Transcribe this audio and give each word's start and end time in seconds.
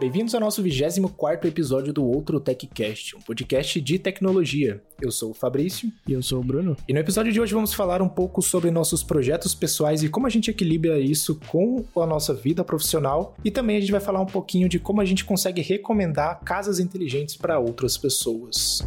Bem-vindos 0.00 0.34
ao 0.34 0.40
nosso 0.40 0.62
24 0.62 1.46
episódio 1.46 1.92
do 1.92 2.02
Outro 2.02 2.40
TechCast, 2.40 3.16
um 3.16 3.20
podcast 3.20 3.78
de 3.82 3.98
tecnologia. 3.98 4.82
Eu 4.98 5.10
sou 5.10 5.32
o 5.32 5.34
Fabrício. 5.34 5.92
E 6.08 6.14
eu 6.14 6.22
sou 6.22 6.40
o 6.40 6.42
Bruno. 6.42 6.74
E 6.88 6.94
no 6.94 6.98
episódio 6.98 7.30
de 7.30 7.38
hoje 7.38 7.52
vamos 7.52 7.74
falar 7.74 8.00
um 8.00 8.08
pouco 8.08 8.40
sobre 8.40 8.70
nossos 8.70 9.02
projetos 9.02 9.54
pessoais 9.54 10.02
e 10.02 10.08
como 10.08 10.26
a 10.26 10.30
gente 10.30 10.50
equilibra 10.50 10.98
isso 10.98 11.38
com 11.48 11.84
a 11.96 12.06
nossa 12.06 12.32
vida 12.32 12.64
profissional. 12.64 13.36
E 13.44 13.50
também 13.50 13.76
a 13.76 13.80
gente 13.80 13.92
vai 13.92 14.00
falar 14.00 14.22
um 14.22 14.26
pouquinho 14.26 14.70
de 14.70 14.78
como 14.78 15.02
a 15.02 15.04
gente 15.04 15.22
consegue 15.22 15.60
recomendar 15.60 16.40
casas 16.40 16.80
inteligentes 16.80 17.36
para 17.36 17.58
outras 17.58 17.98
pessoas. 17.98 18.80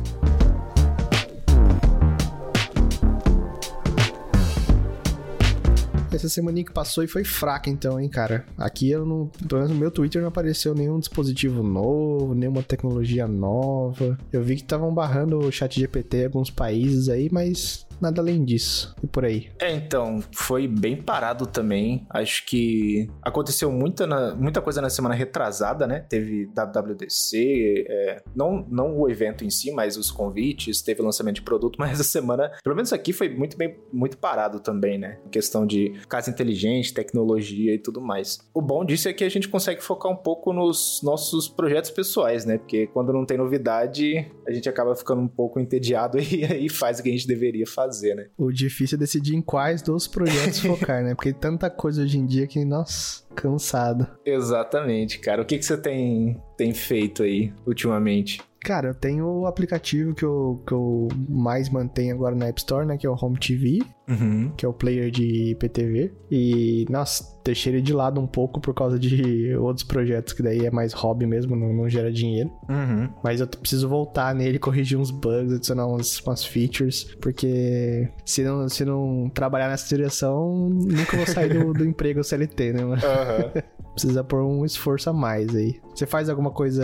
Essa 6.14 6.30
semana 6.30 6.64
que 6.64 6.72
passou 6.72 7.04
e 7.04 7.08
foi 7.08 7.24
fraca, 7.24 7.70
então, 7.70 8.00
hein, 8.00 8.08
cara. 8.08 8.46
Aqui 8.58 8.90
eu 8.90 9.06
não. 9.06 9.28
Pelo 9.48 9.62
menos 9.62 9.72
no 9.72 9.80
meu 9.80 9.92
Twitter 9.92 10.22
não 10.22 10.30
apareceu 10.30 10.76
nenhum 10.76 11.00
dispositivo 11.00 11.64
novo, 11.64 12.36
nenhuma 12.36 12.62
tecnologia 12.62 13.28
nova. 13.28 14.18
Eu 14.32 14.44
vi 14.44 14.56
que 14.56 14.62
estavam 14.62 14.94
barrando 14.94 15.40
o 15.40 15.52
chat 15.52 15.80
GPT 15.80 16.18
em 16.18 16.26
alguns 16.26 16.50
países 16.50 17.10
aí, 17.10 17.30
mas 17.32 17.86
nada 18.04 18.22
além 18.22 18.44
disso. 18.44 18.94
E 19.02 19.08
por 19.08 19.26
aí. 19.26 19.50
É, 19.60 19.72
então, 19.72 20.22
foi 20.36 20.68
bem 20.68 21.02
parado 21.02 21.48
também. 21.48 22.06
Acho 22.10 22.46
que 22.46 23.10
aconteceu 23.22 23.72
muita, 23.72 24.06
na, 24.06 24.36
muita 24.36 24.62
coisa 24.62 24.82
na 24.82 24.90
semana 24.90 25.16
retrasada, 25.16 25.88
né? 25.88 26.02
Teve 26.02 26.48
WWDC, 26.48 27.86
é, 27.88 28.22
não, 28.36 28.66
não 28.70 29.00
o 29.00 29.10
evento 29.10 29.44
em 29.44 29.50
si, 29.50 29.72
mas 29.72 29.98
os 29.98 30.12
convites, 30.12 30.82
teve 30.82 31.02
lançamento 31.02 31.36
de 31.36 31.42
produto, 31.42 31.78
mas 31.80 31.94
essa 31.94 32.04
semana, 32.04 32.52
pelo 32.64 32.76
menos 32.76 32.92
aqui, 32.94 33.14
foi 33.14 33.30
muito 33.30 33.58
bem 33.58 33.76
muito 33.92 34.18
parado 34.18 34.60
também, 34.60 34.98
né? 34.98 35.20
Questão 35.32 35.66
de 35.66 35.94
casa 36.10 36.30
inteligente, 36.30 36.94
tecnologia 36.94 37.74
e 37.74 37.80
tudo 37.80 38.02
mais. 38.02 38.40
O 38.54 38.62
bom 38.62 38.84
disso 38.84 39.08
é 39.08 39.14
que 39.14 39.24
a 39.24 39.30
gente 39.30 39.48
consegue 39.48 39.82
focar 39.82 40.12
um 40.12 40.16
pouco 40.16 40.52
nos 40.52 41.02
nossos 41.04 41.48
projetos 41.48 41.90
pessoais, 41.92 42.46
né? 42.46 42.58
Porque 42.58 42.88
quando 42.88 43.14
não 43.14 43.26
tem 43.26 43.38
novidade, 43.38 44.30
a 44.48 44.52
gente 44.52 44.68
acaba 44.68 44.96
ficando 44.96 45.22
um 45.22 45.28
pouco 45.28 45.60
entediado 45.60 46.20
e 46.20 46.44
aí 46.44 46.70
faz 46.70 47.00
o 47.00 47.04
que 47.04 47.10
a 47.10 47.12
gente 47.12 47.28
deveria 47.28 47.66
fazer 47.66 47.93
fazer, 47.94 48.16
né? 48.16 48.26
O 48.38 48.52
difícil 48.52 48.96
é 48.96 49.00
decidir 49.00 49.36
em 49.36 49.42
quais 49.42 49.82
dos 49.82 50.08
projetos 50.08 50.60
focar, 50.62 51.04
né? 51.04 51.14
Porque 51.14 51.32
tanta 51.32 51.70
coisa 51.70 52.02
hoje 52.02 52.18
em 52.18 52.26
dia 52.26 52.48
que, 52.48 52.66
nossa, 52.66 53.24
cansado. 53.36 54.08
Exatamente, 54.26 55.20
cara. 55.20 55.42
O 55.42 55.46
que, 55.46 55.58
que 55.58 55.66
você 55.66 55.78
tem, 55.78 56.42
tem 56.58 56.74
feito 56.74 57.24
aí 57.24 57.54
ultimamente? 57.66 58.42
Cara, 58.64 58.88
eu 58.88 58.94
tenho 58.94 59.26
o 59.28 59.46
aplicativo 59.46 60.16
que 60.16 60.24
eu, 60.24 60.64
que 60.66 60.74
eu 60.74 61.10
mais 61.30 61.70
mantenho 61.70 62.16
agora 62.16 62.34
na 62.34 62.48
App 62.48 62.60
Store, 62.60 62.86
né? 62.88 62.98
Que 62.98 63.06
é 63.06 63.10
o 63.10 63.18
Home 63.22 63.38
TV, 63.38 63.80
uhum. 64.08 64.52
que 64.56 64.66
é 64.66 64.70
o 64.70 64.74
player 64.74 65.10
de 65.10 65.52
IPTV. 65.52 66.12
E, 66.30 66.86
nossa, 66.90 67.24
deixei 67.44 67.74
ele 67.74 67.82
de 67.82 67.94
lado 67.94 68.20
um 68.20 68.28
pouco 68.28 68.60
por 68.60 68.74
causa 68.74 68.98
de 68.98 69.56
outros 69.58 69.86
projetos, 69.86 70.34
que 70.34 70.42
daí 70.42 70.66
é 70.66 70.72
mais 70.72 70.94
hobby 70.94 71.26
mesmo, 71.26 71.56
não, 71.56 71.74
não 71.74 71.90
gera 71.90 72.12
dinheiro. 72.12 72.52
Uhum. 72.70 73.10
Mas 73.24 73.40
eu 73.40 73.48
preciso 73.48 73.88
voltar 73.88 74.34
nele, 74.34 74.60
corrigir 74.60 74.98
uns 74.98 75.12
bugs, 75.12 75.54
adicionar 75.54 75.88
umas, 75.88 76.20
umas 76.22 76.46
features, 76.46 77.04
porque 77.22 78.10
se 78.26 78.44
não, 78.44 78.68
se 78.70 78.86
não 78.86 79.30
trabalhar 79.34 79.70
nessa 79.70 79.88
direção, 79.88 80.70
nunca 80.70 81.18
vou 81.18 81.26
sair 81.26 81.54
do, 81.54 81.74
do 81.74 81.86
emprego 81.86 82.24
CLT, 82.24 82.74
né, 82.74 82.84
mano? 82.84 83.02
Uhum. 83.02 83.62
Precisa 83.94 84.24
pôr 84.24 84.42
um 84.42 84.66
esforço 84.66 85.12
a 85.12 85.14
mais 85.14 85.56
aí. 85.56 85.80
Você 85.94 86.08
faz 86.08 86.28
alguma 86.28 86.50
coisa 86.50 86.84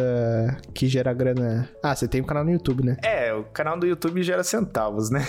que 0.76 0.88
gera 0.88 1.12
grana? 1.12 1.68
Ah, 1.84 1.96
você 1.96 2.08
tem 2.08 2.22
um 2.22 2.24
canal 2.24 2.46
no 2.46 2.52
YouTube, 2.52 2.86
né? 2.86 2.98
É, 3.04 3.34
o 3.34 3.46
canal 3.46 3.80
do 3.80 3.88
YouTube 3.88 4.22
gera 4.22 4.44
centavos, 4.44 5.10
né? 5.10 5.26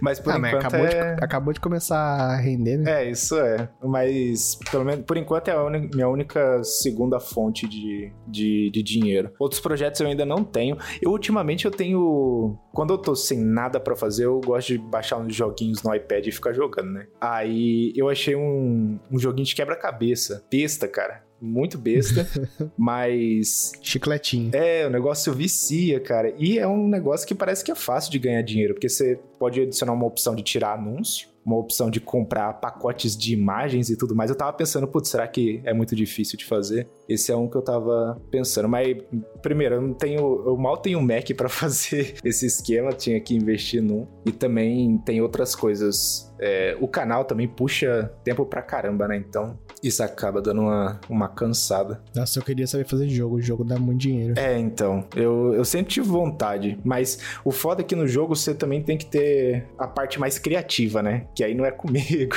mas 0.00 0.20
por 0.20 0.32
ah, 0.32 0.38
enquanto 0.38 0.54
mas 0.54 0.64
acabou, 0.64 0.86
é... 0.86 1.14
de, 1.16 1.17
acabou 1.20 1.52
de 1.52 1.60
começar 1.60 1.98
a 1.98 2.36
render, 2.36 2.78
né? 2.78 3.04
É, 3.04 3.10
isso 3.10 3.38
é. 3.38 3.68
Mas, 3.82 4.58
pelo 4.70 4.84
menos, 4.84 5.04
por 5.04 5.16
enquanto 5.16 5.48
é 5.48 5.52
a 5.52 5.64
un... 5.64 5.88
minha 5.94 6.08
única 6.08 6.62
segunda 6.62 7.20
fonte 7.20 7.66
de, 7.68 8.12
de, 8.26 8.70
de 8.70 8.82
dinheiro. 8.82 9.32
Outros 9.38 9.60
projetos 9.60 10.00
eu 10.00 10.06
ainda 10.06 10.24
não 10.24 10.44
tenho. 10.44 10.76
Eu, 11.00 11.10
ultimamente, 11.10 11.64
eu 11.64 11.70
tenho... 11.70 12.58
Quando 12.72 12.94
eu 12.94 12.98
tô 12.98 13.14
sem 13.14 13.38
nada 13.38 13.80
para 13.80 13.96
fazer, 13.96 14.26
eu 14.26 14.40
gosto 14.40 14.68
de 14.68 14.78
baixar 14.78 15.18
uns 15.18 15.34
joguinhos 15.34 15.82
no 15.82 15.94
iPad 15.94 16.26
e 16.26 16.32
ficar 16.32 16.52
jogando, 16.52 16.92
né? 16.92 17.06
Aí, 17.20 17.92
eu 17.96 18.08
achei 18.08 18.36
um, 18.36 18.98
um 19.10 19.18
joguinho 19.18 19.46
de 19.46 19.54
quebra-cabeça. 19.54 20.44
Besta, 20.50 20.86
cara 20.86 21.27
muito 21.40 21.78
besta, 21.78 22.26
mas. 22.76 23.72
Chicletinho. 23.82 24.50
É, 24.54 24.86
o 24.86 24.90
negócio 24.90 25.32
vicia, 25.32 26.00
cara. 26.00 26.34
E 26.38 26.58
é 26.58 26.66
um 26.66 26.88
negócio 26.88 27.26
que 27.26 27.34
parece 27.34 27.64
que 27.64 27.70
é 27.70 27.74
fácil 27.74 28.10
de 28.10 28.18
ganhar 28.18 28.42
dinheiro, 28.42 28.74
porque 28.74 28.88
você 28.88 29.18
pode 29.38 29.60
adicionar 29.60 29.92
uma 29.92 30.06
opção 30.06 30.34
de 30.34 30.42
tirar 30.42 30.74
anúncio 30.74 31.28
uma 31.48 31.56
opção 31.56 31.90
de 31.90 31.98
comprar 31.98 32.52
pacotes 32.54 33.16
de 33.16 33.32
imagens 33.32 33.88
e 33.88 33.96
tudo 33.96 34.14
mais. 34.14 34.28
Eu 34.28 34.36
tava 34.36 34.52
pensando, 34.52 34.86
putz, 34.86 35.08
será 35.08 35.26
que 35.26 35.62
é 35.64 35.72
muito 35.72 35.96
difícil 35.96 36.36
de 36.36 36.44
fazer? 36.44 36.86
Esse 37.08 37.32
é 37.32 37.36
um 37.36 37.48
que 37.48 37.56
eu 37.56 37.62
tava 37.62 38.20
pensando. 38.30 38.68
Mas, 38.68 38.96
primeiro, 39.40 39.76
eu 39.76 39.82
não 39.82 39.94
tenho. 39.94 40.20
Eu 40.46 40.56
mal 40.56 40.76
tenho 40.76 40.98
um 40.98 41.02
Mac 41.02 41.30
para 41.36 41.48
fazer 41.48 42.16
esse 42.24 42.46
esquema, 42.46 42.92
tinha 42.92 43.20
que 43.20 43.34
investir 43.34 43.82
num. 43.82 44.06
E 44.26 44.32
também 44.32 44.98
tem 44.98 45.20
outras 45.20 45.54
coisas. 45.54 46.28
É, 46.40 46.76
o 46.80 46.86
canal 46.86 47.24
também 47.24 47.48
puxa 47.48 48.12
tempo 48.22 48.44
pra 48.46 48.62
caramba, 48.62 49.08
né? 49.08 49.16
Então, 49.16 49.58
isso 49.82 50.02
acaba 50.02 50.40
dando 50.40 50.62
uma, 50.62 51.00
uma 51.08 51.28
cansada. 51.28 52.00
Nossa, 52.14 52.38
eu 52.38 52.44
queria 52.44 52.66
saber 52.66 52.86
fazer 52.86 53.08
jogo. 53.08 53.36
O 53.36 53.40
jogo 53.40 53.64
dá 53.64 53.78
muito 53.78 54.00
dinheiro. 54.00 54.34
É, 54.38 54.58
então. 54.58 55.04
Eu, 55.16 55.54
eu 55.54 55.64
sempre 55.64 55.92
tive 55.94 56.06
vontade. 56.06 56.78
Mas 56.84 57.18
o 57.44 57.50
foda 57.50 57.80
é 57.80 57.84
que 57.84 57.96
no 57.96 58.06
jogo 58.06 58.36
você 58.36 58.54
também 58.54 58.82
tem 58.82 58.96
que 58.96 59.06
ter 59.06 59.66
a 59.78 59.86
parte 59.86 60.20
mais 60.20 60.38
criativa, 60.38 61.02
né? 61.02 61.26
que 61.34 61.44
aí 61.44 61.54
não 61.54 61.64
é 61.64 61.70
comigo. 61.72 62.34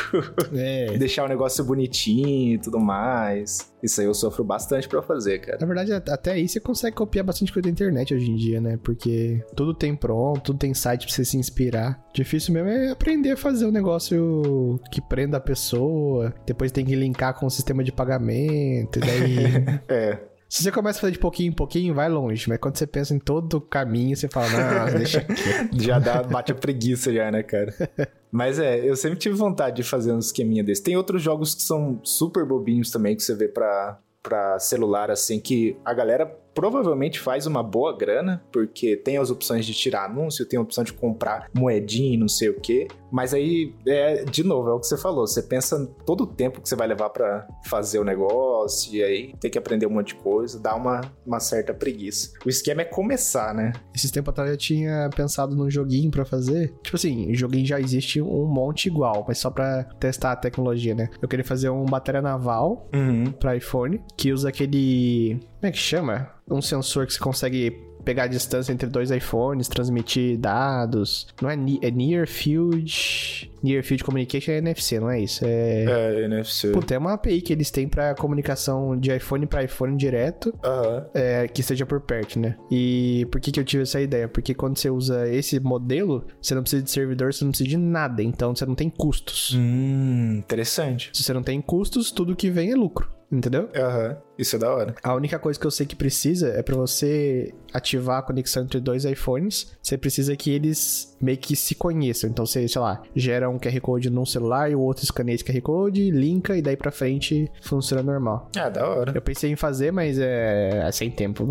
É. 0.54 0.98
Deixar 0.98 1.26
o 1.26 1.28
negócio 1.28 1.64
bonitinho 1.64 2.54
e 2.54 2.58
tudo 2.60 2.80
mais. 2.80 3.72
Isso 3.82 4.00
aí 4.00 4.08
eu 4.08 4.14
sofro 4.14 4.44
bastante 4.44 4.61
para 4.90 5.02
fazer, 5.02 5.40
cara. 5.40 5.58
Na 5.60 5.66
verdade, 5.66 5.94
até 5.94 6.32
aí 6.32 6.48
você 6.48 6.60
consegue 6.60 6.96
copiar 6.96 7.26
bastante 7.26 7.52
coisa 7.52 7.64
da 7.64 7.72
internet 7.72 8.14
hoje 8.14 8.30
em 8.30 8.36
dia, 8.36 8.62
né? 8.62 8.78
Porque 8.84 9.44
tudo 9.56 9.74
tem 9.74 9.96
pronto, 9.96 10.42
tudo 10.42 10.60
tem 10.60 10.74
site 10.74 11.06
pra 11.06 11.14
você 11.14 11.26
se 11.26 11.38
inspirar. 11.38 12.00
Difícil 12.14 12.54
mesmo 12.54 12.70
é 12.70 12.92
aprender 12.92 13.32
a 13.32 13.38
fazer 13.38 13.66
um 13.66 13.72
negócio 13.72 14.80
que 14.92 15.02
prenda 15.02 15.38
a 15.38 15.42
pessoa. 15.42 16.34
Depois 16.46 16.72
tem 16.72 16.86
que 16.86 16.96
linkar 16.96 17.34
com 17.38 17.46
o 17.46 17.52
sistema 17.52 17.84
de 17.84 17.92
pagamento. 17.92 18.98
E 18.98 19.02
daí. 19.02 19.80
é. 19.88 20.32
Se 20.52 20.64
você 20.64 20.70
começa 20.70 21.00
a 21.00 21.02
fazer 21.02 21.14
de 21.14 21.20
pouquinho 21.20 21.50
em 21.50 21.56
pouquinho, 21.56 21.94
vai 21.94 22.10
longe. 22.10 22.50
Mas 22.50 22.58
quando 22.60 22.76
você 22.76 22.86
pensa 22.86 23.16
em 23.16 23.20
todo 23.20 23.54
o 23.54 23.62
caminho, 23.62 24.18
você 24.18 24.28
fala, 24.28 24.50
não, 24.50 24.92
deixa 25.00 25.20
aqui. 25.20 25.34
já 25.82 25.98
dá, 25.98 26.22
bate 26.24 26.52
a 26.52 26.56
preguiça 26.56 27.14
já, 27.14 27.32
né, 27.32 27.42
cara? 27.42 27.74
Mas 28.30 28.60
é, 28.60 28.78
eu 28.86 28.98
sempre 28.98 29.18
tive 29.18 29.34
vontade 29.34 29.78
de 29.78 29.84
fazer 29.84 30.12
um 30.12 30.20
esqueminha 30.20 30.62
desse. 30.62 30.84
Tem 30.84 30.98
outros 30.98 31.22
jogos 31.22 31.56
que 31.56 31.62
são 31.62 32.02
super 32.04 32.46
bobinhos 32.46 32.92
também, 32.92 33.16
que 33.16 33.24
você 33.24 33.34
vê 33.34 33.48
pra, 33.48 33.98
pra 34.22 34.60
celular, 34.60 35.10
assim, 35.12 35.40
que 35.40 35.78
a 35.84 35.94
galera 35.94 36.26
provavelmente 36.54 37.20
faz 37.20 37.46
uma 37.46 37.64
boa 37.64 37.96
grana, 37.96 38.44
porque 38.52 38.96
tem 38.96 39.18
as 39.18 39.30
opções 39.30 39.66
de 39.66 39.74
tirar 39.74 40.06
anúncio, 40.06 40.46
tem 40.46 40.58
a 40.58 40.62
opção 40.62 40.84
de 40.84 40.94
comprar 40.94 41.50
moedinha 41.54 42.14
e 42.14 42.18
não 42.18 42.28
sei 42.28 42.50
o 42.50 42.60
que. 42.60 42.88
Mas 43.12 43.34
aí, 43.34 43.76
é, 43.86 44.24
de 44.24 44.44
novo, 44.44 44.70
é 44.70 44.74
o 44.74 44.80
que 44.80 44.88
você 44.88 44.98
falou. 44.98 45.28
Você 45.28 45.44
pensa 45.44 45.86
todo 46.06 46.24
o 46.24 46.28
tempo 46.28 46.62
que 46.62 46.70
você 46.70 46.76
vai 46.76 46.88
levar 46.88 47.10
para 47.10 47.48
fazer 47.66 48.00
o 48.00 48.04
negócio, 48.04 48.96
e 48.96 49.04
aí 49.04 49.34
tem 49.40 49.52
que 49.52 49.58
aprender 49.58 49.86
um 49.86 49.92
monte 49.92 50.16
de 50.16 50.16
coisa, 50.16 50.60
dá 50.60 50.76
uma, 50.76 51.02
uma 51.26 51.40
certa 51.40 51.74
preguiça. 51.74 52.32
O 52.46 52.50
esquema 52.50 52.82
é 52.82 52.86
começar, 52.86 53.54
né? 53.54 53.74
Esses 53.94 54.12
tempos 54.12 54.32
atrás 54.32 54.50
eu 54.50 54.58
tinha 54.58 55.10
pensado 55.16 55.56
num 55.56 55.70
joguinho 55.70 56.10
para 56.10 56.24
fazer. 56.24 56.74
Tipo 56.82 56.96
assim, 56.96 57.32
o 57.32 57.36
joguinho 57.36 57.66
já 57.66 57.80
existe 57.80 58.22
um 58.22 58.46
monte 58.46 58.86
igual, 58.86 59.26
mas 59.28 59.38
só 59.38 59.50
para 59.50 59.84
testar 60.00 60.32
a 60.32 60.36
tecnologia, 60.36 60.96
né? 60.96 61.10
Eu 61.22 61.28
queria 61.28 61.46
fazer 61.46 61.70
um 61.70 61.86
bateria 61.86 62.22
naval 62.22 62.90
uhum. 62.94 63.32
para 63.32 63.56
iPhone, 63.56 64.02
que 64.18 64.32
usa 64.32 64.50
aquele. 64.50 65.40
Como 65.62 65.70
é 65.70 65.72
que 65.72 65.78
chama? 65.78 66.28
Um 66.50 66.60
sensor 66.60 67.06
que 67.06 67.14
você 67.14 67.20
consegue 67.20 67.70
pegar 68.04 68.24
a 68.24 68.28
distância 68.28 68.74
entre 68.74 68.90
dois 68.90 69.12
iPhones, 69.12 69.68
transmitir 69.68 70.36
dados. 70.40 71.28
Não 71.40 71.52
é, 71.52 71.54
é 71.54 71.92
Near 71.92 72.28
Field. 72.28 73.52
Near 73.62 73.84
Field 73.84 74.04
Communication 74.04 74.54
é 74.54 74.58
NFC, 74.58 75.00
não 75.00 75.12
é 75.12 75.22
isso? 75.22 75.46
É, 75.46 75.86
é 75.86 76.26
NFC. 76.26 76.70
Puta, 76.72 76.96
é 76.96 76.98
uma 76.98 77.14
API 77.14 77.42
que 77.42 77.54
eles 77.54 77.70
têm 77.70 77.88
pra 77.88 78.16
comunicação 78.16 78.98
de 78.98 79.16
iPhone 79.16 79.46
para 79.46 79.64
iPhone 79.64 79.96
direto, 79.96 80.48
uhum. 80.66 81.06
é, 81.14 81.48
que 81.48 81.62
seja 81.62 81.86
por 81.86 82.02
perto, 82.02 82.40
né? 82.40 82.58
E 82.72 83.28
por 83.32 83.40
que, 83.40 83.52
que 83.52 83.60
eu 83.60 83.64
tive 83.64 83.84
essa 83.84 84.02
ideia? 84.02 84.28
Porque 84.28 84.56
quando 84.56 84.80
você 84.80 84.90
usa 84.90 85.30
esse 85.30 85.60
modelo, 85.60 86.26
você 86.42 86.56
não 86.56 86.64
precisa 86.64 86.82
de 86.82 86.90
servidor, 86.90 87.32
você 87.32 87.44
não 87.44 87.52
precisa 87.52 87.70
de 87.70 87.78
nada, 87.78 88.24
então 88.24 88.56
você 88.56 88.66
não 88.66 88.74
tem 88.74 88.90
custos. 88.90 89.54
Hum, 89.56 90.38
interessante. 90.40 91.12
Se 91.14 91.22
você 91.22 91.34
não 91.34 91.44
tem 91.44 91.62
custos, 91.62 92.10
tudo 92.10 92.36
que 92.36 92.50
vem 92.50 92.72
é 92.72 92.76
lucro 92.76 93.22
entendeu? 93.32 93.70
Aham. 93.76 94.10
Uhum. 94.10 94.16
Isso 94.42 94.56
é 94.56 94.60
da 94.60 94.74
hora. 94.74 94.96
A 95.04 95.14
única 95.14 95.40
coisa 95.40 95.60
que 95.60 95.66
eu 95.66 95.72
sei 95.72 95.86
que 95.86 95.96
precisa 95.96 96.50
é 96.50 96.62
para 96.62 96.76
você 96.76 97.54
ativar 97.74 98.20
a 98.20 98.22
conexão 98.22 98.64
entre 98.64 98.80
dois 98.80 99.06
iPhones, 99.06 99.72
você 99.82 99.98
precisa 99.98 100.36
que 100.36 100.52
eles 100.52 101.16
meio 101.22 101.38
que 101.38 101.56
se 101.56 101.76
conheçam. 101.76 102.30
Então 102.30 102.46
você, 102.46 102.68
sei 102.68 102.82
lá, 102.82 103.02
gera 103.16 103.50
um 103.50 103.58
QR 103.58 103.80
Code 103.80 104.10
num 104.10 104.26
celular 104.26 104.70
e 104.72 104.76
o 104.76 104.80
outro 104.80 105.04
escaneia 105.04 105.36
esse 105.36 105.44
QR 105.44 105.62
Code, 105.62 106.12
linka 106.12 106.58
e 106.58 106.62
daí 106.62 106.76
pra 106.76 106.92
frente 106.92 107.50
funciona 107.62 108.02
normal. 108.02 108.50
Ah, 108.58 108.70
da 108.70 108.88
hora. 108.88 109.12
Eu 109.16 109.22
pensei 109.22 109.52
em 109.52 109.56
fazer, 109.56 109.92
mas 109.92 110.18
é, 110.20 110.84
é 110.86 110.92
sem 110.92 111.12
tempo. 111.12 111.48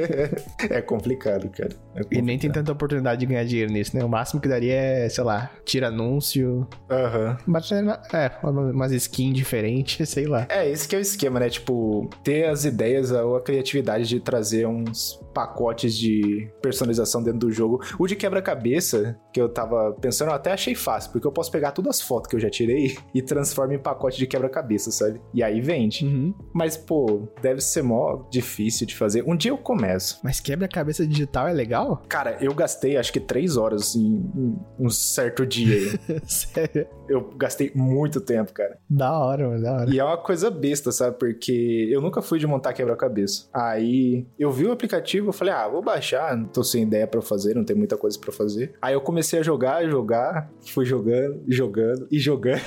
é 0.70 0.80
complicado, 0.80 1.48
cara. 1.50 1.70
É 1.94 2.02
complicado. 2.02 2.12
E 2.12 2.22
nem 2.22 2.38
tem 2.38 2.50
tanta 2.50 2.72
oportunidade 2.72 3.20
de 3.20 3.26
ganhar 3.26 3.44
dinheiro 3.44 3.72
nisso, 3.72 3.96
né? 3.96 4.04
O 4.04 4.08
máximo 4.08 4.40
que 4.40 4.48
daria 4.48 4.74
é, 4.74 5.08
sei 5.08 5.24
lá, 5.24 5.50
tira 5.64 5.88
anúncio. 5.88 6.66
Aham. 6.88 7.36
Uhum. 7.46 7.90
É, 8.12 8.30
umas 8.42 8.92
skins 8.92 9.34
diferentes, 9.34 10.08
sei 10.08 10.26
lá. 10.26 10.46
É, 10.48 10.68
esse 10.68 10.86
que 10.88 10.94
é 10.94 10.98
o 10.98 11.02
esquema, 11.02 11.40
né? 11.40 11.48
Tipo, 11.48 12.08
ter 12.22 12.46
as 12.46 12.64
ideias 12.64 13.10
ou 13.10 13.36
a 13.36 13.40
criatividade 13.40 14.06
de 14.06 14.20
trazer 14.20 14.66
uns 14.66 15.20
pacotes 15.32 15.96
de 15.96 16.50
personalização 16.60 17.22
dentro 17.22 17.40
do 17.40 17.50
jogo. 17.50 17.80
O 17.98 18.06
de 18.06 18.16
quebra-cabeça, 18.16 19.18
que 19.32 19.40
eu 19.40 19.48
tava 19.48 19.92
pensando, 20.00 20.28
eu 20.28 20.34
até 20.34 20.52
achei 20.52 20.74
fácil, 20.74 21.12
porque 21.12 21.26
eu 21.26 21.32
posso 21.32 21.50
pegar 21.50 21.72
todas 21.72 21.96
as 21.96 22.02
fotos 22.02 22.28
que 22.28 22.36
eu 22.36 22.40
já 22.40 22.50
tirei 22.50 22.96
e 23.14 23.22
transformar 23.22 23.74
em 23.74 23.78
pacote 23.78 24.18
de 24.18 24.26
quebra-cabeça, 24.26 24.90
sabe? 24.90 25.20
E 25.32 25.42
aí 25.42 25.60
vende. 25.60 26.04
Uhum. 26.04 26.34
Mas, 26.52 26.76
pô, 26.76 27.28
deve 27.40 27.60
ser 27.60 27.82
mó 27.82 28.24
difícil 28.30 28.86
de 28.86 28.96
fazer. 28.96 29.24
Um 29.26 29.36
dia 29.36 29.50
eu 29.50 29.58
começo. 29.58 30.20
Mas 30.22 30.40
quebra-cabeça 30.40 31.06
digital 31.06 31.48
é 31.48 31.52
legal? 31.52 32.02
Cara, 32.08 32.36
eu 32.40 32.54
gastei 32.54 32.96
acho 32.96 33.12
que 33.12 33.20
três 33.20 33.56
horas 33.56 33.94
em, 33.94 34.30
em 34.36 34.58
um 34.78 34.90
certo 34.90 35.46
dia. 35.46 35.98
Sério? 36.24 36.86
Eu 37.08 37.30
gastei 37.36 37.72
muito 37.74 38.20
tempo, 38.20 38.52
cara. 38.52 38.78
Da 38.88 39.18
hora, 39.18 39.48
mano, 39.48 39.62
da 39.62 39.72
hora. 39.72 39.90
E 39.90 39.98
é 39.98 40.04
uma 40.04 40.16
coisa 40.16 40.50
besta, 40.50 40.92
sabe? 40.92 41.18
Porque 41.18 41.88
eu 41.90 42.00
nunca 42.10 42.20
fui 42.20 42.40
de 42.40 42.46
montar 42.46 42.72
quebra-cabeça. 42.72 43.46
Aí 43.52 44.26
eu 44.36 44.50
vi 44.50 44.66
o 44.66 44.72
aplicativo, 44.72 45.28
eu 45.28 45.32
falei, 45.32 45.54
ah, 45.54 45.68
vou 45.68 45.80
baixar, 45.80 46.36
não 46.36 46.46
tô 46.46 46.64
sem 46.64 46.82
ideia 46.82 47.06
para 47.06 47.22
fazer, 47.22 47.54
não 47.54 47.64
tem 47.64 47.76
muita 47.76 47.96
coisa 47.96 48.18
para 48.18 48.32
fazer. 48.32 48.74
Aí 48.82 48.94
eu 48.94 49.00
comecei 49.00 49.38
a 49.38 49.42
jogar, 49.42 49.88
jogar, 49.88 50.50
fui 50.66 50.84
jogando, 50.84 51.40
jogando 51.46 52.08
e 52.10 52.18
jogando. 52.18 52.60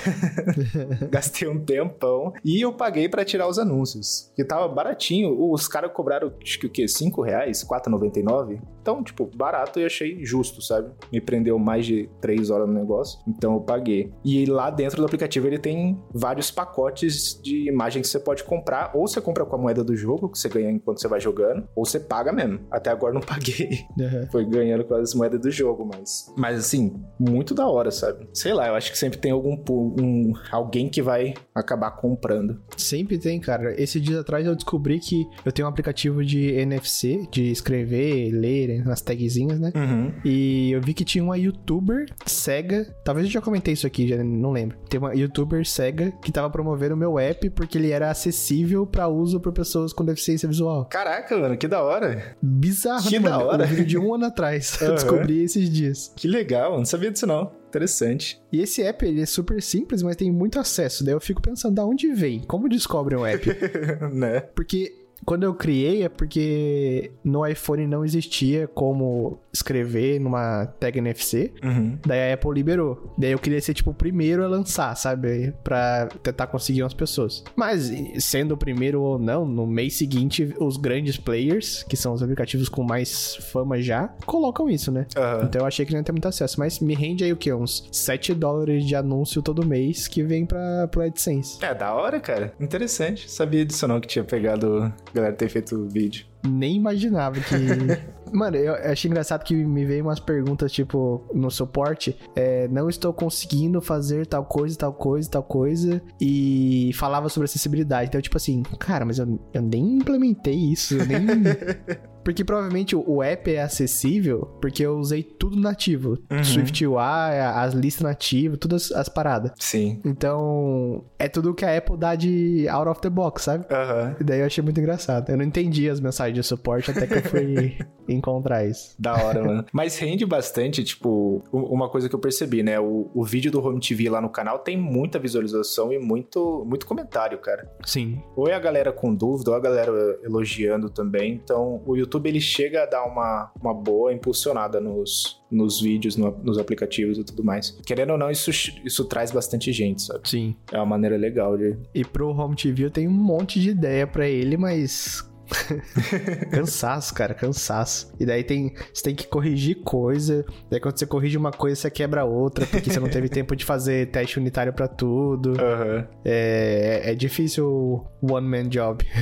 Gastei 1.12 1.48
um 1.48 1.60
tempão 1.60 2.32
e 2.44 2.62
eu 2.62 2.72
paguei 2.72 3.10
para 3.10 3.26
tirar 3.26 3.48
os 3.48 3.60
anúncios, 3.60 4.32
que 4.34 4.46
tava 4.46 4.68
baratinho. 4.70 5.52
Os 5.52 5.68
caras 5.68 5.92
cobraram, 5.92 6.34
acho 6.42 6.58
que 6.58 6.68
o 6.68 6.70
quê? 6.70 6.88
5 6.88 7.22
reais? 7.22 7.64
4,99? 7.64 8.62
Então, 8.84 9.02
tipo, 9.02 9.30
barato 9.34 9.80
e 9.80 9.86
achei 9.86 10.26
justo, 10.26 10.62
sabe? 10.62 10.92
Me 11.10 11.22
prendeu 11.22 11.58
mais 11.58 11.86
de 11.86 12.10
3 12.20 12.50
horas 12.50 12.68
no 12.68 12.74
negócio, 12.74 13.18
então 13.26 13.54
eu 13.54 13.62
paguei. 13.62 14.12
E 14.26 14.46
lá 14.46 14.70
dentro 14.70 14.98
do 14.98 15.06
aplicativo 15.06 15.48
ele 15.48 15.58
tem 15.58 15.98
vários 16.14 16.52
pacotes 16.52 17.40
de 17.42 17.70
imagem 17.70 18.02
que 18.02 18.10
você 18.10 18.20
pode 18.20 18.44
comprar, 18.44 18.92
ou 18.94 19.08
você 19.08 19.22
compra 19.22 19.46
com 19.46 19.56
a 19.56 19.58
moeda 19.60 19.86
do 19.86 19.96
jogo, 19.96 20.30
que 20.30 20.38
você 20.38 20.50
ganha 20.50 20.70
enquanto 20.70 21.00
você 21.00 21.08
vai 21.08 21.22
jogando, 21.22 21.66
ou 21.74 21.86
você 21.86 21.98
paga 21.98 22.34
mesmo. 22.34 22.60
Até 22.70 22.90
agora 22.90 23.14
não 23.14 23.22
paguei. 23.26 23.86
Uhum. 23.98 24.28
Foi 24.30 24.46
ganhando 24.46 24.84
com 24.84 24.96
as 24.96 25.14
moedas 25.14 25.40
do 25.40 25.50
jogo, 25.50 25.90
mas. 25.90 26.30
Mas 26.38 26.60
assim, 26.60 26.94
muito 27.18 27.54
da 27.54 27.66
hora, 27.66 27.90
sabe? 27.90 28.28
Sei 28.34 28.54
lá, 28.54 28.68
eu 28.68 28.76
acho 28.76 28.92
que 28.92 28.98
sempre 28.98 29.18
tem 29.18 29.32
algum 29.32 29.58
um, 29.72 30.34
alguém 30.52 30.90
que 30.90 31.02
vai 31.02 31.34
acabar 31.56 31.92
comprando. 31.92 32.62
Sempre 32.76 33.18
tem, 33.18 33.40
cara. 33.40 33.80
Esse 33.82 34.00
dia 34.00 34.20
atrás 34.20 34.46
eu 34.46 34.56
descobri 34.56 35.00
que 35.00 35.26
eu 35.46 35.52
tenho 35.54 35.68
um 35.68 35.72
aplicativo 35.72 36.24
de 36.26 36.52
NFC, 36.52 37.28
de 37.32 37.50
escrever, 37.50 38.32
ler 38.32 38.73
nas 38.80 39.02
tagzinhas, 39.02 39.60
né? 39.60 39.72
Uhum. 39.76 40.14
E 40.24 40.72
eu 40.72 40.82
vi 40.82 40.94
que 40.94 41.06
tinha 41.06 41.24
uma 41.24 41.38
youtuber 41.38 42.06
cega. 42.26 42.94
Talvez 43.04 43.28
eu 43.28 43.34
já 43.34 43.42
comentei 43.42 43.74
isso 43.74 43.88
aqui, 43.88 44.08
já 44.08 44.24
não 44.24 44.52
lembro. 44.52 44.78
Tem 44.90 45.00
uma 45.00 45.14
youtuber 45.16 45.66
cega 45.66 46.12
que 46.24 46.32
tava 46.32 46.50
promovendo 46.50 46.96
o 46.96 46.98
meu 46.98 47.20
app 47.20 47.50
porque 47.52 47.78
ele 47.78 47.92
era 47.92 48.10
acessível 48.10 48.86
para 48.86 49.08
uso 49.08 49.40
por 49.40 49.52
pessoas 49.52 49.94
com 49.94 50.04
deficiência 50.06 50.48
visual. 50.48 50.86
Caraca, 50.86 51.38
mano, 51.38 51.58
que 51.58 51.68
da 51.68 51.82
hora. 51.82 52.36
Bizarro, 52.42 53.10
que 53.10 53.20
né, 53.20 53.30
da 53.30 53.38
mano? 53.38 53.50
hora. 53.50 53.64
Um 53.66 53.68
vídeo 53.68 53.86
de 53.86 53.98
um 53.98 54.14
ano 54.14 54.26
atrás. 54.26 54.80
Uhum. 54.82 54.88
Eu 54.94 54.96
descobri 54.96 55.44
esses 55.44 55.70
dias. 55.70 56.12
Que 56.16 56.28
legal, 56.28 56.78
não 56.78 56.86
sabia 56.86 57.12
disso 57.12 57.28
não. 57.28 57.52
Interessante. 57.74 58.40
E 58.52 58.62
esse 58.62 58.84
app, 58.84 59.04
ele 59.04 59.22
é 59.22 59.26
super 59.26 59.60
simples, 59.60 60.04
mas 60.04 60.16
tem 60.16 60.32
muito 60.32 60.60
acesso. 60.60 61.04
Daí 61.04 61.16
eu 61.16 61.20
fico 61.20 61.42
pensando, 61.42 61.74
da 61.74 61.84
onde 61.84 62.14
vem? 62.14 62.42
Como 62.42 62.70
descobre 62.70 63.16
um 63.16 63.26
app? 63.26 63.50
né? 64.14 64.42
Porque 64.42 65.03
quando 65.26 65.44
eu 65.44 65.54
criei 65.54 66.04
é 66.04 66.10
porque 66.10 67.12
no 67.24 67.46
iPhone 67.46 67.88
não 67.88 68.04
existia 68.04 68.68
como 68.68 69.40
escrever 69.54 70.20
numa 70.20 70.66
tag 70.66 70.98
NFC. 70.98 71.54
Uhum. 71.64 71.98
Daí 72.06 72.32
a 72.32 72.34
Apple 72.34 72.52
liberou. 72.54 73.14
Daí 73.18 73.32
eu 73.32 73.40
queria 73.40 73.62
ser, 73.62 73.74
tipo, 73.74 73.92
o 73.92 73.94
primeiro 73.94 74.44
a 74.44 74.48
lançar, 74.48 74.96
sabe? 74.96 75.54
Pra 75.64 76.08
tentar 76.22 76.48
conseguir 76.48 76.84
umas 76.84 76.94
pessoas. 76.94 77.44
Mas, 77.56 77.92
sendo 78.20 78.54
o 78.54 78.58
primeiro 78.58 79.02
ou 79.02 79.20
não, 79.20 79.46
no 79.46 79.68
mês 79.68 79.96
seguinte, 79.96 80.54
os 80.60 80.78
grandes 80.78 81.18
players, 81.18 81.84
que 81.84 81.96
são 81.96 82.14
os 82.14 82.24
aplicativos 82.24 82.68
com 82.68 82.84
mais 82.84 83.36
fama 83.52 83.82
já, 83.82 84.10
colocam 84.26 84.70
isso, 84.70 84.92
né? 84.92 85.06
Uhum. 85.16 85.46
Então 85.46 85.62
eu 85.62 85.68
achei 85.68 85.86
que 85.86 85.92
não 85.92 86.00
ia 86.00 86.04
ter 86.04 86.12
muito 86.12 86.28
acesso. 86.28 86.60
Mas 86.60 86.80
me 86.80 86.96
rende 86.96 87.24
aí 87.24 87.32
o 87.32 87.38
quê? 87.38 87.54
Uns 87.54 87.88
7 87.92 88.34
dólares 88.34 88.86
de 88.86 88.96
anúncio 88.96 89.42
todo 89.42 89.66
mês 89.66 90.08
que 90.08 90.24
vem 90.24 90.46
pra, 90.46 90.88
pro 90.88 91.02
AdSense. 91.02 91.64
É, 91.64 91.74
da 91.74 91.94
hora, 91.94 92.20
cara. 92.20 92.54
Interessante. 92.60 93.30
Sabia 93.30 93.66
disso 93.66 93.88
não, 93.88 94.00
que 94.00 94.08
tinha 94.08 94.24
pegado 94.24 94.92
galera 95.14 95.36
ter 95.36 95.50
feito 95.50 95.76
o 95.76 95.88
vídeo. 95.88 96.26
Nem 96.46 96.76
imaginava 96.76 97.40
que. 97.40 97.56
Mano, 98.34 98.58
eu 98.58 98.74
achei 98.92 99.10
engraçado 99.10 99.44
que 99.44 99.54
me 99.54 99.86
veio 99.86 100.04
umas 100.04 100.20
perguntas, 100.20 100.72
tipo, 100.72 101.24
no 101.34 101.52
suporte. 101.52 102.18
É, 102.36 102.68
não 102.68 102.90
estou 102.90 103.14
conseguindo 103.14 103.80
fazer 103.80 104.26
tal 104.26 104.44
coisa, 104.44 104.76
tal 104.76 104.92
coisa, 104.92 105.30
tal 105.30 105.44
coisa. 105.44 106.02
E 106.20 106.90
falava 106.96 107.30
sobre 107.30 107.46
acessibilidade. 107.46 108.08
Então, 108.08 108.20
tipo 108.20 108.36
assim, 108.36 108.64
cara, 108.80 109.06
mas 109.06 109.20
eu, 109.20 109.40
eu 109.54 109.62
nem 109.62 109.98
implementei 109.98 110.56
isso. 110.56 110.96
Eu 110.96 111.06
nem. 111.06 111.20
Porque 112.24 112.44
provavelmente 112.44 112.96
o 112.96 113.22
app 113.22 113.54
é 113.54 113.62
acessível 113.62 114.58
porque 114.62 114.84
eu 114.84 114.98
usei 114.98 115.24
tudo 115.24 115.60
nativo. 115.60 116.18
Uhum. 116.32 116.44
Swift 116.44 116.86
UI, 116.86 116.98
as 116.98 117.74
listas 117.74 118.04
nativas, 118.04 118.58
todas 118.60 118.92
as 118.92 119.10
paradas. 119.10 119.52
Sim. 119.60 120.00
Então, 120.06 121.04
é 121.20 121.28
tudo 121.28 121.54
que 121.54 121.66
a 121.66 121.78
Apple 121.78 121.98
dá 121.98 122.16
de 122.16 122.68
out 122.70 122.88
of 122.88 123.02
the 123.02 123.10
box, 123.10 123.44
sabe? 123.44 123.66
Aham. 123.72 124.16
E 124.20 124.24
daí 124.24 124.40
eu 124.40 124.46
achei 124.46 124.64
muito 124.64 124.80
engraçado. 124.80 125.30
Eu 125.30 125.38
não 125.38 125.44
entendi 125.44 125.90
as 125.90 126.00
mensagens 126.00 126.36
de 126.36 126.44
suporte 126.44 126.92
até 126.92 127.08
que 127.08 127.16
eu 127.16 127.24
fui 127.24 127.78
encontrar 128.08 128.66
isso. 128.66 128.96
Da 128.98 129.14
hora, 129.14 129.44
mano. 129.44 129.66
Mas 129.72 129.98
rende 129.98 130.26
bastante, 130.26 130.84
tipo, 130.84 131.44
uma 131.52 131.90
coisa 131.90 132.08
que 132.08 132.16
eu 132.16 132.20
percebi, 132.20 132.64
né? 132.64 132.80
O, 132.80 133.10
o 133.14 133.24
vídeo 133.24 133.52
do 133.52 133.66
Home 133.66 133.80
TV 133.80 134.10
lá 134.10 134.22
no 134.22 134.30
canal 134.30 134.60
tem 134.60 134.78
muita 134.78 135.20
visualização 135.20 135.92
e 135.92 136.00
muito, 136.00 136.64
muito 136.66 136.86
comentário, 136.86 137.38
cara. 137.38 137.70
Sim. 137.86 138.22
Ou 138.36 138.48
é 138.48 138.54
a 138.54 138.60
galera 138.60 138.92
com 138.92 139.14
dúvida, 139.14 139.52
ou 139.52 139.58
a 139.58 139.60
galera 139.60 139.92
elogiando 140.24 140.90
também. 140.90 141.34
Então, 141.44 141.82
o 141.86 141.96
YouTube 141.96 142.13
ele 142.28 142.40
chega 142.42 142.84
a 142.84 142.86
dar 142.86 143.04
uma, 143.06 143.52
uma 143.62 143.74
boa 143.74 144.14
impulsionada 144.14 144.80
nos, 144.80 145.42
nos 145.50 145.82
vídeos, 145.82 146.16
no- 146.18 146.38
nos 146.44 146.58
aplicativos 146.58 147.18
e 147.18 147.24
tudo 147.24 147.44
mais. 147.44 147.72
Querendo 147.86 148.12
ou 148.12 148.18
não, 148.18 148.30
isso, 148.32 148.50
isso 148.84 149.06
traz 149.06 149.32
bastante 149.32 149.72
gente, 149.72 150.02
sabe? 150.04 150.28
Sim. 150.30 150.56
É 150.72 150.78
uma 150.78 150.86
maneira 150.86 151.18
legal 151.18 151.58
de. 151.58 151.78
E 151.94 152.04
pro 152.06 152.30
Home 152.30 152.56
TV 152.56 152.86
eu 152.86 152.92
tenho 152.92 153.10
um 153.10 153.14
monte 153.14 153.60
de 153.60 153.70
ideia 153.70 154.06
pra 154.08 154.28
ele, 154.28 154.58
mas. 154.58 155.28
cansaço, 156.52 157.14
cara, 157.14 157.34
cansaço. 157.34 158.14
E 158.20 158.26
daí 158.26 158.44
tem. 158.44 158.74
Você 158.94 159.04
tem 159.04 159.16
que 159.16 159.28
corrigir 159.28 159.78
coisa. 159.84 160.46
Daí 160.70 160.80
quando 160.80 160.98
você 160.98 161.06
corrige 161.06 161.38
uma 161.38 161.52
coisa, 161.52 161.76
você 161.76 161.92
quebra 161.92 162.24
outra, 162.26 162.66
porque 162.66 162.90
você 162.92 163.00
não 163.00 163.10
teve 163.10 163.30
tempo 163.30 163.56
de 163.56 163.66
fazer 163.66 164.10
teste 164.12 164.40
unitário 164.40 164.74
pra 164.74 164.88
tudo. 164.88 165.54
Aham. 165.60 166.08
É, 166.26 167.02
é 167.12 167.16
difícil 167.16 167.68
o 167.68 168.06
one 168.34 168.48
man 168.48 168.70
job. 168.70 169.04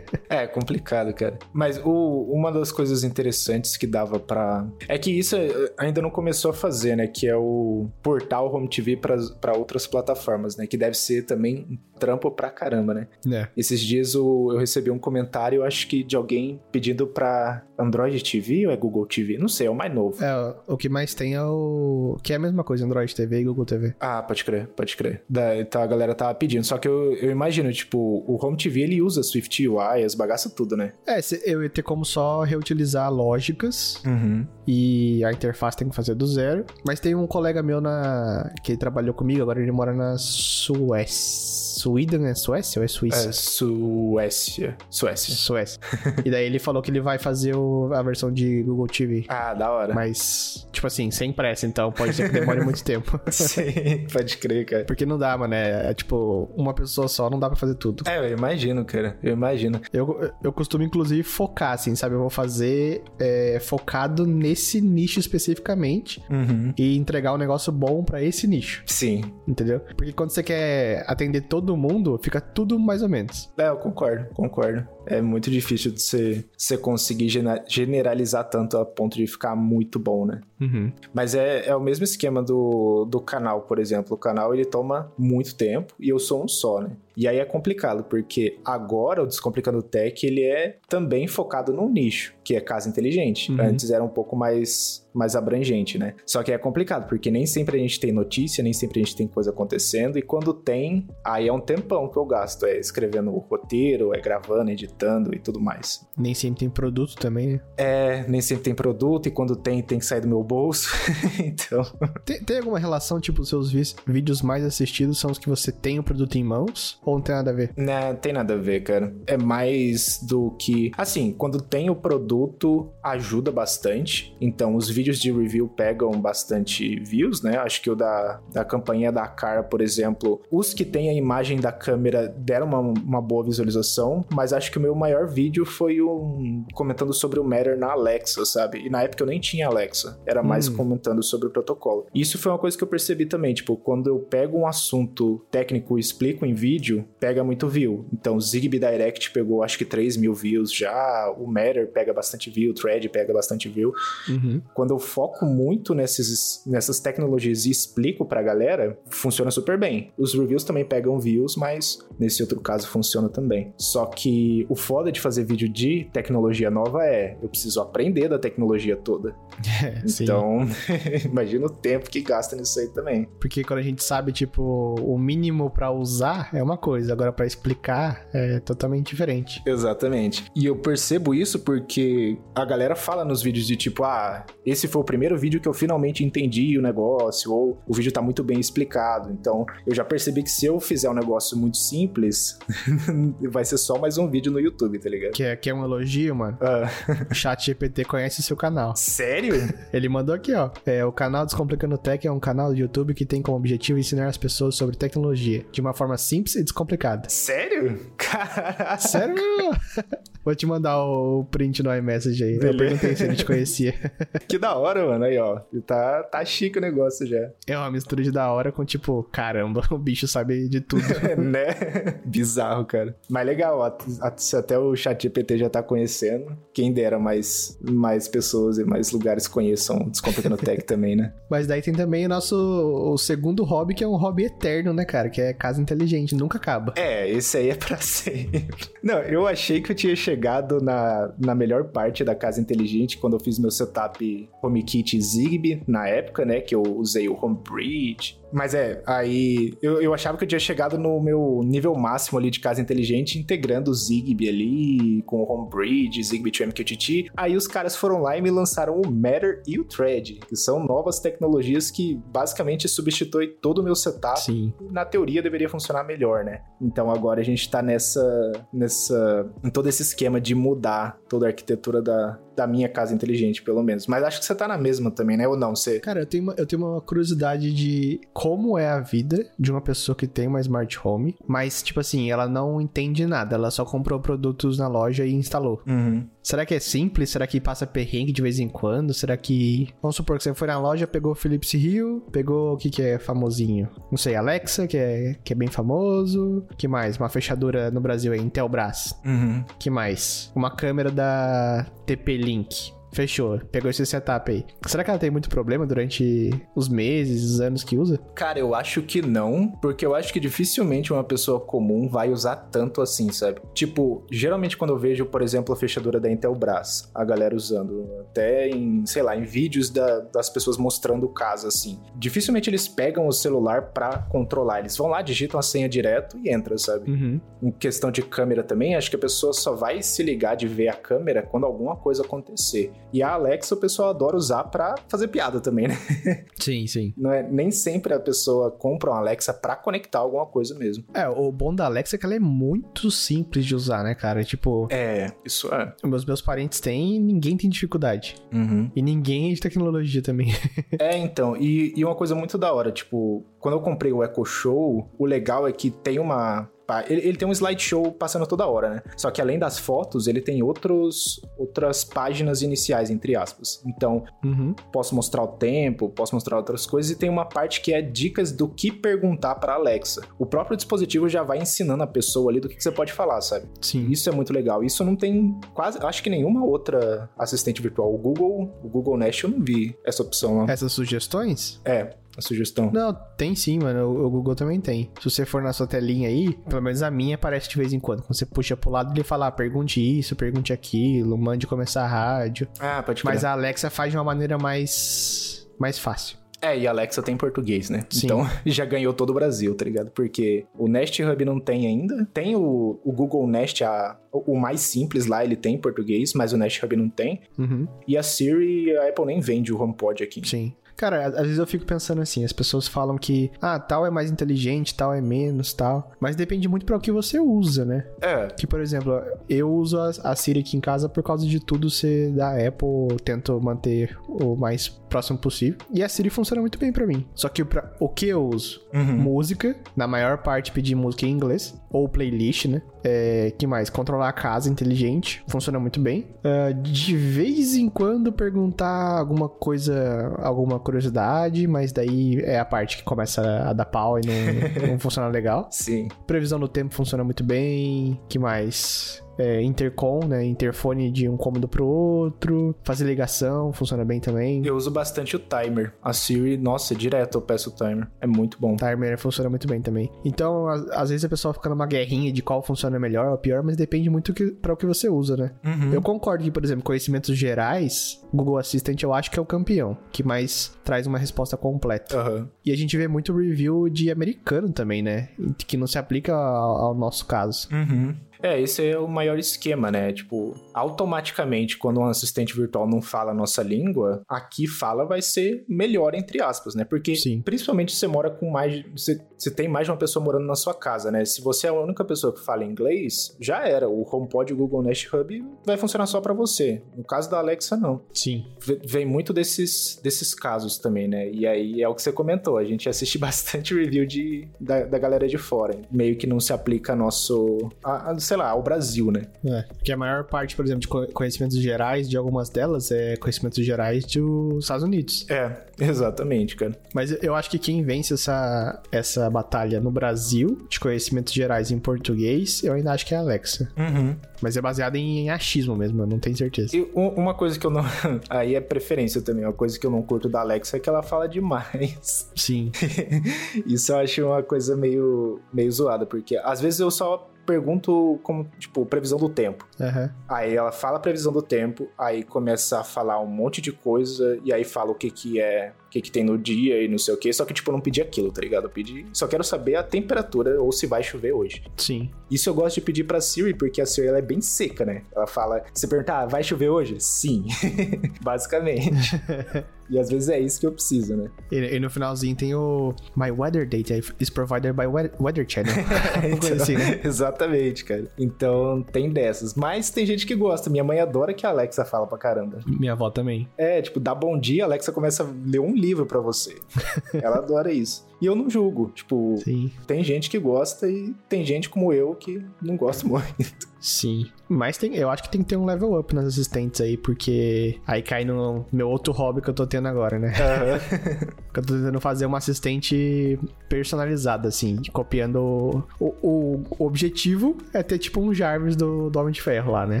É, 0.28 0.46
complicado, 0.46 1.12
cara. 1.14 1.38
Mas 1.52 1.78
o, 1.84 2.22
uma 2.32 2.50
das 2.50 2.72
coisas 2.72 3.04
interessantes 3.04 3.76
que 3.76 3.86
dava 3.86 4.18
pra. 4.18 4.66
É 4.88 4.98
que 4.98 5.10
isso 5.16 5.36
ainda 5.78 6.00
não 6.02 6.10
começou 6.10 6.50
a 6.50 6.54
fazer, 6.54 6.96
né? 6.96 7.06
Que 7.06 7.28
é 7.28 7.36
o 7.36 7.88
portal 8.02 8.52
Home 8.52 8.68
TV 8.68 8.96
pra 8.96 9.14
pra 9.40 9.56
outras 9.56 9.86
plataformas, 9.86 10.56
né? 10.56 10.66
Que 10.66 10.76
deve 10.76 10.94
ser 10.96 11.22
também 11.22 11.66
um 11.70 11.98
trampo 11.98 12.30
pra 12.30 12.50
caramba, 12.50 12.94
né? 12.94 13.08
É. 13.30 13.48
Esses 13.56 13.80
dias 13.80 14.14
o- 14.14 14.50
eu 14.52 14.58
recebi 14.58 14.90
um 14.90 14.98
comentário, 14.98 15.62
acho 15.62 15.83
que 15.86 16.02
de 16.02 16.16
alguém 16.16 16.60
pedindo 16.72 17.06
pra 17.06 17.64
Android 17.78 18.22
TV 18.22 18.66
ou 18.66 18.72
é 18.72 18.76
Google 18.76 19.06
TV? 19.06 19.38
Não 19.38 19.48
sei, 19.48 19.66
é 19.66 19.70
o 19.70 19.74
mais 19.74 19.92
novo. 19.92 20.22
É, 20.22 20.54
o 20.66 20.76
que 20.76 20.88
mais 20.88 21.14
tem 21.14 21.34
é 21.34 21.42
o. 21.42 22.16
Que 22.22 22.32
é 22.32 22.36
a 22.36 22.38
mesma 22.38 22.62
coisa, 22.64 22.84
Android 22.84 23.14
TV 23.14 23.40
e 23.40 23.44
Google 23.44 23.64
TV. 23.64 23.94
Ah, 24.00 24.22
pode 24.22 24.44
crer, 24.44 24.68
pode 24.68 24.96
crer. 24.96 25.22
Da, 25.28 25.56
então 25.56 25.82
a 25.82 25.86
galera 25.86 26.14
tava 26.14 26.34
pedindo. 26.34 26.64
Só 26.64 26.78
que 26.78 26.86
eu, 26.88 27.12
eu 27.14 27.30
imagino, 27.30 27.72
tipo, 27.72 27.98
o 27.98 28.38
Home 28.44 28.56
TV 28.56 28.80
ele 28.82 29.02
usa 29.02 29.22
Swift 29.22 29.66
UI, 29.68 30.04
as 30.04 30.14
bagaças 30.14 30.52
tudo, 30.52 30.76
né? 30.76 30.92
É, 31.06 31.20
eu 31.44 31.62
ia 31.62 31.70
ter 31.70 31.82
como 31.82 32.04
só 32.04 32.42
reutilizar 32.42 33.12
lógicas 33.12 34.02
Uhum. 34.04 34.46
e 34.66 35.24
a 35.24 35.32
interface 35.32 35.76
tem 35.76 35.88
que 35.88 35.94
fazer 35.96 36.14
do 36.14 36.26
zero. 36.26 36.64
Mas 36.86 37.00
tem 37.00 37.14
um 37.14 37.26
colega 37.26 37.62
meu 37.62 37.80
na 37.80 38.52
que 38.62 38.76
trabalhou 38.76 39.14
comigo, 39.14 39.42
agora 39.42 39.60
ele 39.60 39.72
mora 39.72 39.92
na 39.92 40.16
Suécia. 40.18 41.63
Suída, 41.84 42.18
né? 42.18 42.34
Suécia 42.34 42.80
ou 42.80 42.84
é 42.84 42.88
Suíça? 42.88 43.28
É, 43.28 43.32
Suécia. 43.32 44.76
Suécia. 44.88 45.34
Suécia. 45.34 45.64
reais. 45.64 45.78
e 46.24 46.30
daí 46.30 46.46
ele 46.46 46.58
falou 46.58 46.82
que 46.82 46.90
ele 46.90 47.00
vai 47.00 47.18
fazer 47.18 47.54
o, 47.54 47.92
a 47.92 48.02
versão 48.02 48.32
de 48.32 48.62
Google 48.62 48.86
TV. 48.86 49.24
Ah, 49.28 49.54
da 49.54 49.70
hora. 49.70 49.94
Mas, 49.94 50.66
tipo 50.72 50.86
assim, 50.86 51.10
sem 51.10 51.32
pressa, 51.32 51.66
então 51.66 51.90
pode 51.92 52.14
ser 52.14 52.30
que 52.30 52.38
demore 52.40 52.62
muito 52.62 52.82
tempo. 52.82 53.20
Sim, 53.30 54.06
pode 54.12 54.36
crer, 54.38 54.66
cara. 54.66 54.84
Porque 54.84 55.06
não 55.06 55.18
dá, 55.18 55.36
mano. 55.36 55.54
É, 55.54 55.90
é, 55.90 55.94
tipo, 55.94 56.50
uma 56.56 56.74
pessoa 56.74 57.08
só 57.08 57.28
não 57.28 57.38
dá 57.38 57.48
pra 57.48 57.56
fazer 57.56 57.74
tudo. 57.74 58.04
É, 58.08 58.18
eu 58.18 58.36
imagino, 58.36 58.84
cara. 58.84 59.18
Eu 59.22 59.32
imagino. 59.32 59.80
Eu, 59.92 60.32
eu 60.42 60.52
costumo, 60.52 60.84
inclusive, 60.84 61.22
focar, 61.22 61.72
assim, 61.72 61.94
sabe? 61.94 62.14
Eu 62.14 62.20
vou 62.20 62.30
fazer 62.30 63.02
é, 63.18 63.58
focado 63.60 64.26
nesse 64.26 64.80
nicho 64.80 65.18
especificamente 65.18 66.22
uhum. 66.30 66.72
e 66.76 66.96
entregar 66.96 67.34
um 67.34 67.38
negócio 67.38 67.72
bom 67.72 68.04
para 68.04 68.22
esse 68.22 68.46
nicho. 68.46 68.82
Sim. 68.86 69.22
Entendeu? 69.46 69.80
Porque 69.96 70.12
quando 70.12 70.30
você 70.30 70.42
quer 70.42 71.04
atender 71.06 71.42
todo 71.42 71.73
mundo, 71.76 72.18
fica 72.22 72.40
tudo 72.40 72.78
mais 72.78 73.02
ou 73.02 73.08
menos. 73.08 73.52
É, 73.58 73.68
eu 73.68 73.76
concordo, 73.76 74.26
concordo. 74.34 74.86
É 75.06 75.20
muito 75.20 75.50
difícil 75.50 75.90
de 75.92 76.02
você, 76.02 76.44
você 76.56 76.76
conseguir 76.76 77.28
generalizar 77.68 78.48
tanto 78.48 78.78
a 78.78 78.84
ponto 78.84 79.16
de 79.16 79.26
ficar 79.26 79.54
muito 79.54 79.98
bom, 79.98 80.24
né? 80.24 80.40
Uhum. 80.60 80.92
Mas 81.12 81.34
é, 81.34 81.66
é 81.66 81.76
o 81.76 81.80
mesmo 81.80 82.04
esquema 82.04 82.42
do, 82.42 83.04
do 83.04 83.20
canal, 83.20 83.62
por 83.62 83.78
exemplo. 83.78 84.14
O 84.14 84.18
canal 84.18 84.54
ele 84.54 84.64
toma 84.64 85.12
muito 85.18 85.54
tempo 85.54 85.94
e 86.00 86.08
eu 86.08 86.18
sou 86.18 86.44
um 86.44 86.48
só, 86.48 86.80
né? 86.80 86.90
E 87.16 87.28
aí 87.28 87.38
é 87.38 87.44
complicado, 87.44 88.04
porque 88.04 88.58
agora 88.64 89.22
o 89.22 89.26
Descomplicando 89.26 89.82
Tech 89.82 90.26
ele 90.26 90.42
é 90.42 90.78
também 90.88 91.28
focado 91.28 91.72
num 91.72 91.88
nicho, 91.88 92.34
que 92.42 92.56
é 92.56 92.60
casa 92.60 92.88
inteligente. 92.88 93.52
Uhum. 93.52 93.60
Antes 93.60 93.90
era 93.90 94.02
um 94.02 94.08
pouco 94.08 94.34
mais 94.34 95.04
mais 95.14 95.36
abrangente, 95.36 95.96
né? 95.96 96.14
Só 96.26 96.42
que 96.42 96.50
é 96.50 96.58
complicado, 96.58 97.08
porque 97.08 97.30
nem 97.30 97.46
sempre 97.46 97.76
a 97.76 97.80
gente 97.80 98.00
tem 98.00 98.10
notícia, 98.10 98.64
nem 98.64 98.72
sempre 98.72 99.00
a 99.00 99.04
gente 99.04 99.14
tem 99.14 99.28
coisa 99.28 99.50
acontecendo, 99.50 100.18
e 100.18 100.22
quando 100.22 100.52
tem, 100.52 101.06
aí 101.24 101.46
é 101.46 101.52
um 101.52 101.60
tempão 101.60 102.08
que 102.08 102.16
eu 102.16 102.24
gasto, 102.24 102.66
é 102.66 102.80
escrevendo 102.80 103.30
o 103.30 103.38
roteiro, 103.38 104.12
é 104.12 104.20
gravando, 104.20 104.72
editando 104.72 104.93
e 105.32 105.38
tudo 105.38 105.60
mais. 105.60 106.06
Nem 106.16 106.34
sempre 106.34 106.60
tem 106.60 106.70
produto 106.70 107.16
também, 107.16 107.54
né? 107.54 107.60
É, 107.76 108.24
nem 108.28 108.40
sempre 108.40 108.64
tem 108.64 108.74
produto, 108.74 109.26
e 109.26 109.30
quando 109.30 109.56
tem, 109.56 109.82
tem 109.82 109.98
que 109.98 110.06
sair 110.06 110.20
do 110.20 110.28
meu 110.28 110.42
bolso, 110.42 110.88
então... 111.38 111.84
Tem, 112.24 112.42
tem, 112.42 112.58
alguma 112.58 112.78
relação, 112.78 113.20
tipo, 113.20 113.42
os 113.42 113.48
seus 113.48 113.72
vídeos 114.06 114.42
mais 114.42 114.64
assistidos 114.64 115.18
são 115.18 115.30
os 115.30 115.38
que 115.38 115.48
você 115.48 115.72
tem 115.72 115.98
o 115.98 116.02
produto 116.02 116.36
em 116.36 116.44
mãos, 116.44 116.98
ou 117.04 117.14
não 117.14 117.22
tem 117.22 117.34
nada 117.34 117.50
a 117.50 117.54
ver? 117.54 117.72
Não, 117.76 118.14
tem 118.14 118.32
nada 118.32 118.54
a 118.54 118.58
ver, 118.58 118.82
cara. 118.82 119.14
É 119.26 119.36
mais 119.36 120.20
do 120.22 120.50
que... 120.52 120.90
Assim, 120.96 121.32
quando 121.32 121.60
tem 121.60 121.90
o 121.90 121.96
produto, 121.96 122.90
ajuda 123.02 123.50
bastante, 123.50 124.36
então 124.40 124.74
os 124.76 124.88
vídeos 124.88 125.18
de 125.18 125.32
review 125.32 125.68
pegam 125.68 126.10
bastante 126.20 127.00
views, 127.00 127.42
né? 127.42 127.58
Acho 127.58 127.82
que 127.82 127.90
o 127.90 127.94
da, 127.94 128.40
da 128.52 128.64
campanha 128.64 129.10
da 129.10 129.26
Cara, 129.26 129.62
por 129.62 129.80
exemplo, 129.80 130.40
os 130.50 130.72
que 130.72 130.84
têm 130.84 131.10
a 131.10 131.14
imagem 131.14 131.58
da 131.58 131.72
câmera 131.72 132.28
deram 132.28 132.66
uma, 132.66 132.78
uma 132.78 133.20
boa 133.20 133.44
visualização, 133.44 134.24
mas 134.32 134.52
acho 134.52 134.70
que 134.70 134.78
o 134.78 134.80
meu 134.84 134.94
maior 134.94 135.26
vídeo 135.26 135.64
foi 135.64 136.00
um 136.00 136.64
comentando 136.74 137.12
sobre 137.12 137.40
o 137.40 137.44
Matter 137.44 137.78
na 137.78 137.92
Alexa, 137.92 138.44
sabe? 138.44 138.86
E 138.86 138.90
na 138.90 139.02
época 139.02 139.22
eu 139.22 139.26
nem 139.26 139.40
tinha 139.40 139.66
Alexa, 139.66 140.20
era 140.26 140.42
mais 140.42 140.68
hum. 140.68 140.76
comentando 140.76 141.22
sobre 141.22 141.48
o 141.48 141.50
protocolo. 141.50 142.06
Isso 142.14 142.38
foi 142.38 142.52
uma 142.52 142.58
coisa 142.58 142.76
que 142.76 142.84
eu 142.84 142.88
percebi 142.88 143.26
também, 143.26 143.54
tipo, 143.54 143.76
quando 143.76 144.08
eu 144.08 144.18
pego 144.18 144.58
um 144.58 144.66
assunto 144.66 145.44
técnico 145.50 145.96
e 145.96 146.00
explico 146.00 146.44
em 146.44 146.54
vídeo, 146.54 147.06
pega 147.18 147.42
muito 147.42 147.66
view. 147.68 148.06
Então, 148.12 148.36
o 148.36 148.40
Zigbee 148.40 148.78
Direct 148.78 149.30
pegou 149.30 149.62
acho 149.62 149.78
que 149.78 149.84
3 149.84 150.16
mil 150.16 150.34
views 150.34 150.72
já, 150.72 151.34
o 151.38 151.46
Matter 151.46 151.90
pega 151.90 152.12
bastante 152.12 152.50
view, 152.50 152.72
o 152.72 152.74
Thread 152.74 153.08
pega 153.08 153.32
bastante 153.32 153.68
view. 153.68 153.92
Uhum. 154.28 154.60
Quando 154.74 154.92
eu 154.92 154.98
foco 154.98 155.46
muito 155.46 155.94
nessas, 155.94 156.62
nessas 156.66 157.00
tecnologias 157.00 157.64
e 157.66 157.70
explico 157.70 158.24
pra 158.24 158.42
galera, 158.42 158.98
funciona 159.06 159.50
super 159.50 159.78
bem. 159.78 160.12
Os 160.18 160.34
reviews 160.34 160.64
também 160.64 160.84
pegam 160.84 161.18
views, 161.18 161.56
mas 161.56 161.98
nesse 162.18 162.42
outro 162.42 162.60
caso 162.60 162.88
funciona 162.88 163.28
também. 163.28 163.72
Só 163.78 164.06
que 164.06 164.66
o 164.74 164.76
foda 164.76 165.10
de 165.10 165.20
fazer 165.20 165.44
vídeo 165.44 165.68
de 165.68 166.08
tecnologia 166.12 166.70
nova 166.70 167.04
é, 167.04 167.36
eu 167.42 167.48
preciso 167.48 167.80
aprender 167.80 168.28
da 168.28 168.38
tecnologia 168.38 168.96
toda. 168.96 169.34
É, 169.82 170.02
então, 170.20 170.66
imagina 171.24 171.66
o 171.66 171.70
tempo 171.70 172.08
que 172.08 172.20
gasta 172.20 172.54
nisso 172.54 172.78
aí 172.78 172.88
também. 172.88 173.28
Porque 173.40 173.64
quando 173.64 173.80
a 173.80 173.82
gente 173.82 174.02
sabe, 174.02 174.32
tipo, 174.32 174.62
o 175.00 175.18
mínimo 175.18 175.70
para 175.70 175.90
usar 175.90 176.50
é 176.52 176.62
uma 176.62 176.76
coisa, 176.76 177.12
agora 177.12 177.32
para 177.32 177.46
explicar 177.46 178.28
é 178.32 178.60
totalmente 178.60 179.08
diferente. 179.08 179.62
Exatamente. 179.66 180.44
E 180.54 180.66
eu 180.66 180.76
percebo 180.76 181.34
isso 181.34 181.60
porque 181.60 182.38
a 182.54 182.64
galera 182.64 182.94
fala 182.94 183.24
nos 183.24 183.42
vídeos 183.42 183.66
de 183.66 183.76
tipo, 183.76 184.04
ah, 184.04 184.44
esse 184.64 184.84
esse 184.84 184.92
foi 184.92 185.00
o 185.00 185.04
primeiro 185.04 185.36
vídeo 185.38 185.60
que 185.60 185.68
eu 185.68 185.72
finalmente 185.72 186.22
entendi 186.22 186.78
o 186.78 186.82
negócio, 186.82 187.50
ou 187.50 187.82
o 187.86 187.94
vídeo 187.94 188.12
tá 188.12 188.20
muito 188.20 188.44
bem 188.44 188.60
explicado. 188.60 189.30
Então, 189.32 189.64
eu 189.86 189.94
já 189.94 190.04
percebi 190.04 190.42
que 190.42 190.50
se 190.50 190.66
eu 190.66 190.78
fizer 190.78 191.08
um 191.08 191.14
negócio 191.14 191.56
muito 191.56 191.78
simples, 191.78 192.58
vai 193.50 193.64
ser 193.64 193.78
só 193.78 193.98
mais 193.98 194.18
um 194.18 194.28
vídeo 194.28 194.52
no 194.52 194.60
YouTube, 194.64 194.98
tá 194.98 195.08
ligado? 195.08 195.32
Que 195.32 195.42
é, 195.42 195.56
que 195.56 195.70
é 195.70 195.74
um 195.74 195.84
elogio, 195.84 196.34
mano. 196.34 196.58
Uh. 196.60 197.26
O 197.30 197.34
chat 197.34 197.64
GPT 197.64 198.04
conhece 198.04 198.40
o 198.40 198.42
seu 198.42 198.56
canal. 198.56 198.94
Sério? 198.96 199.54
Ele 199.92 200.08
mandou 200.08 200.34
aqui, 200.34 200.52
ó. 200.54 200.70
É, 200.84 201.04
o 201.04 201.12
canal 201.12 201.44
Descomplicando 201.44 201.96
Tech 201.98 202.26
é 202.26 202.30
um 202.30 202.40
canal 202.40 202.74
de 202.74 202.80
YouTube 202.80 203.14
que 203.14 203.24
tem 203.24 203.42
como 203.42 203.56
objetivo 203.56 203.98
ensinar 203.98 204.26
as 204.26 204.36
pessoas 204.36 204.74
sobre 204.74 204.96
tecnologia 204.96 205.64
de 205.70 205.80
uma 205.80 205.92
forma 205.92 206.16
simples 206.16 206.56
e 206.56 206.62
descomplicada. 206.62 207.28
Sério? 207.28 208.00
Caraca. 208.16 208.98
Sério? 208.98 209.34
Vou 210.44 210.54
te 210.54 210.66
mandar 210.66 211.02
o 211.02 211.44
print 211.50 211.82
no 211.82 211.94
iMessage 211.94 212.44
aí. 212.44 212.58
Beleza. 212.58 212.74
Eu 212.74 212.76
perguntei 212.76 213.16
se 213.16 213.24
ele 213.24 213.34
te 213.34 213.44
conhecia. 213.46 213.94
que 214.46 214.58
da 214.58 214.76
hora, 214.76 215.06
mano. 215.06 215.24
Aí, 215.24 215.38
ó. 215.38 215.60
Tá, 215.86 216.22
tá 216.22 216.44
chique 216.44 216.78
o 216.78 216.82
negócio 216.82 217.26
já. 217.26 217.50
É 217.66 217.78
uma 217.78 217.90
mistura 217.90 218.22
de 218.22 218.30
da 218.30 218.52
hora 218.52 218.70
com, 218.70 218.84
tipo, 218.84 219.22
caramba, 219.32 219.82
o 219.90 219.96
bicho 219.96 220.28
sabe 220.28 220.68
de 220.68 220.82
tudo. 220.82 221.02
né? 221.40 222.20
Bizarro, 222.26 222.84
cara. 222.84 223.16
Mas 223.28 223.46
legal, 223.46 223.96
se 224.36 224.54
até 224.54 224.78
o 224.78 224.94
chat 224.94 225.22
GPT 225.22 225.56
já 225.56 225.70
tá 225.70 225.82
conhecendo, 225.82 226.54
quem 226.74 226.92
dera 226.92 227.18
mais, 227.18 227.78
mais 227.80 228.28
pessoas 228.28 228.76
e 228.76 228.84
mais 228.84 229.12
lugares 229.12 229.48
conheçam 229.48 229.96
o 229.96 230.10
Descomplicando 230.10 230.58
Tech 230.58 230.84
também, 230.84 231.16
né? 231.16 231.32
Mas 231.48 231.66
daí 231.66 231.80
tem 231.80 231.94
também 231.94 232.26
o 232.26 232.28
nosso 232.28 232.54
o 232.54 233.16
segundo 233.16 233.64
hobby, 233.64 233.94
que 233.94 234.04
é 234.04 234.06
um 234.06 234.16
hobby 234.16 234.44
eterno, 234.44 234.92
né, 234.92 235.06
cara? 235.06 235.30
Que 235.30 235.40
é 235.40 235.52
casa 235.54 235.80
inteligente, 235.80 236.34
nunca 236.34 236.58
acaba. 236.58 236.92
É, 236.96 237.30
esse 237.30 237.56
aí 237.56 237.70
é 237.70 237.74
pra 237.74 237.96
sempre. 237.96 238.76
Não, 239.02 239.18
eu 239.20 239.46
achei 239.46 239.80
que 239.80 239.92
eu 239.92 239.96
tinha 239.96 240.14
chegado 240.14 240.33
chegado 240.34 240.80
na, 240.80 241.32
na 241.38 241.54
melhor 241.54 241.84
parte 241.84 242.24
da 242.24 242.34
casa 242.34 242.60
inteligente 242.60 243.16
quando 243.18 243.34
eu 243.34 243.40
fiz 243.40 243.58
meu 243.58 243.70
setup 243.70 244.48
HomeKit 244.60 245.20
Zigbee 245.20 245.82
na 245.86 246.08
época, 246.08 246.44
né? 246.44 246.60
Que 246.60 246.74
eu 246.74 246.82
usei 246.82 247.28
o 247.28 247.38
HomeBridge, 247.40 248.38
mas 248.54 248.72
é, 248.72 249.02
aí 249.04 249.74
eu, 249.82 250.00
eu 250.00 250.14
achava 250.14 250.38
que 250.38 250.44
eu 250.44 250.48
tinha 250.48 250.58
chegado 250.58 250.96
no 250.96 251.20
meu 251.20 251.60
nível 251.64 251.94
máximo 251.94 252.38
ali 252.38 252.50
de 252.50 252.60
casa 252.60 252.80
inteligente, 252.80 253.38
integrando 253.38 253.90
o 253.90 253.94
Zigbee 253.94 254.48
ali 254.48 255.22
com 255.22 255.42
o 255.42 255.52
Homebridge, 255.52 256.22
Zigbee 256.22 256.52
to 256.52 256.62
MQTT. 256.64 257.32
Aí 257.36 257.56
os 257.56 257.66
caras 257.66 257.96
foram 257.96 258.22
lá 258.22 258.38
e 258.38 258.42
me 258.42 258.50
lançaram 258.50 259.00
o 259.00 259.10
Matter 259.10 259.62
e 259.66 259.78
o 259.78 259.84
Thread, 259.84 260.40
que 260.46 260.56
são 260.56 260.84
novas 260.84 261.18
tecnologias 261.18 261.90
que 261.90 262.14
basicamente 262.32 262.88
substituem 262.88 263.52
todo 263.60 263.80
o 263.80 263.82
meu 263.82 263.96
setup. 263.96 264.40
Sim. 264.40 264.72
Na 264.90 265.04
teoria 265.04 265.42
deveria 265.42 265.68
funcionar 265.68 266.04
melhor, 266.04 266.44
né? 266.44 266.62
Então 266.80 267.10
agora 267.10 267.40
a 267.40 267.44
gente 267.44 267.68
tá 267.68 267.82
nessa, 267.82 268.52
nessa, 268.72 269.50
em 269.64 269.70
todo 269.70 269.88
esse 269.88 270.02
esquema 270.02 270.40
de 270.40 270.54
mudar 270.54 271.18
toda 271.28 271.46
a 271.46 271.48
arquitetura 271.48 272.00
da, 272.00 272.38
da 272.54 272.66
minha 272.66 272.88
casa 272.88 273.14
inteligente, 273.14 273.62
pelo 273.62 273.82
menos. 273.82 274.06
Mas 274.06 274.22
acho 274.24 274.40
que 274.40 274.46
você 274.46 274.54
tá 274.54 274.68
na 274.68 274.78
mesma 274.78 275.10
também, 275.10 275.36
né? 275.36 275.46
Ou 275.46 275.56
não? 275.56 275.74
Você... 275.74 276.00
Cara, 276.00 276.20
eu 276.20 276.26
tenho, 276.26 276.44
uma, 276.44 276.54
eu 276.56 276.66
tenho 276.66 276.84
uma 276.84 277.00
curiosidade 277.00 277.72
de 277.72 278.20
como 278.32 278.78
é 278.78 278.88
a 278.88 279.00
vida 279.00 279.46
de 279.58 279.70
uma 279.70 279.80
pessoa 279.80 280.14
que 280.14 280.26
tem 280.26 280.46
uma 280.46 280.60
smart 280.60 280.98
home, 281.02 281.36
mas, 281.46 281.82
tipo 281.82 282.00
assim, 282.00 282.30
ela 282.30 282.48
não 282.48 282.80
entende 282.80 283.26
nada, 283.26 283.56
ela 283.56 283.70
só 283.70 283.84
comprou 283.84 284.20
produtos 284.20 284.78
na 284.78 284.88
loja 284.88 285.24
e 285.24 285.32
instalou. 285.32 285.82
Uhum. 285.86 286.26
Será 286.44 286.66
que 286.66 286.74
é 286.74 286.78
simples? 286.78 287.30
Será 287.30 287.46
que 287.46 287.58
passa 287.58 287.86
perrengue 287.86 288.30
de 288.30 288.42
vez 288.42 288.60
em 288.60 288.68
quando? 288.68 289.14
Será 289.14 289.34
que. 289.34 289.88
Vamos 290.02 290.14
supor 290.14 290.36
que 290.36 290.44
você 290.44 290.52
foi 290.52 290.68
na 290.68 290.78
loja, 290.78 291.06
pegou 291.06 291.34
Philips 291.34 291.72
Hue, 291.72 292.20
pegou 292.30 292.74
o 292.74 292.76
que, 292.76 292.90
que 292.90 293.02
é 293.02 293.18
famosinho? 293.18 293.88
Não 294.10 294.18
sei, 294.18 294.34
Alexa, 294.34 294.86
que 294.86 294.98
é, 294.98 295.36
que 295.42 295.54
é 295.54 295.56
bem 295.56 295.68
famoso. 295.68 296.66
que 296.76 296.86
mais? 296.86 297.16
Uma 297.16 297.30
fechadura 297.30 297.90
no 297.90 298.00
Brasil 298.00 298.34
é 298.34 298.36
Intelbras. 298.36 299.18
Uhum. 299.24 299.64
que 299.78 299.88
mais? 299.88 300.52
Uma 300.54 300.70
câmera 300.70 301.10
da 301.10 301.86
TP-Link. 302.04 302.92
Fechou. 303.14 303.60
Pegou 303.70 303.90
esse 303.90 304.04
setup 304.04 304.50
aí. 304.50 304.66
Será 304.86 305.04
que 305.04 305.10
ela 305.10 305.18
tem 305.18 305.30
muito 305.30 305.48
problema 305.48 305.86
durante 305.86 306.50
os 306.74 306.88
meses, 306.88 307.44
os 307.44 307.60
anos 307.60 307.84
que 307.84 307.96
usa? 307.96 308.18
Cara, 308.34 308.58
eu 308.58 308.74
acho 308.74 309.02
que 309.02 309.22
não, 309.22 309.68
porque 309.68 310.04
eu 310.04 310.14
acho 310.14 310.32
que 310.32 310.40
dificilmente 310.40 311.12
uma 311.12 311.22
pessoa 311.22 311.60
comum 311.60 312.08
vai 312.08 312.30
usar 312.30 312.56
tanto 312.56 313.00
assim, 313.00 313.30
sabe? 313.30 313.60
Tipo, 313.72 314.26
geralmente 314.30 314.76
quando 314.76 314.90
eu 314.90 314.98
vejo, 314.98 315.26
por 315.26 315.42
exemplo, 315.42 315.72
a 315.72 315.76
fechadura 315.76 316.18
da 316.18 316.30
Intelbras, 316.30 317.08
a 317.14 317.24
galera 317.24 317.54
usando, 317.54 318.08
até 318.20 318.68
em, 318.68 319.06
sei 319.06 319.22
lá, 319.22 319.36
em 319.36 319.44
vídeos 319.44 319.90
da, 319.90 320.20
das 320.20 320.50
pessoas 320.50 320.76
mostrando 320.76 321.26
o 321.26 321.28
caso 321.28 321.68
assim, 321.68 322.00
dificilmente 322.16 322.68
eles 322.68 322.88
pegam 322.88 323.28
o 323.28 323.32
celular 323.32 323.92
para 323.92 324.18
controlar. 324.18 324.80
Eles 324.80 324.96
vão 324.96 325.06
lá, 325.06 325.22
digitam 325.22 325.60
a 325.60 325.62
senha 325.62 325.88
direto 325.88 326.36
e 326.42 326.52
entram, 326.52 326.76
sabe? 326.76 327.10
Uhum. 327.10 327.40
Em 327.62 327.70
questão 327.70 328.10
de 328.10 328.22
câmera 328.22 328.64
também, 328.64 328.96
acho 328.96 329.08
que 329.08 329.16
a 329.16 329.20
pessoa 329.20 329.52
só 329.52 329.72
vai 329.72 330.02
se 330.02 330.22
ligar 330.22 330.56
de 330.56 330.66
ver 330.66 330.88
a 330.88 330.94
câmera 330.94 331.42
quando 331.42 331.64
alguma 331.64 331.94
coisa 331.94 332.24
acontecer. 332.24 332.92
E 333.14 333.22
a 333.22 333.34
Alexa 333.34 333.76
o 333.76 333.78
pessoal 333.78 334.10
adora 334.10 334.36
usar 334.36 334.64
para 334.64 334.96
fazer 335.08 335.28
piada 335.28 335.60
também, 335.60 335.86
né? 335.86 335.96
Sim, 336.58 336.84
sim. 336.88 337.14
Não 337.16 337.30
é, 337.30 337.42
nem 337.44 337.70
sempre 337.70 338.12
a 338.12 338.18
pessoa 338.18 338.72
compra 338.72 339.10
uma 339.10 339.18
Alexa 339.18 339.52
para 339.52 339.76
conectar 339.76 340.18
alguma 340.18 340.46
coisa 340.46 340.74
mesmo. 340.74 341.04
É, 341.14 341.28
o 341.28 341.52
bom 341.52 341.72
da 341.72 341.84
Alexa 341.84 342.16
é 342.16 342.18
que 342.18 342.26
ela 342.26 342.34
é 342.34 342.40
muito 342.40 343.10
simples 343.10 343.64
de 343.64 343.74
usar, 343.74 344.02
né, 344.02 344.16
cara? 344.16 344.42
Tipo. 344.42 344.88
É, 344.90 345.32
isso 345.44 345.72
é. 345.72 345.94
Meus, 346.02 346.24
meus 346.24 346.40
parentes 346.40 346.80
têm 346.80 347.14
e 347.14 347.20
ninguém 347.20 347.56
tem 347.56 347.70
dificuldade. 347.70 348.34
Uhum. 348.52 348.90
E 348.96 349.00
ninguém 349.00 349.52
é 349.52 349.54
de 349.54 349.60
tecnologia 349.60 350.20
também. 350.20 350.48
é, 350.98 351.16
então. 351.16 351.56
E, 351.56 351.92
e 351.96 352.04
uma 352.04 352.16
coisa 352.16 352.34
muito 352.34 352.58
da 352.58 352.72
hora, 352.72 352.90
tipo, 352.90 353.44
quando 353.60 353.74
eu 353.74 353.80
comprei 353.80 354.12
o 354.12 354.24
Echo 354.24 354.44
Show, 354.44 355.08
o 355.16 355.24
legal 355.24 355.68
é 355.68 355.72
que 355.72 355.90
tem 355.90 356.18
uma 356.18 356.68
ele, 357.08 357.20
ele, 357.28 357.36
tem 357.36 357.48
um 357.48 357.52
slideshow 357.52 358.12
passando 358.12 358.46
toda 358.46 358.66
hora, 358.66 358.90
né? 358.90 359.02
Só 359.16 359.30
que 359.30 359.40
além 359.40 359.58
das 359.58 359.78
fotos, 359.78 360.26
ele 360.26 360.40
tem 360.40 360.62
outros, 360.62 361.40
outras 361.58 362.04
páginas 362.04 362.62
iniciais, 362.62 363.10
entre 363.10 363.36
aspas. 363.36 363.82
Então, 363.86 364.24
uhum. 364.44 364.74
posso 364.92 365.14
mostrar 365.14 365.42
o 365.42 365.48
tempo, 365.48 366.08
posso 366.08 366.34
mostrar 366.34 366.56
outras 366.56 366.86
coisas, 366.86 367.10
e 367.10 367.16
tem 367.16 367.28
uma 367.28 367.44
parte 367.44 367.80
que 367.80 367.92
é 367.92 368.02
dicas 368.02 368.52
do 368.52 368.68
que 368.68 368.92
perguntar 368.92 369.54
para 369.56 369.74
Alexa. 369.74 370.22
O 370.38 370.46
próprio 370.46 370.76
dispositivo 370.76 371.28
já 371.28 371.42
vai 371.42 371.58
ensinando 371.58 372.02
a 372.02 372.06
pessoa 372.06 372.50
ali 372.50 372.60
do 372.60 372.68
que, 372.68 372.76
que, 372.76 372.82
você 372.82 372.92
pode 372.92 373.12
falar, 373.12 373.40
sabe? 373.40 373.66
Sim. 373.80 374.10
Isso 374.10 374.28
é 374.28 374.32
muito 374.32 374.52
legal. 374.52 374.82
Isso 374.84 375.04
não 375.04 375.16
tem 375.16 375.58
quase, 375.74 375.98
acho 376.04 376.22
que 376.22 376.30
nenhuma 376.30 376.64
outra 376.64 377.30
assistente 377.38 377.80
virtual. 377.80 378.12
O 378.12 378.18
Google, 378.18 378.70
o 378.82 378.88
Google 378.88 379.16
Nest 379.16 379.44
eu 379.44 379.50
não 379.50 379.60
vi 379.60 379.96
essa 380.04 380.22
opção. 380.22 380.68
Essas 380.68 380.92
sugestões? 380.92 381.80
É, 381.84 382.14
a 382.36 382.42
sugestão? 382.42 382.90
Não, 382.92 383.16
tem 383.36 383.54
sim, 383.54 383.78
mano. 383.78 384.08
O, 384.08 384.30
Google 384.30 384.54
também 384.54 384.80
tem. 384.80 385.10
Se 385.20 385.30
você 385.30 385.44
for 385.44 385.62
na 385.62 385.72
sua 385.72 385.86
telinha 385.86 386.28
aí, 386.28 386.52
pelo 386.68 386.82
menos 386.82 387.02
a 387.02 387.10
minha 387.10 387.36
aparece 387.36 387.68
de 387.68 387.76
vez 387.76 387.92
em 387.92 388.00
quando. 388.00 388.22
Quando 388.22 388.36
você 388.36 388.46
puxa 388.46 388.76
pro 388.76 388.90
lado, 388.90 389.12
ele 389.12 389.24
fala, 389.24 389.46
ah, 389.46 389.52
pergunte 389.52 390.00
isso, 390.00 390.34
pergunte 390.34 390.72
aquilo, 390.72 391.36
mande 391.38 391.66
começar 391.66 392.04
a 392.04 392.08
rádio. 392.08 392.68
Ah, 392.80 393.02
pode 393.02 393.22
crer. 393.22 393.34
Mas 393.34 393.44
a 393.44 393.52
Alexa 393.52 393.90
faz 393.90 394.10
de 394.10 394.16
uma 394.16 394.24
maneira 394.24 394.58
mais, 394.58 395.66
mais 395.78 395.98
fácil. 395.98 396.38
É, 396.64 396.78
e 396.78 396.86
a 396.86 396.90
Alexa 396.90 397.22
tem 397.22 397.36
português, 397.36 397.90
né? 397.90 398.06
Sim. 398.08 398.24
Então 398.24 398.48
já 398.64 398.86
ganhou 398.86 399.12
todo 399.12 399.30
o 399.30 399.34
Brasil, 399.34 399.74
tá 399.74 399.84
ligado? 399.84 400.10
Porque 400.10 400.64
o 400.78 400.88
Nest 400.88 401.22
Hub 401.22 401.44
não 401.44 401.60
tem 401.60 401.86
ainda. 401.86 402.26
Tem 402.32 402.56
o, 402.56 402.98
o 403.04 403.12
Google 403.12 403.46
Nest, 403.46 403.84
a, 403.84 404.16
o 404.32 404.58
mais 404.58 404.80
simples 404.80 405.26
lá, 405.26 405.44
ele 405.44 405.56
tem 405.56 405.76
português, 405.76 406.32
mas 406.32 406.54
o 406.54 406.56
Nest 406.56 406.82
Hub 406.82 406.96
não 406.96 407.10
tem. 407.10 407.42
Uhum. 407.58 407.86
E 408.08 408.16
a 408.16 408.22
Siri, 408.22 408.96
a 408.96 409.08
Apple 409.10 409.26
nem 409.26 409.40
vende 409.40 409.74
o 409.74 409.80
HomePod 409.80 410.22
aqui. 410.22 410.40
Sim. 410.48 410.72
Cara, 410.96 411.26
às 411.26 411.42
vezes 411.42 411.58
eu 411.58 411.66
fico 411.66 411.84
pensando 411.84 412.22
assim, 412.22 412.44
as 412.44 412.52
pessoas 412.52 412.86
falam 412.86 413.16
que, 413.16 413.50
ah, 413.60 413.78
tal 413.78 414.06
é 414.06 414.10
mais 414.10 414.30
inteligente, 414.30 414.94
tal 414.94 415.12
é 415.12 415.20
menos, 415.20 415.72
tal. 415.72 416.12
Mas 416.20 416.36
depende 416.36 416.68
muito 416.68 416.86
para 416.86 416.96
o 416.96 417.00
que 417.00 417.12
você 417.12 417.38
usa, 417.38 417.84
né? 417.84 418.06
É. 418.20 418.48
Que, 418.48 418.66
por 418.66 418.80
exemplo, 418.80 419.20
eu 419.48 419.72
uso 419.72 419.98
a, 419.98 420.10
a 420.22 420.36
Siri 420.36 420.60
aqui 420.60 420.76
em 420.76 420.80
casa 420.80 421.08
por 421.08 421.22
causa 421.22 421.46
de 421.46 421.60
tudo 421.60 421.90
ser 421.90 422.30
da 422.32 422.50
Apple, 422.50 423.16
tento 423.24 423.60
manter 423.60 424.16
o 424.28 424.56
mais 424.56 424.88
próximo 424.88 425.38
possível. 425.38 425.78
E 425.92 426.02
a 426.02 426.08
Siri 426.08 426.30
funciona 426.30 426.60
muito 426.60 426.78
bem 426.78 426.92
para 426.92 427.06
mim. 427.06 427.24
Só 427.34 427.48
que 427.48 427.64
pra, 427.64 427.92
o 428.00 428.08
que 428.08 428.26
eu 428.26 428.44
uso? 428.44 428.80
Uhum. 428.92 429.16
Música, 429.16 429.76
na 429.96 430.06
maior 430.06 430.38
parte 430.38 430.72
pedir 430.72 430.94
música 430.94 431.26
em 431.26 431.30
inglês, 431.30 431.74
ou 431.90 432.08
playlist, 432.08 432.66
né? 432.66 432.82
É, 433.04 433.52
que 433.56 433.66
mais? 433.66 433.90
Controlar 433.90 434.28
a 434.28 434.32
casa 434.32 434.68
inteligente, 434.68 435.44
funciona 435.46 435.78
muito 435.78 436.00
bem. 436.00 436.26
Uh, 436.38 436.74
de 436.82 437.16
vez 437.16 437.76
em 437.76 437.88
quando 437.88 438.32
perguntar 438.32 439.18
alguma 439.18 439.48
coisa, 439.48 440.34
alguma 440.38 440.80
curiosidade, 440.84 441.66
mas 441.66 441.92
daí 441.92 442.40
é 442.42 442.58
a 442.58 442.64
parte 442.64 442.98
que 442.98 443.02
começa 443.02 443.42
a 443.68 443.72
dar 443.72 443.86
pau 443.86 444.18
e 444.18 444.22
não, 444.24 444.86
não 444.92 444.98
funciona 444.98 445.28
legal. 445.28 445.66
Sim. 445.70 446.08
Previsão 446.26 446.60
do 446.60 446.68
tempo 446.68 446.94
funciona 446.94 447.24
muito 447.24 447.42
bem. 447.42 448.20
que 448.28 448.38
mais? 448.38 449.24
É, 449.38 449.62
intercom, 449.62 450.24
né? 450.26 450.44
Interfone 450.44 451.10
de 451.10 451.28
um 451.28 451.36
cômodo 451.36 451.68
pro 451.68 451.86
outro. 451.86 452.74
Fazer 452.82 453.04
ligação, 453.04 453.72
funciona 453.72 454.04
bem 454.04 454.20
também. 454.20 454.64
Eu 454.64 454.76
uso 454.76 454.90
bastante 454.90 455.36
o 455.36 455.38
timer. 455.38 455.92
A 456.02 456.12
Siri, 456.12 456.56
nossa, 456.56 456.94
direto 456.94 457.38
eu 457.38 457.42
peço 457.42 457.70
o 457.70 457.72
timer. 457.74 458.08
É 458.20 458.26
muito 458.26 458.58
bom. 458.60 458.74
O 458.74 458.76
timer 458.76 459.18
funciona 459.18 459.50
muito 459.50 459.66
bem 459.66 459.80
também. 459.80 460.10
Então, 460.24 460.68
às, 460.68 460.88
às 460.90 461.10
vezes 461.10 461.24
a 461.24 461.28
pessoa 461.28 461.54
fica 461.54 461.68
numa 461.68 461.86
guerrinha 461.86 462.32
de 462.32 462.42
qual 462.42 462.62
funciona 462.62 462.98
melhor 462.98 463.28
ou 463.28 463.38
pior, 463.38 463.62
mas 463.62 463.76
depende 463.76 464.08
muito 464.10 464.32
que, 464.32 464.50
para 464.50 464.72
o 464.72 464.76
que 464.76 464.86
você 464.86 465.08
usa, 465.08 465.36
né? 465.36 465.52
Uhum. 465.64 465.92
Eu 465.92 466.02
concordo 466.02 466.44
que, 466.44 466.50
por 466.50 466.64
exemplo, 466.64 466.84
conhecimentos 466.84 467.36
gerais, 467.36 468.22
Google 468.32 468.58
Assistant 468.58 469.02
eu 469.02 469.12
acho 469.12 469.30
que 469.30 469.38
é 469.38 469.42
o 469.42 469.46
campeão, 469.46 469.96
que 470.12 470.22
mais 470.22 470.76
traz 470.84 471.06
uma 471.06 471.18
resposta 471.18 471.56
completa. 471.56 472.22
Uhum. 472.22 472.48
E 472.64 472.72
a 472.72 472.76
gente 472.76 472.96
vê 472.96 473.08
muito 473.08 473.36
review 473.36 473.88
de 473.88 474.10
americano 474.10 474.70
também, 474.70 475.02
né? 475.02 475.28
Que 475.66 475.76
não 475.76 475.86
se 475.86 475.98
aplica 475.98 476.34
ao, 476.34 476.76
ao 476.86 476.94
nosso 476.94 477.26
caso. 477.26 477.68
Uhum. 477.72 478.14
É, 478.44 478.60
esse 478.60 478.86
é 478.90 478.98
o 478.98 479.08
maior 479.08 479.38
esquema, 479.38 479.90
né? 479.90 480.12
Tipo, 480.12 480.54
automaticamente, 480.74 481.78
quando 481.78 482.00
um 482.00 482.06
assistente 482.06 482.54
virtual 482.54 482.88
não 482.88 483.00
fala 483.00 483.30
a 483.30 483.34
nossa 483.34 483.62
língua, 483.62 484.22
aqui 484.28 484.66
fala 484.66 485.04
vai 485.04 485.22
ser 485.22 485.64
melhor, 485.68 486.14
entre 486.14 486.42
aspas, 486.42 486.74
né? 486.74 486.84
Porque, 486.84 487.14
Sim. 487.14 487.40
principalmente, 487.40 487.92
se 487.92 487.98
você 487.98 488.08
mora 488.08 488.30
com 488.30 488.50
mais. 488.50 488.84
Você, 488.96 489.20
você 489.38 489.50
tem 489.50 489.68
mais 489.68 489.86
de 489.86 489.92
uma 489.92 489.96
pessoa 489.96 490.24
morando 490.24 490.46
na 490.46 490.56
sua 490.56 490.74
casa, 490.74 491.10
né? 491.10 491.24
Se 491.24 491.40
você 491.40 491.66
é 491.68 491.70
a 491.70 491.74
única 491.74 492.04
pessoa 492.04 492.34
que 492.34 492.44
fala 492.44 492.64
inglês, 492.64 493.36
já 493.40 493.66
era. 493.66 493.88
O 493.88 494.02
HomePod 494.10 494.50
e 494.50 494.54
o 494.54 494.56
Google 494.56 494.82
Nest 494.82 495.14
Hub 495.14 495.44
vai 495.64 495.76
funcionar 495.76 496.06
só 496.06 496.20
para 496.20 496.34
você. 496.34 496.82
No 496.96 497.04
caso 497.04 497.30
da 497.30 497.38
Alexa, 497.38 497.76
não. 497.76 498.00
Sim. 498.12 498.44
V 498.58 498.80
vem 498.84 499.06
muito 499.06 499.32
desses, 499.32 500.00
desses 500.02 500.34
casos 500.34 500.78
também, 500.78 501.06
né? 501.06 501.30
E 501.30 501.46
aí 501.46 501.82
é 501.82 501.88
o 501.88 501.94
que 501.94 502.02
você 502.02 502.12
comentou. 502.12 502.58
A 502.58 502.64
gente 502.64 502.88
assiste 502.88 503.16
bastante 503.18 503.74
review 503.74 504.06
de, 504.06 504.48
da, 504.58 504.84
da 504.84 504.98
galera 504.98 505.28
de 505.28 505.38
fora. 505.38 505.78
Meio 505.90 506.16
que 506.16 506.26
não 506.26 506.40
se 506.40 506.52
aplica 506.52 506.94
a 506.94 506.96
nosso. 506.96 507.70
A, 507.84 508.10
a, 508.10 508.18
sei 508.18 508.36
lá, 508.36 508.50
ao 508.50 508.62
Brasil, 508.62 509.10
né? 509.10 509.22
É, 509.44 509.62
porque 509.74 509.92
a 509.92 509.96
maior 509.96 510.24
parte, 510.24 510.56
por 510.56 510.63
exemplo, 510.64 511.06
de 511.06 511.12
conhecimentos 511.12 511.56
gerais 511.58 512.08
de 512.08 512.16
algumas 512.16 512.48
delas 512.48 512.90
é 512.90 513.16
conhecimentos 513.16 513.64
gerais 513.64 514.04
dos 514.04 514.64
Estados 514.64 514.84
Unidos. 514.84 515.26
É, 515.28 515.56
exatamente, 515.78 516.56
cara. 516.56 516.72
Mas 516.92 517.10
eu 517.22 517.34
acho 517.34 517.50
que 517.50 517.58
quem 517.58 517.82
vence 517.82 518.14
essa, 518.14 518.82
essa 518.90 519.28
batalha 519.30 519.80
no 519.80 519.90
Brasil, 519.90 520.58
de 520.68 520.78
conhecimentos 520.78 521.32
gerais 521.32 521.70
em 521.70 521.78
português, 521.78 522.62
eu 522.62 522.72
ainda 522.72 522.92
acho 522.92 523.06
que 523.06 523.14
é 523.14 523.16
a 523.16 523.20
Alexa. 523.20 523.68
Uhum. 523.76 524.16
Mas 524.40 524.56
é 524.56 524.60
baseado 524.60 524.96
em 524.96 525.30
achismo 525.30 525.74
mesmo, 525.74 526.02
eu 526.02 526.06
não 526.06 526.18
tenho 526.18 526.36
certeza. 526.36 526.76
E 526.76 526.82
uma 526.94 527.34
coisa 527.34 527.58
que 527.58 527.66
eu 527.66 527.70
não. 527.70 527.82
Aí 528.28 528.54
é 528.54 528.60
preferência 528.60 529.22
também. 529.22 529.44
Uma 529.44 529.52
coisa 529.52 529.78
que 529.78 529.86
eu 529.86 529.90
não 529.90 530.02
curto 530.02 530.28
da 530.28 530.40
Alexa 530.40 530.76
é 530.76 530.80
que 530.80 530.88
ela 530.88 531.02
fala 531.02 531.26
demais. 531.26 532.30
Sim. 532.34 532.70
Isso 533.66 533.92
eu 533.92 533.96
acho 533.96 534.26
uma 534.26 534.42
coisa 534.42 534.76
meio, 534.76 535.40
meio 535.52 535.70
zoada, 535.72 536.04
porque 536.04 536.36
às 536.36 536.60
vezes 536.60 536.80
eu 536.80 536.90
só 536.90 537.30
pergunto 537.44 538.18
como, 538.22 538.44
tipo, 538.58 538.84
previsão 538.86 539.18
do 539.18 539.28
tempo. 539.28 539.66
Uhum. 539.78 540.10
Aí 540.28 540.56
ela 540.56 540.72
fala 540.72 540.96
a 540.96 541.00
previsão 541.00 541.32
do 541.32 541.42
tempo, 541.42 541.88
aí 541.96 542.22
começa 542.22 542.80
a 542.80 542.84
falar 542.84 543.20
um 543.20 543.26
monte 543.26 543.60
de 543.60 543.72
coisa, 543.72 544.38
e 544.44 544.52
aí 544.52 544.64
fala 544.64 544.90
o 544.90 544.94
que 544.94 545.10
que 545.10 545.40
é, 545.40 545.72
que 545.94 546.00
que 546.00 546.10
tem 546.10 546.24
no 546.24 546.36
dia 546.36 546.82
e 546.82 546.88
não 546.88 546.98
sei 546.98 547.14
o 547.14 547.16
que. 547.16 547.32
Só 547.32 547.44
que, 547.44 547.54
tipo, 547.54 547.70
eu 547.70 547.72
não 547.72 547.80
pedi 547.80 548.02
aquilo, 548.02 548.32
tá 548.32 548.40
ligado? 548.40 548.64
Eu 548.64 548.70
pedi, 548.70 549.06
só 549.12 549.28
quero 549.28 549.44
saber 549.44 549.76
a 549.76 549.82
temperatura 549.82 550.60
ou 550.60 550.72
se 550.72 550.86
vai 550.86 551.04
chover 551.04 551.32
hoje. 551.32 551.62
Sim. 551.76 552.10
Isso 552.28 552.50
eu 552.50 552.54
gosto 552.54 552.76
de 552.76 552.80
pedir 552.80 553.04
pra 553.04 553.20
Siri, 553.20 553.54
porque 553.54 553.80
a 553.80 553.86
Siri 553.86 554.08
ela 554.08 554.18
é 554.18 554.22
bem 554.22 554.40
seca, 554.40 554.84
né? 554.84 555.02
Ela 555.14 555.26
fala, 555.26 555.62
você 555.72 555.86
perguntar, 555.86 556.22
ah, 556.22 556.26
vai 556.26 556.42
chover 556.42 556.68
hoje? 556.68 556.96
Sim. 556.98 557.44
Basicamente. 558.20 558.90
E 559.88 559.98
às 559.98 560.08
vezes 560.08 560.28
é 560.28 560.40
isso 560.40 560.60
que 560.60 560.66
eu 560.66 560.72
preciso, 560.72 561.16
né? 561.16 561.30
E, 561.50 561.56
e 561.56 561.80
no 561.80 561.90
finalzinho 561.90 562.34
tem 562.34 562.54
o 562.54 562.94
My 563.16 563.30
Weather 563.30 563.68
Data 563.68 563.94
is 564.18 564.30
provided 564.30 564.72
by 564.72 564.86
Weather 564.86 565.44
Channel. 565.46 565.74
então, 566.32 566.56
assim, 566.56 566.76
né? 566.76 567.00
Exatamente, 567.04 567.84
cara. 567.84 568.10
Então 568.18 568.82
tem 568.82 569.10
dessas. 569.10 569.54
Mas 569.54 569.90
tem 569.90 570.06
gente 570.06 570.26
que 570.26 570.34
gosta. 570.34 570.70
Minha 570.70 570.84
mãe 570.84 571.00
adora 571.00 571.34
que 571.34 571.46
a 571.46 571.50
Alexa 571.50 571.84
fala 571.84 572.06
pra 572.06 572.18
caramba. 572.18 572.60
Minha 572.66 572.92
avó 572.92 573.10
também. 573.10 573.48
É, 573.58 573.82
tipo, 573.82 574.00
dá 574.00 574.14
bom 574.14 574.38
dia, 574.38 574.64
a 574.64 574.66
Alexa 574.66 574.92
começa 574.92 575.22
a 575.22 575.26
ler 575.44 575.60
um 575.60 575.74
livro 575.74 575.83
para 576.06 576.20
você. 576.20 576.56
Ela 577.12 577.36
adora 577.36 577.72
isso. 577.72 578.06
E 578.20 578.26
eu 578.26 578.34
não 578.34 578.48
julgo. 578.48 578.90
Tipo, 578.94 579.36
Sim. 579.38 579.70
tem 579.86 580.02
gente 580.02 580.30
que 580.30 580.38
gosta 580.38 580.88
e 580.88 581.14
tem 581.28 581.44
gente 581.44 581.68
como 581.68 581.92
eu 581.92 582.14
que 582.14 582.44
não 582.62 582.76
gosta 582.76 583.04
muito. 583.08 583.68
Sim. 583.80 584.26
Mas 584.54 584.78
tem, 584.78 584.94
eu 584.96 585.10
acho 585.10 585.22
que 585.22 585.30
tem 585.30 585.42
que 585.42 585.48
ter 585.48 585.56
um 585.56 585.64
level 585.64 585.98
up 585.98 586.14
nas 586.14 586.26
assistentes 586.26 586.80
aí, 586.80 586.96
porque 586.96 587.78
aí 587.86 588.02
cai 588.02 588.24
no 588.24 588.64
meu 588.72 588.88
outro 588.88 589.12
hobby 589.12 589.40
que 589.40 589.50
eu 589.50 589.54
tô 589.54 589.66
tendo 589.66 589.88
agora, 589.88 590.18
né? 590.18 590.32
Uhum. 590.32 591.28
eu 591.54 591.62
tô 591.62 591.74
tentando 591.74 592.00
fazer 592.00 592.26
uma 592.26 592.38
assistente 592.38 593.38
personalizada, 593.68 594.48
assim, 594.48 594.80
copiando. 594.92 595.84
O, 595.98 596.14
o, 596.22 596.64
o, 596.78 596.86
objetivo 596.86 597.56
é 597.72 597.82
ter 597.82 597.98
tipo 597.98 598.20
um 598.20 598.32
Jarvis 598.32 598.76
do, 598.76 599.10
do 599.10 599.18
Homem 599.18 599.32
de 599.32 599.42
Ferro 599.42 599.72
lá, 599.72 599.86
né? 599.86 600.00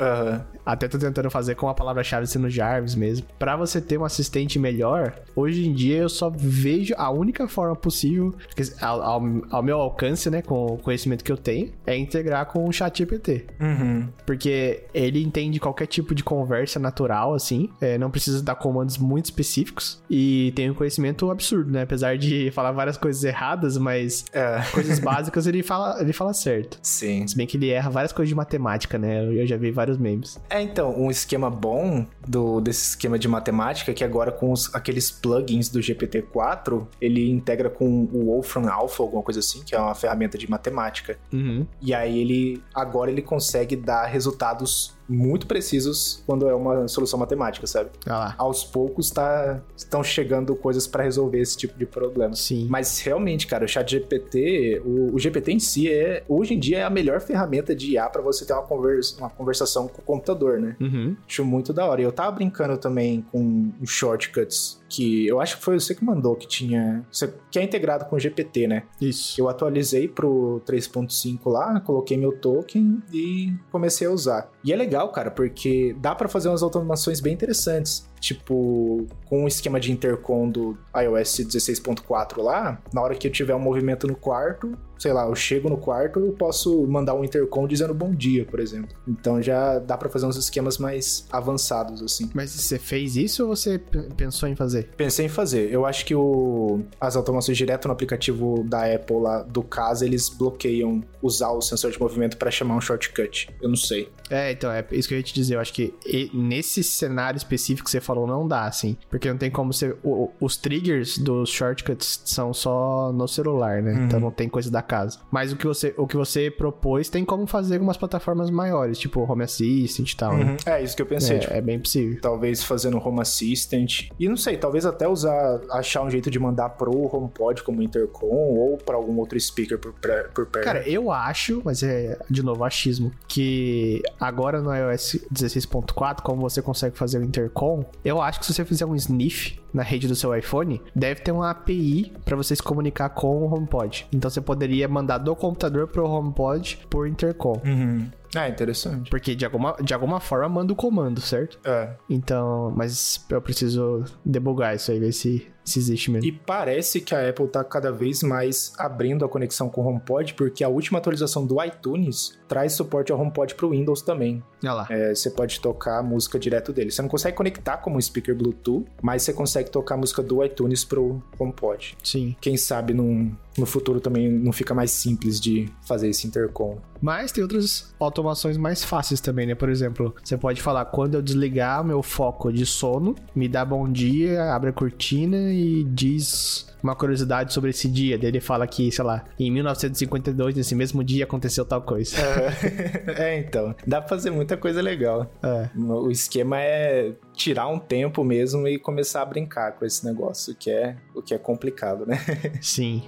Uhum. 0.00 0.40
Até 0.64 0.86
tô 0.86 0.98
tentando 0.98 1.30
fazer 1.30 1.54
com 1.54 1.68
a 1.68 1.74
palavra-chave 1.74 2.26
sendo 2.26 2.48
Jarvis 2.48 2.94
mesmo. 2.94 3.26
Para 3.38 3.56
você 3.56 3.80
ter 3.80 3.98
um 3.98 4.04
assistente 4.04 4.58
melhor, 4.58 5.14
hoje 5.34 5.66
em 5.66 5.72
dia 5.72 5.98
eu 5.98 6.08
só 6.08 6.30
vejo 6.30 6.94
a 6.96 7.10
única 7.10 7.48
forma 7.48 7.74
possível, 7.74 8.34
ao, 8.80 9.02
ao, 9.02 9.22
ao 9.50 9.62
meu 9.62 9.80
alcance, 9.80 10.30
né, 10.30 10.42
com 10.42 10.66
o 10.66 10.78
conhecimento 10.78 11.24
que 11.24 11.32
eu 11.32 11.36
tenho, 11.36 11.72
é 11.86 11.96
integrar 11.96 12.46
com 12.46 12.68
o 12.68 12.72
chat 12.72 12.98
GPT. 12.98 13.46
Uhum. 13.60 13.80
Uhum. 13.80 14.08
Porque 14.40 14.84
ele 14.94 15.22
entende 15.22 15.60
qualquer 15.60 15.86
tipo 15.86 16.14
de 16.14 16.24
conversa 16.24 16.80
natural, 16.80 17.34
assim. 17.34 17.68
É, 17.78 17.98
não 17.98 18.10
precisa 18.10 18.42
dar 18.42 18.54
comandos 18.54 18.96
muito 18.96 19.26
específicos. 19.26 20.02
E 20.08 20.50
tem 20.56 20.70
um 20.70 20.74
conhecimento 20.74 21.30
absurdo, 21.30 21.70
né? 21.70 21.82
Apesar 21.82 22.16
de 22.16 22.50
falar 22.52 22.72
várias 22.72 22.96
coisas 22.96 23.22
erradas, 23.22 23.76
mas 23.76 24.24
é. 24.32 24.62
coisas 24.72 24.98
básicas 24.98 25.46
ele 25.46 25.62
fala, 25.62 26.00
ele 26.00 26.14
fala 26.14 26.32
certo. 26.32 26.78
Sim. 26.82 27.26
Se 27.26 27.36
bem 27.36 27.46
que 27.46 27.58
ele 27.58 27.68
erra 27.68 27.90
várias 27.90 28.12
coisas 28.14 28.30
de 28.30 28.34
matemática, 28.34 28.96
né? 28.96 29.22
Eu 29.26 29.46
já 29.46 29.58
vi 29.58 29.70
vários 29.70 29.98
memes. 29.98 30.40
É, 30.48 30.62
então, 30.62 30.98
um 30.98 31.10
esquema 31.10 31.50
bom 31.50 32.06
do, 32.26 32.62
desse 32.62 32.90
esquema 32.90 33.18
de 33.18 33.28
matemática 33.28 33.90
é 33.90 33.94
que 33.94 34.02
agora 34.02 34.32
com 34.32 34.52
os, 34.52 34.74
aqueles 34.74 35.10
plugins 35.10 35.68
do 35.68 35.80
GPT-4, 35.80 36.86
ele 36.98 37.30
integra 37.30 37.68
com 37.68 38.04
o 38.10 38.24
Wolfram 38.24 38.72
Alpha, 38.72 39.02
alguma 39.02 39.22
coisa 39.22 39.40
assim, 39.40 39.62
que 39.62 39.74
é 39.74 39.78
uma 39.78 39.94
ferramenta 39.94 40.38
de 40.38 40.48
matemática. 40.48 41.18
Uhum. 41.30 41.66
E 41.82 41.92
aí 41.92 42.18
ele, 42.18 42.62
agora 42.74 43.10
ele 43.10 43.20
consegue 43.20 43.76
dar 43.76 44.06
resultados 44.20 44.94
muito 45.10 45.46
precisos 45.46 46.22
quando 46.26 46.48
é 46.48 46.54
uma 46.54 46.86
solução 46.88 47.18
matemática, 47.18 47.66
sabe? 47.66 47.90
Ah 48.06 48.34
Aos 48.38 48.64
poucos 48.64 49.10
tá, 49.10 49.60
estão 49.76 50.02
chegando 50.02 50.54
coisas 50.54 50.86
para 50.86 51.02
resolver 51.02 51.40
esse 51.40 51.56
tipo 51.56 51.78
de 51.78 51.84
problema. 51.84 52.34
Sim. 52.34 52.66
Mas 52.70 53.00
realmente, 53.00 53.46
cara, 53.46 53.64
o 53.64 53.68
chat 53.68 53.90
GPT, 53.90 54.82
o, 54.84 55.14
o 55.14 55.18
GPT 55.18 55.52
em 55.52 55.58
si 55.58 55.92
é, 55.92 56.22
hoje 56.28 56.54
em 56.54 56.58
dia 56.58 56.78
é 56.78 56.82
a 56.84 56.90
melhor 56.90 57.20
ferramenta 57.20 57.74
de 57.74 57.92
IA 57.92 58.08
para 58.08 58.22
você 58.22 58.44
ter 58.44 58.52
uma, 58.52 58.62
conversa, 58.62 59.18
uma 59.18 59.30
conversação 59.30 59.88
com 59.88 60.00
o 60.00 60.04
computador, 60.04 60.60
né? 60.60 60.76
Uhum. 60.80 61.16
Acho 61.26 61.44
muito 61.44 61.72
da 61.72 61.84
hora. 61.86 62.00
E 62.00 62.04
eu 62.04 62.12
tava 62.12 62.30
brincando 62.32 62.78
também 62.78 63.24
com 63.32 63.72
shortcuts 63.84 64.80
que 64.90 65.26
eu 65.26 65.40
acho 65.40 65.56
que 65.56 65.62
foi 65.62 65.78
você 65.78 65.94
que 65.94 66.04
mandou 66.04 66.34
que 66.34 66.48
tinha, 66.48 67.06
que 67.50 67.58
é 67.58 67.62
integrado 67.62 68.04
com 68.06 68.16
o 68.16 68.18
GPT, 68.18 68.66
né? 68.66 68.82
Isso. 69.00 69.40
Eu 69.40 69.48
atualizei 69.48 70.08
pro 70.08 70.60
3.5 70.66 71.38
lá, 71.46 71.80
coloquei 71.80 72.16
meu 72.16 72.32
token 72.32 73.00
e 73.12 73.54
comecei 73.70 74.06
a 74.08 74.10
usar. 74.10 74.50
E 74.62 74.72
é 74.72 74.76
legal, 74.76 75.10
cara, 75.10 75.30
porque 75.30 75.96
dá 75.98 76.14
para 76.14 76.28
fazer 76.28 76.48
umas 76.48 76.62
automações 76.62 77.20
bem 77.20 77.32
interessantes. 77.32 78.06
Tipo, 78.20 79.06
com 79.24 79.44
o 79.44 79.48
esquema 79.48 79.80
de 79.80 79.90
intercom 79.90 80.48
do 80.48 80.76
iOS 80.94 81.40
16.4 81.40 82.42
lá, 82.42 82.80
na 82.92 83.00
hora 83.00 83.14
que 83.14 83.26
eu 83.26 83.32
tiver 83.32 83.54
um 83.54 83.60
movimento 83.60 84.06
no 84.06 84.14
quarto, 84.14 84.76
sei 85.00 85.14
lá, 85.14 85.26
eu 85.26 85.34
chego 85.34 85.70
no 85.70 85.78
quarto, 85.78 86.20
eu 86.20 86.32
posso 86.32 86.86
mandar 86.86 87.14
um 87.14 87.24
intercom 87.24 87.66
dizendo 87.66 87.94
bom 87.94 88.14
dia, 88.14 88.44
por 88.44 88.60
exemplo. 88.60 88.94
Então 89.08 89.40
já 89.40 89.78
dá 89.78 89.96
para 89.96 90.10
fazer 90.10 90.26
uns 90.26 90.36
esquemas 90.36 90.76
mais 90.76 91.26
avançados, 91.32 92.02
assim. 92.02 92.30
Mas 92.34 92.50
você 92.50 92.78
fez 92.78 93.16
isso 93.16 93.44
ou 93.44 93.56
você 93.56 93.80
pensou 94.16 94.46
em 94.48 94.54
fazer? 94.54 94.90
Pensei 94.96 95.26
em 95.26 95.28
fazer. 95.28 95.72
Eu 95.72 95.86
acho 95.86 96.04
que 96.04 96.14
o... 96.14 96.82
as 97.00 97.16
automações 97.16 97.56
direto 97.56 97.88
no 97.88 97.92
aplicativo 97.92 98.62
da 98.62 98.84
Apple 98.94 99.20
lá 99.20 99.42
do 99.42 99.62
caso, 99.62 100.04
eles 100.04 100.28
bloqueiam 100.28 101.02
usar 101.22 101.50
o 101.50 101.62
sensor 101.62 101.90
de 101.90 101.98
movimento 101.98 102.36
para 102.36 102.50
chamar 102.50 102.76
um 102.76 102.80
shortcut. 102.80 103.48
Eu 103.62 103.70
não 103.70 103.76
sei. 103.76 104.10
É, 104.28 104.52
então, 104.52 104.70
é 104.70 104.84
isso 104.92 105.08
que 105.08 105.14
eu 105.14 105.18
ia 105.18 105.24
te 105.24 105.34
dizer. 105.34 105.56
Eu 105.56 105.60
acho 105.60 105.72
que 105.72 105.94
nesse 106.32 106.84
cenário 106.84 107.38
específico 107.38 107.86
que 107.86 107.90
você 107.90 108.00
falou, 108.00 108.26
não 108.26 108.46
dá, 108.46 108.66
assim. 108.66 108.96
Porque 109.08 109.28
não 109.28 109.38
tem 109.38 109.50
como 109.50 109.72
você. 109.72 109.96
Os 110.40 110.56
triggers 110.56 111.18
dos 111.18 111.48
shortcuts 111.48 112.22
são 112.24 112.52
só 112.52 113.12
no 113.12 113.26
celular, 113.26 113.82
né? 113.82 113.92
Uhum. 113.92 114.04
Então 114.04 114.20
não 114.20 114.30
tem 114.30 114.48
coisa 114.48 114.70
da 114.70 114.82
casa. 114.90 115.20
Mas 115.30 115.52
o 115.52 115.56
que 115.56 115.66
você, 115.66 115.94
o 115.96 116.06
que 116.06 116.16
você 116.16 116.50
propôs 116.50 117.08
tem 117.08 117.24
como 117.24 117.46
fazer 117.46 117.74
algumas 117.74 117.96
plataformas 117.96 118.50
maiores, 118.50 118.98
tipo 118.98 119.20
Home 119.20 119.44
Assistant 119.44 120.10
e 120.10 120.16
tal. 120.16 120.36
Né? 120.36 120.44
Uhum. 120.44 120.50
Né? 120.50 120.56
É, 120.66 120.82
isso 120.82 120.96
que 120.96 121.02
eu 121.02 121.06
pensei. 121.06 121.36
É, 121.36 121.40
tipo, 121.40 121.54
é 121.54 121.60
bem 121.60 121.78
possível. 121.78 122.20
Talvez 122.20 122.64
fazendo 122.64 122.98
Home 122.98 123.20
Assistant. 123.20 124.08
E 124.18 124.28
não 124.28 124.36
sei, 124.36 124.56
talvez 124.56 124.84
até 124.84 125.06
usar, 125.06 125.60
achar 125.70 126.02
um 126.02 126.10
jeito 126.10 126.28
de 126.30 126.38
mandar 126.38 126.70
pro 126.70 126.90
HomePod 126.90 127.62
como 127.62 127.80
intercom 127.82 128.26
ou 128.26 128.76
para 128.76 128.96
algum 128.96 129.16
outro 129.18 129.38
speaker 129.38 129.78
por, 129.78 129.92
por 129.92 130.46
perto. 130.46 130.64
Cara, 130.64 130.88
eu 130.88 131.12
acho, 131.12 131.62
mas 131.64 131.82
é 131.82 132.18
de 132.28 132.42
novo 132.42 132.64
achismo, 132.64 133.12
que 133.28 134.02
agora 134.18 134.60
no 134.60 134.74
iOS 134.74 135.20
16.4, 135.32 136.22
como 136.22 136.40
você 136.40 136.60
consegue 136.60 136.98
fazer 136.98 137.18
o 137.18 137.24
intercom, 137.24 137.84
eu 138.04 138.20
acho 138.20 138.40
que 138.40 138.46
se 138.46 138.54
você 138.54 138.64
fizer 138.64 138.86
um 138.86 138.96
sniff 138.96 139.60
na 139.72 139.82
rede 139.82 140.08
do 140.08 140.14
seu 140.14 140.34
iPhone, 140.34 140.80
deve 140.94 141.20
ter 141.20 141.32
uma 141.32 141.50
API 141.50 142.12
para 142.24 142.36
você 142.36 142.54
se 142.54 142.62
comunicar 142.62 143.08
com 143.10 143.38
o 143.38 143.54
HomePod. 143.54 144.06
Então 144.12 144.30
você 144.30 144.40
poderia 144.40 144.88
mandar 144.88 145.18
do 145.18 145.34
computador 145.36 145.88
pro 145.88 146.06
HomePod 146.06 146.78
por 146.88 147.06
intercom. 147.08 147.60
Uhum. 147.64 148.08
Ah, 148.34 148.48
interessante. 148.48 149.10
Porque 149.10 149.34
de 149.34 149.44
alguma, 149.44 149.76
de 149.82 149.92
alguma 149.92 150.20
forma 150.20 150.48
manda 150.48 150.72
o 150.72 150.76
comando, 150.76 151.20
certo? 151.20 151.58
É. 151.64 151.94
Então, 152.08 152.72
mas 152.76 153.24
eu 153.28 153.40
preciso 153.40 154.04
debugar 154.24 154.74
isso 154.74 154.90
aí, 154.90 155.00
ver 155.00 155.12
se, 155.12 155.46
se 155.64 155.78
existe 155.78 156.10
mesmo. 156.10 156.28
E 156.28 156.32
parece 156.32 157.00
que 157.00 157.14
a 157.14 157.28
Apple 157.28 157.48
tá 157.48 157.64
cada 157.64 157.90
vez 157.90 158.22
mais 158.22 158.72
abrindo 158.78 159.24
a 159.24 159.28
conexão 159.28 159.68
com 159.68 159.82
o 159.82 159.86
HomePod, 159.86 160.34
porque 160.34 160.62
a 160.62 160.68
última 160.68 160.98
atualização 160.98 161.44
do 161.44 161.62
iTunes 161.62 162.38
traz 162.46 162.72
suporte 162.72 163.10
ao 163.10 163.20
HomePod 163.20 163.54
pro 163.54 163.70
Windows 163.70 164.02
também. 164.02 164.42
Olha 164.62 164.72
lá. 164.72 164.86
É, 164.90 165.14
você 165.14 165.30
pode 165.30 165.60
tocar 165.60 165.98
a 165.98 166.02
música 166.02 166.38
direto 166.38 166.72
dele. 166.72 166.90
Você 166.90 167.02
não 167.02 167.08
consegue 167.08 167.36
conectar 167.36 167.78
como 167.78 167.96
um 167.96 168.00
speaker 168.00 168.34
Bluetooth, 168.34 168.86
mas 169.02 169.22
você 169.22 169.32
consegue 169.32 169.70
tocar 169.70 169.94
a 169.94 169.98
música 169.98 170.22
do 170.22 170.44
iTunes 170.44 170.84
pro 170.84 171.22
HomePod. 171.38 171.96
Sim. 172.02 172.36
Quem 172.40 172.56
sabe 172.56 172.92
num, 172.94 173.34
no 173.58 173.66
futuro 173.66 174.00
também 174.00 174.30
não 174.30 174.52
fica 174.52 174.74
mais 174.74 174.90
simples 174.90 175.40
de 175.40 175.68
fazer 175.82 176.08
esse 176.08 176.26
intercom. 176.26 176.78
Mas 177.00 177.32
tem 177.32 177.42
outras 177.42 177.94
automações 177.98 178.56
mais 178.56 178.84
fáceis 178.84 179.20
também, 179.20 179.46
né? 179.46 179.54
Por 179.54 179.68
exemplo, 179.68 180.14
você 180.22 180.36
pode 180.36 180.60
falar 180.60 180.84
quando 180.86 181.14
eu 181.14 181.22
desligar 181.22 181.82
meu 181.84 182.02
foco 182.02 182.52
de 182.52 182.66
sono, 182.66 183.14
me 183.34 183.48
dá 183.48 183.64
bom 183.64 183.90
dia, 183.90 184.52
abre 184.52 184.70
a 184.70 184.72
cortina 184.72 185.52
e 185.52 185.84
diz 185.84 186.70
uma 186.82 186.94
curiosidade 186.94 187.52
sobre 187.52 187.70
esse 187.70 187.88
dia. 187.88 188.18
Daí 188.18 188.28
ele 188.28 188.40
fala 188.40 188.66
que, 188.66 188.90
sei 188.90 189.04
lá, 189.04 189.24
em 189.38 189.50
1952, 189.50 190.54
nesse 190.54 190.74
mesmo 190.74 191.02
dia, 191.04 191.24
aconteceu 191.24 191.64
tal 191.64 191.82
coisa. 191.82 192.16
É, 192.16 193.12
é 193.34 193.38
então. 193.38 193.74
Dá 193.86 194.00
pra 194.00 194.08
fazer 194.08 194.30
muita 194.30 194.56
coisa 194.56 194.80
legal. 194.80 195.30
É. 195.42 195.68
O 195.76 196.10
esquema 196.10 196.60
é 196.60 197.12
tirar 197.34 197.68
um 197.68 197.78
tempo 197.78 198.24
mesmo 198.24 198.66
e 198.68 198.78
começar 198.78 199.22
a 199.22 199.24
brincar 199.24 199.72
com 199.72 199.84
esse 199.84 200.04
negócio, 200.04 200.54
que 200.54 200.70
é 200.70 200.96
o 201.14 201.22
que 201.22 201.34
é 201.34 201.38
complicado, 201.38 202.06
né? 202.06 202.18
Sim. 202.60 203.02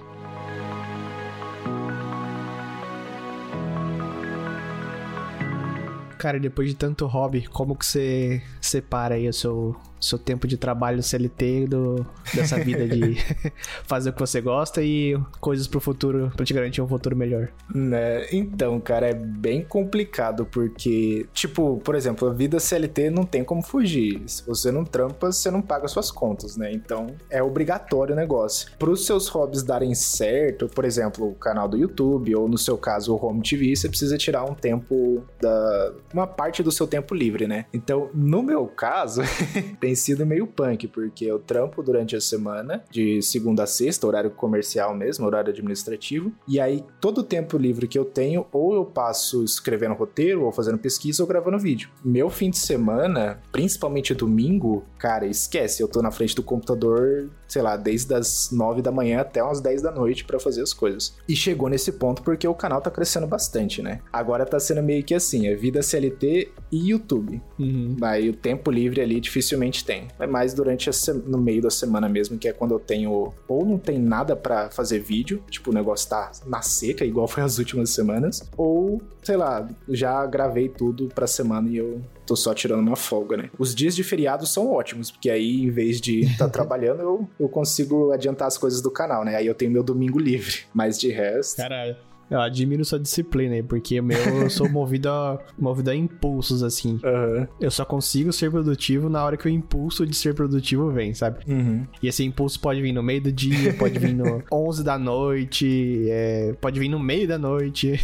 Cara, 6.23 6.39
depois 6.39 6.69
de 6.69 6.75
tanto 6.75 7.05
hobby, 7.05 7.45
como 7.49 7.75
que 7.75 7.85
você 7.85 8.41
separa 8.61 9.15
aí 9.15 9.27
o 9.27 9.33
seu 9.33 9.75
seu 10.03 10.17
tempo 10.17 10.47
de 10.47 10.57
trabalho 10.57 11.01
CLT 11.01 11.67
do, 11.67 12.05
dessa 12.33 12.57
vida 12.59 12.87
de 12.87 13.15
fazer 13.85 14.09
o 14.09 14.13
que 14.13 14.19
você 14.19 14.41
gosta 14.41 14.81
e 14.81 15.17
coisas 15.39 15.67
pro 15.67 15.79
futuro, 15.79 16.31
pra 16.35 16.45
te 16.45 16.53
garantir 16.53 16.81
um 16.81 16.87
futuro 16.87 17.15
melhor. 17.15 17.49
Né? 17.73 18.27
Então, 18.31 18.79
cara, 18.79 19.07
é 19.07 19.13
bem 19.13 19.63
complicado 19.63 20.45
porque, 20.45 21.25
tipo, 21.33 21.77
por 21.83 21.95
exemplo, 21.95 22.29
a 22.29 22.33
vida 22.33 22.59
CLT 22.59 23.09
não 23.09 23.23
tem 23.23 23.43
como 23.43 23.61
fugir. 23.61 24.21
Se 24.27 24.45
você 24.45 24.71
não 24.71 24.83
trampa, 24.83 25.31
você 25.31 25.49
não 25.49 25.61
paga 25.61 25.87
suas 25.87 26.11
contas, 26.11 26.57
né? 26.57 26.71
Então, 26.71 27.07
é 27.29 27.41
obrigatório 27.41 28.13
o 28.13 28.15
negócio. 28.15 28.71
Para 28.77 28.89
os 28.89 29.05
seus 29.05 29.27
hobbies 29.27 29.63
darem 29.63 29.93
certo, 29.95 30.67
por 30.67 30.85
exemplo, 30.85 31.29
o 31.29 31.35
canal 31.35 31.67
do 31.67 31.77
YouTube 31.77 32.35
ou 32.35 32.47
no 32.47 32.57
seu 32.57 32.77
caso 32.77 33.13
o 33.13 33.25
Home 33.25 33.41
TV, 33.41 33.75
você 33.75 33.87
precisa 33.87 34.17
tirar 34.17 34.43
um 34.43 34.53
tempo 34.53 35.23
da 35.41 35.93
uma 36.13 36.27
parte 36.27 36.61
do 36.61 36.71
seu 36.71 36.87
tempo 36.87 37.15
livre, 37.15 37.47
né? 37.47 37.65
Então, 37.73 38.09
no 38.13 38.43
meu 38.43 38.67
caso, 38.67 39.21
tem 39.79 39.92
tem 39.93 39.95
sido 39.95 40.25
meio 40.25 40.47
punk, 40.47 40.87
porque 40.87 41.23
eu 41.23 41.37
trampo 41.37 41.83
durante 41.83 42.15
a 42.15 42.21
semana, 42.21 42.83
de 42.89 43.21
segunda 43.21 43.63
a 43.63 43.67
sexta, 43.67 44.07
horário 44.07 44.31
comercial 44.31 44.95
mesmo, 44.95 45.25
horário 45.25 45.51
administrativo, 45.51 46.31
e 46.47 46.59
aí 46.59 46.83
todo 46.99 47.19
o 47.19 47.23
tempo 47.23 47.57
livre 47.57 47.87
que 47.87 47.97
eu 47.97 48.03
tenho, 48.03 48.47
ou 48.51 48.73
eu 48.73 48.85
passo 48.85 49.43
escrevendo 49.43 49.93
roteiro, 49.93 50.45
ou 50.45 50.51
fazendo 50.51 50.79
pesquisa, 50.79 51.21
ou 51.21 51.27
gravando 51.27 51.59
vídeo. 51.59 51.91
Meu 52.03 52.29
fim 52.29 52.49
de 52.49 52.57
semana, 52.57 53.39
principalmente 53.51 54.15
domingo, 54.15 54.83
cara, 54.97 55.27
esquece, 55.27 55.83
eu 55.83 55.87
tô 55.87 56.01
na 56.01 56.09
frente 56.09 56.35
do 56.35 56.41
computador 56.41 57.29
sei 57.53 57.61
lá, 57.61 57.77
desde 57.77 58.13
as 58.15 58.49
9 58.51 58.81
da 58.81 58.91
manhã 58.91 59.21
até 59.21 59.43
umas 59.43 59.61
10 59.61 59.83
da 59.83 59.91
noite 59.91 60.25
para 60.25 60.39
fazer 60.39 60.63
as 60.63 60.73
coisas. 60.73 61.15
E 61.29 61.35
chegou 61.35 61.69
nesse 61.69 61.91
ponto 61.91 62.23
porque 62.23 62.47
o 62.47 62.55
canal 62.55 62.81
tá 62.81 62.89
crescendo 62.89 63.27
bastante, 63.27 63.81
né? 63.81 63.99
Agora 64.11 64.43
tá 64.43 64.59
sendo 64.59 64.81
meio 64.81 65.03
que 65.03 65.13
assim, 65.13 65.47
é 65.47 65.55
vida 65.55 65.83
CLT 65.83 66.51
e 66.71 66.89
YouTube. 66.89 67.39
Uhum. 67.59 67.95
Aí 68.01 68.29
o 68.29 68.33
tempo 68.33 68.71
livre 68.71 69.01
ali 69.01 69.19
dificilmente 69.19 69.82
tem. 69.83 70.07
É 70.19 70.27
mais 70.27 70.53
durante 70.53 70.89
a 70.89 70.93
no 71.25 71.37
meio 71.37 71.61
da 71.61 71.69
semana 71.69 72.07
mesmo, 72.07 72.37
que 72.37 72.47
é 72.47 72.53
quando 72.53 72.73
eu 72.73 72.79
tenho 72.79 73.33
ou 73.47 73.65
não 73.65 73.77
tem 73.77 73.99
nada 73.99 74.35
para 74.35 74.69
fazer 74.69 74.99
vídeo, 74.99 75.43
tipo 75.49 75.71
o 75.71 75.73
negócio 75.73 76.09
tá 76.09 76.31
na 76.45 76.61
seca, 76.61 77.05
igual 77.05 77.27
foi 77.29 77.43
as 77.43 77.57
últimas 77.57 77.89
semanas, 77.89 78.49
ou 78.57 79.01
sei 79.21 79.37
lá, 79.37 79.67
já 79.87 80.25
gravei 80.25 80.69
tudo 80.69 81.07
pra 81.07 81.27
semana 81.27 81.69
e 81.69 81.77
eu 81.77 82.01
tô 82.25 82.35
só 82.35 82.53
tirando 82.53 82.79
uma 82.79 82.95
folga, 82.95 83.37
né? 83.37 83.49
Os 83.57 83.73
dias 83.73 83.95
de 83.95 84.03
feriado 84.03 84.45
são 84.45 84.71
ótimos, 84.71 85.11
porque 85.11 85.29
aí, 85.29 85.63
em 85.63 85.69
vez 85.69 85.99
de 85.99 86.21
estar 86.21 86.45
tá 86.45 86.49
trabalhando, 86.51 87.01
eu, 87.01 87.29
eu 87.39 87.49
consigo 87.49 88.11
adiantar 88.11 88.47
as 88.47 88.57
coisas 88.57 88.81
do 88.81 88.91
canal, 88.91 89.23
né? 89.23 89.35
Aí 89.35 89.47
eu 89.47 89.55
tenho 89.55 89.71
meu 89.71 89.83
domingo 89.83 90.19
livre. 90.19 90.61
Mas 90.73 90.99
de 90.99 91.09
resto. 91.09 91.57
Caralho. 91.57 91.95
Eu 92.33 92.41
admiro 92.41 92.83
sua 92.83 92.99
disciplina 92.99 93.53
aí, 93.53 93.61
porque 93.61 94.01
meu, 94.01 94.17
eu 94.17 94.49
sou 94.49 94.67
movido 94.67 95.07
a, 95.09 95.39
movido 95.57 95.91
a 95.91 95.95
impulsos, 95.95 96.63
assim. 96.63 96.99
Uhum. 97.03 97.47
Eu 97.61 97.69
só 97.69 97.85
consigo 97.85 98.33
ser 98.33 98.49
produtivo 98.49 99.07
na 99.07 99.23
hora 99.23 99.37
que 99.37 99.45
o 99.45 99.49
impulso 99.49 100.03
de 100.05 100.15
ser 100.15 100.33
produtivo 100.33 100.91
vem, 100.91 101.13
sabe? 101.13 101.39
Uhum. 101.47 101.85
E 102.01 102.07
esse 102.07 102.23
impulso 102.23 102.59
pode 102.59 102.81
vir 102.81 102.91
no 102.91 103.03
meio 103.03 103.21
do 103.21 103.31
dia, 103.31 103.71
pode 103.75 103.99
vir 103.99 104.15
no 104.15 104.43
11 104.51 104.83
da 104.83 104.97
noite, 104.97 106.07
é, 106.09 106.55
pode 106.59 106.79
vir 106.79 106.89
no 106.89 106.99
meio 106.99 107.27
da 107.27 107.37
noite. 107.37 107.99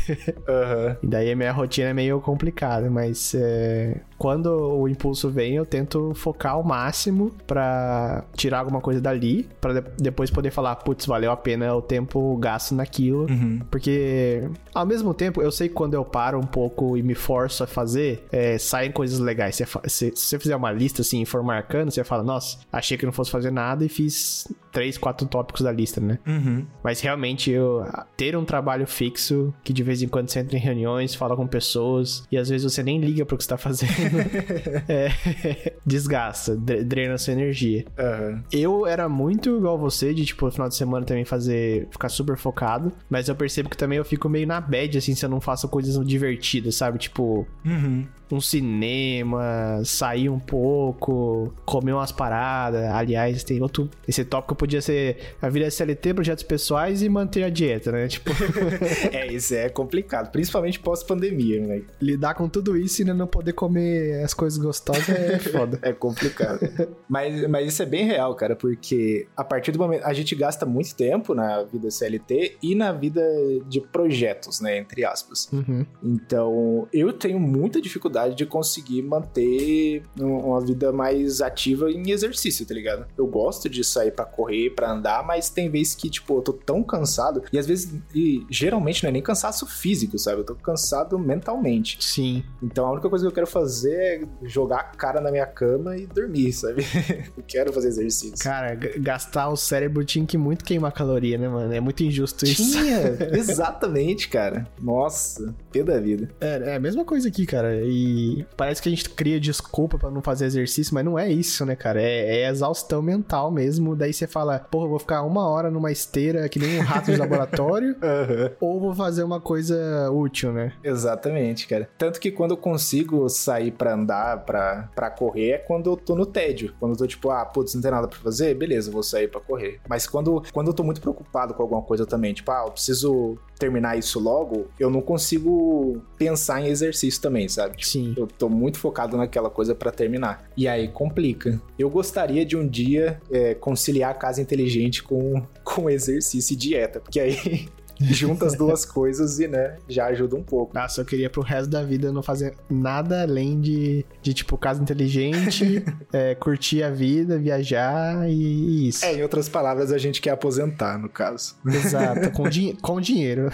Uhum. 0.47 0.99
E 1.01 1.07
daí 1.07 1.31
a 1.31 1.35
minha 1.35 1.51
rotina 1.51 1.89
é 1.89 1.93
meio 1.93 2.19
complicada, 2.19 2.89
mas 2.89 3.33
é, 3.33 4.01
quando 4.19 4.47
o 4.47 4.87
impulso 4.87 5.29
vem, 5.29 5.55
eu 5.55 5.65
tento 5.65 6.13
focar 6.13 6.53
ao 6.53 6.63
máximo 6.63 7.31
para 7.47 8.25
tirar 8.35 8.59
alguma 8.59 8.81
coisa 8.81 8.99
dali, 8.99 9.47
para 9.61 9.81
de 9.81 9.89
depois 9.97 10.29
poder 10.29 10.51
falar, 10.51 10.75
putz, 10.75 11.05
valeu 11.05 11.31
a 11.31 11.37
pena 11.37 11.73
o 11.73 11.81
tempo 11.81 12.35
gasto 12.35 12.75
naquilo. 12.75 13.27
Uhum. 13.29 13.61
Porque, 13.71 14.43
ao 14.73 14.85
mesmo 14.85 15.13
tempo, 15.13 15.41
eu 15.41 15.51
sei 15.51 15.69
que 15.69 15.73
quando 15.73 15.93
eu 15.93 16.03
paro 16.03 16.37
um 16.37 16.43
pouco 16.43 16.97
e 16.97 17.01
me 17.01 17.15
forço 17.15 17.63
a 17.63 17.67
fazer, 17.67 18.27
é, 18.29 18.57
saem 18.57 18.91
coisas 18.91 19.19
legais. 19.19 19.55
Se, 19.55 19.65
se, 19.65 20.11
se, 20.13 20.13
você 20.15 20.37
fizer 20.37 20.55
uma 20.55 20.71
lista 20.71 21.01
assim, 21.01 21.23
for 21.23 21.41
marcando, 21.41 21.89
você 21.89 22.03
fala, 22.03 22.21
nossa, 22.21 22.57
achei 22.73 22.97
que 22.97 23.05
não 23.05 23.13
fosse 23.13 23.31
fazer 23.31 23.51
nada 23.51 23.85
e 23.85 23.89
fiz 23.89 24.47
três, 24.71 24.97
quatro 24.97 25.27
tópicos 25.27 25.61
da 25.61 25.71
lista, 25.71 25.99
né? 26.01 26.19
Uhum. 26.25 26.65
Mas 26.83 27.01
realmente, 27.01 27.51
eu 27.51 27.85
ter 28.15 28.35
um 28.35 28.45
trabalho 28.45 28.87
fixo, 28.87 29.53
que 29.63 29.73
de 29.73 29.83
vez 29.83 30.01
em 30.01 30.07
quando 30.07 30.29
você 30.29 30.39
entra 30.39 30.57
em 30.57 30.59
reuniões, 30.59 31.15
fala 31.15 31.35
com 31.35 31.47
pessoas, 31.47 32.23
e 32.31 32.37
às 32.37 32.49
vezes 32.49 32.71
você 32.71 32.83
nem 32.83 32.99
liga 32.99 33.25
pro 33.25 33.37
que 33.37 33.43
você 33.43 33.49
tá 33.49 33.57
fazendo. 33.57 33.89
é, 34.87 35.73
desgasta, 35.85 36.55
drena 36.55 37.17
sua 37.17 37.33
energia. 37.33 37.85
Uhum. 37.97 38.43
Eu 38.51 38.87
era 38.87 39.09
muito 39.09 39.55
igual 39.57 39.77
você, 39.77 40.13
de 40.13 40.25
tipo, 40.25 40.45
no 40.45 40.51
final 40.51 40.69
de 40.69 40.75
semana 40.75 41.05
também 41.05 41.25
fazer, 41.25 41.87
ficar 41.91 42.09
super 42.09 42.37
focado, 42.37 42.91
mas 43.09 43.27
eu 43.27 43.35
percebo 43.35 43.69
que 43.69 43.77
também 43.77 43.97
eu 43.97 44.05
fico 44.05 44.29
meio 44.29 44.47
na 44.47 44.61
bad, 44.61 44.97
assim, 44.97 45.15
se 45.15 45.25
eu 45.25 45.29
não 45.29 45.41
faço 45.41 45.67
coisas 45.67 46.05
divertidas, 46.05 46.75
sabe? 46.75 46.97
Tipo, 46.97 47.47
uhum 47.65 48.05
um 48.31 48.39
cinema, 48.39 49.81
sair 49.83 50.29
um 50.29 50.39
pouco, 50.39 51.53
comer 51.65 51.93
umas 51.93 52.11
paradas. 52.11 52.83
Aliás, 52.85 53.43
tem 53.43 53.61
outro. 53.61 53.89
Esse 54.07 54.23
tópico 54.23 54.55
podia 54.55 54.81
ser 54.81 55.17
a 55.41 55.49
vida 55.49 55.67
SLT, 55.67 56.13
projetos 56.13 56.43
pessoais 56.43 57.01
e 57.01 57.09
manter 57.09 57.43
a 57.43 57.49
dieta, 57.49 57.91
né? 57.91 58.07
Tipo. 58.07 58.31
é, 59.11 59.27
isso 59.31 59.53
é 59.55 59.69
complicado, 59.69 60.31
principalmente 60.31 60.79
pós-pandemia, 60.79 61.65
né? 61.65 61.81
Lidar 62.01 62.33
com 62.35 62.47
tudo 62.47 62.77
isso 62.77 63.01
e 63.01 63.03
ainda 63.03 63.13
não 63.13 63.27
poder 63.27 63.53
comer 63.53 64.23
as 64.23 64.33
coisas 64.33 64.59
gostosas 64.59 65.09
é 65.09 65.39
foda. 65.49 65.79
é 65.81 65.91
complicado. 65.91 66.59
mas, 67.07 67.47
mas 67.47 67.67
isso 67.67 67.81
é 67.81 67.85
bem 67.85 68.05
real, 68.05 68.35
cara, 68.35 68.55
porque 68.55 69.27
a 69.35 69.43
partir 69.43 69.71
do 69.71 69.79
momento. 69.79 70.03
A 70.03 70.13
gente 70.13 70.35
gasta 70.35 70.65
muito 70.65 70.95
tempo 70.95 71.33
na 71.33 71.63
vida 71.63 71.89
CLT 71.91 72.57
e 72.61 72.75
na 72.75 72.91
vida 72.91 73.21
de 73.67 73.81
projetos, 73.81 74.59
né? 74.59 74.77
Entre 74.77 75.03
aspas. 75.03 75.49
Uhum. 75.51 75.85
Então, 76.03 76.87
eu 76.93 77.11
tenho 77.13 77.39
muita 77.39 77.81
dificuldade 77.81 78.18
dificuldade 78.19 78.35
de 78.35 78.45
conseguir 78.45 79.01
manter 79.01 80.03
uma 80.19 80.59
vida 80.61 80.91
mais 80.91 81.41
ativa 81.41 81.91
em 81.91 82.11
exercício, 82.11 82.65
tá 82.65 82.73
ligado? 82.73 83.05
Eu 83.17 83.27
gosto 83.27 83.69
de 83.69 83.83
sair 83.83 84.11
para 84.11 84.25
correr, 84.25 84.71
para 84.71 84.91
andar, 84.91 85.25
mas 85.25 85.49
tem 85.49 85.69
vezes 85.69 85.95
que, 85.95 86.09
tipo, 86.09 86.37
eu 86.37 86.41
tô 86.41 86.53
tão 86.53 86.83
cansado, 86.83 87.43
e 87.51 87.57
às 87.57 87.65
vezes, 87.65 87.93
e 88.13 88.45
geralmente 88.49 89.03
não 89.03 89.09
é 89.09 89.13
nem 89.13 89.21
cansaço 89.21 89.65
físico, 89.65 90.17
sabe? 90.17 90.41
Eu 90.41 90.45
tô 90.45 90.55
cansado 90.55 91.17
mentalmente. 91.17 92.03
Sim. 92.03 92.43
Então 92.61 92.85
a 92.85 92.91
única 92.91 93.09
coisa 93.09 93.23
que 93.23 93.29
eu 93.29 93.35
quero 93.35 93.47
fazer 93.47 93.93
é 93.93 94.21
jogar 94.43 94.79
a 94.79 94.83
cara 94.83 95.21
na 95.21 95.31
minha 95.31 95.45
cama 95.45 95.97
e 95.97 96.05
dormir, 96.05 96.51
sabe? 96.51 96.83
eu 97.37 97.43
quero 97.47 97.71
fazer 97.71 97.89
exercício. 97.89 98.37
Cara, 98.39 98.75
gastar 98.75 99.49
o 99.49 99.55
cérebro 99.55 100.03
tinha 100.03 100.25
que 100.25 100.37
muito 100.37 100.63
queimar 100.63 100.91
caloria, 100.91 101.37
né, 101.37 101.47
mano? 101.47 101.73
É 101.73 101.79
muito 101.79 102.03
injusto 102.03 102.45
isso. 102.45 102.71
Tinha, 102.71 103.17
exatamente, 103.37 104.27
cara. 104.29 104.67
Nossa, 104.81 105.53
pé 105.71 105.83
da 105.83 105.99
vida. 105.99 106.29
É, 106.39 106.71
é 106.71 106.75
a 106.75 106.79
mesma 106.79 107.05
coisa 107.05 107.27
aqui, 107.27 107.45
cara. 107.45 107.75
E 107.83 108.08
parece 108.55 108.81
que 108.81 108.89
a 108.89 108.91
gente 108.91 109.09
cria 109.09 109.39
desculpa 109.39 109.97
para 109.97 110.11
não 110.11 110.21
fazer 110.21 110.45
exercício, 110.45 110.93
mas 110.93 111.05
não 111.05 111.17
é 111.17 111.29
isso, 111.29 111.65
né, 111.65 111.75
cara? 111.75 112.01
É, 112.01 112.43
é 112.43 112.49
exaustão 112.49 113.01
mental 113.01 113.51
mesmo. 113.51 113.95
Daí 113.95 114.13
você 114.13 114.27
fala, 114.27 114.59
porra, 114.59 114.87
vou 114.87 114.99
ficar 114.99 115.23
uma 115.23 115.47
hora 115.47 115.69
numa 115.69 115.91
esteira 115.91 116.47
que 116.49 116.59
nem 116.59 116.79
um 116.79 116.83
rato 116.83 117.11
de 117.11 117.17
laboratório, 117.19 117.89
uhum. 117.89 118.49
ou 118.59 118.79
vou 118.79 118.95
fazer 118.95 119.23
uma 119.23 119.39
coisa 119.39 120.09
útil, 120.11 120.51
né? 120.51 120.73
Exatamente, 120.83 121.67
cara. 121.67 121.89
Tanto 121.97 122.19
que 122.19 122.31
quando 122.31 122.51
eu 122.51 122.57
consigo 122.57 123.27
sair 123.29 123.71
para 123.71 123.93
andar, 123.93 124.45
para 124.45 125.09
correr, 125.11 125.51
é 125.51 125.57
quando 125.57 125.89
eu 125.89 125.97
tô 125.97 126.15
no 126.15 126.25
tédio. 126.25 126.73
Quando 126.79 126.93
eu 126.93 126.97
tô 126.97 127.07
tipo, 127.07 127.29
ah, 127.29 127.45
putz, 127.45 127.73
não 127.75 127.81
tem 127.81 127.91
nada 127.91 128.07
pra 128.07 128.19
fazer, 128.19 128.55
beleza, 128.55 128.91
vou 128.91 129.03
sair 129.03 129.27
para 129.27 129.41
correr. 129.41 129.79
Mas 129.87 130.07
quando, 130.07 130.43
quando 130.51 130.67
eu 130.67 130.73
tô 130.73 130.83
muito 130.83 131.01
preocupado 131.01 131.53
com 131.53 131.61
alguma 131.61 131.81
coisa 131.81 132.05
também, 132.05 132.33
tipo, 132.33 132.51
ah, 132.51 132.63
eu 132.65 132.71
preciso 132.71 133.37
terminar 133.59 133.97
isso 133.97 134.19
logo, 134.19 134.67
eu 134.79 134.89
não 134.89 135.01
consigo 135.01 136.01
pensar 136.17 136.61
em 136.61 136.67
exercício 136.67 137.21
também, 137.21 137.47
sabe? 137.49 137.75
Tipo, 137.75 137.91
Sim. 137.91 137.98
Eu 138.15 138.27
tô 138.27 138.49
muito 138.49 138.77
focado 138.77 139.17
naquela 139.17 139.49
coisa 139.49 139.75
para 139.75 139.91
terminar. 139.91 140.49
E 140.55 140.67
aí 140.67 140.87
complica. 140.87 141.61
Eu 141.77 141.89
gostaria 141.89 142.45
de 142.45 142.55
um 142.55 142.67
dia 142.67 143.19
é, 143.31 143.53
conciliar 143.53 144.11
a 144.11 144.13
casa 144.13 144.41
inteligente 144.41 145.03
com, 145.03 145.41
com 145.63 145.89
exercício 145.89 146.53
e 146.53 146.57
dieta, 146.57 146.99
porque 146.99 147.19
aí 147.19 147.69
junta 147.99 148.45
as 148.45 148.55
duas 148.55 148.85
coisas 148.85 149.39
e, 149.39 149.47
né, 149.47 149.75
já 149.87 150.07
ajuda 150.07 150.35
um 150.35 150.43
pouco. 150.43 150.73
Nossa, 150.73 151.01
eu 151.01 151.05
queria 151.05 151.29
pro 151.29 151.41
resto 151.41 151.69
da 151.69 151.83
vida 151.83 152.11
não 152.11 152.23
fazer 152.23 152.55
nada 152.69 153.23
além 153.23 153.59
de, 153.59 154.05
de 154.21 154.33
tipo, 154.33 154.57
casa 154.57 154.81
inteligente, 154.81 155.83
é, 156.13 156.35
curtir 156.35 156.83
a 156.83 156.89
vida, 156.89 157.37
viajar 157.37 158.29
e, 158.29 158.87
isso. 158.87 159.05
É, 159.05 159.15
em 159.15 159.23
outras 159.23 159.49
palavras, 159.49 159.91
a 159.91 159.97
gente 159.97 160.21
quer 160.21 160.31
aposentar, 160.31 160.97
no 160.97 161.09
caso. 161.09 161.55
Exato, 161.65 162.31
com, 162.31 162.49
di 162.49 162.77
com 162.81 162.99
dinheiro. 163.01 163.49